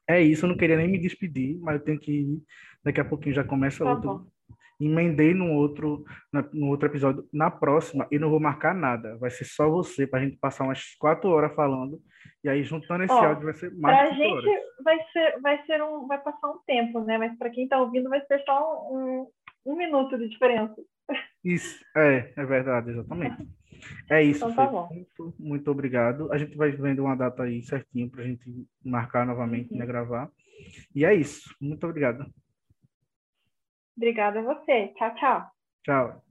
É 0.07 0.21
isso, 0.21 0.45
eu 0.45 0.49
não 0.49 0.57
queria 0.57 0.77
nem 0.77 0.87
me 0.87 0.99
despedir, 0.99 1.57
mas 1.59 1.75
eu 1.75 1.83
tenho 1.83 1.99
que 1.99 2.11
ir. 2.11 2.43
Daqui 2.83 2.99
a 2.99 3.05
pouquinho 3.05 3.35
já 3.35 3.43
começa 3.43 3.83
tá 3.83 3.91
outro. 3.91 4.09
Bom. 4.09 4.33
Emendei 4.81 5.33
no 5.33 5.53
outro, 5.53 6.03
no 6.51 6.67
outro 6.67 6.89
episódio. 6.89 7.25
Na 7.31 7.49
próxima, 7.49 8.05
eu 8.11 8.19
não 8.19 8.29
vou 8.29 8.39
marcar 8.39 8.75
nada. 8.75 9.15
Vai 9.17 9.29
ser 9.29 9.45
só 9.45 9.69
você, 9.69 10.05
para 10.05 10.19
a 10.19 10.23
gente 10.23 10.35
passar 10.37 10.65
umas 10.65 10.95
quatro 10.95 11.29
horas 11.29 11.55
falando. 11.55 12.01
E 12.43 12.49
aí, 12.49 12.63
juntando 12.63 13.03
esse 13.03 13.13
Ó, 13.13 13.23
áudio, 13.23 13.45
vai 13.45 13.53
ser 13.53 13.71
mais 13.77 13.97
Para 13.97 14.09
a 14.09 14.13
gente 14.13 14.63
vai 14.83 14.97
ser, 15.13 15.39
vai 15.41 15.65
ser 15.65 15.81
um, 15.81 16.07
vai 16.07 16.21
passar 16.21 16.49
um 16.49 16.59
tempo, 16.67 16.99
né? 17.01 17.17
Mas 17.17 17.37
para 17.37 17.49
quem 17.49 17.63
está 17.63 17.79
ouvindo, 17.79 18.09
vai 18.09 18.21
ser 18.25 18.43
só 18.43 18.89
um, 18.91 19.27
um 19.65 19.75
minuto 19.77 20.17
de 20.17 20.27
diferença. 20.27 20.75
Isso, 21.43 21.83
é, 21.95 22.33
é 22.35 22.45
verdade, 22.45 22.91
exatamente. 22.91 23.47
É 24.09 24.23
isso, 24.23 24.49
então, 24.49 24.55
tá. 24.55 24.93
Muito, 24.93 25.35
muito 25.37 25.71
obrigado. 25.71 26.31
A 26.31 26.37
gente 26.37 26.55
vai 26.55 26.71
vendo 26.71 27.03
uma 27.03 27.15
data 27.15 27.43
aí 27.43 27.61
certinho 27.63 28.09
para 28.09 28.21
a 28.21 28.25
gente 28.25 28.65
marcar 28.83 29.25
novamente, 29.25 29.73
uhum. 29.73 29.79
né, 29.79 29.85
gravar. 29.85 30.31
E 30.95 31.03
é 31.03 31.13
isso. 31.13 31.53
Muito 31.59 31.85
obrigado. 31.85 32.25
Obrigada 33.97 34.39
a 34.39 34.43
você. 34.43 34.93
Tchau, 34.95 35.15
tchau. 35.15 35.51
Tchau. 35.83 36.22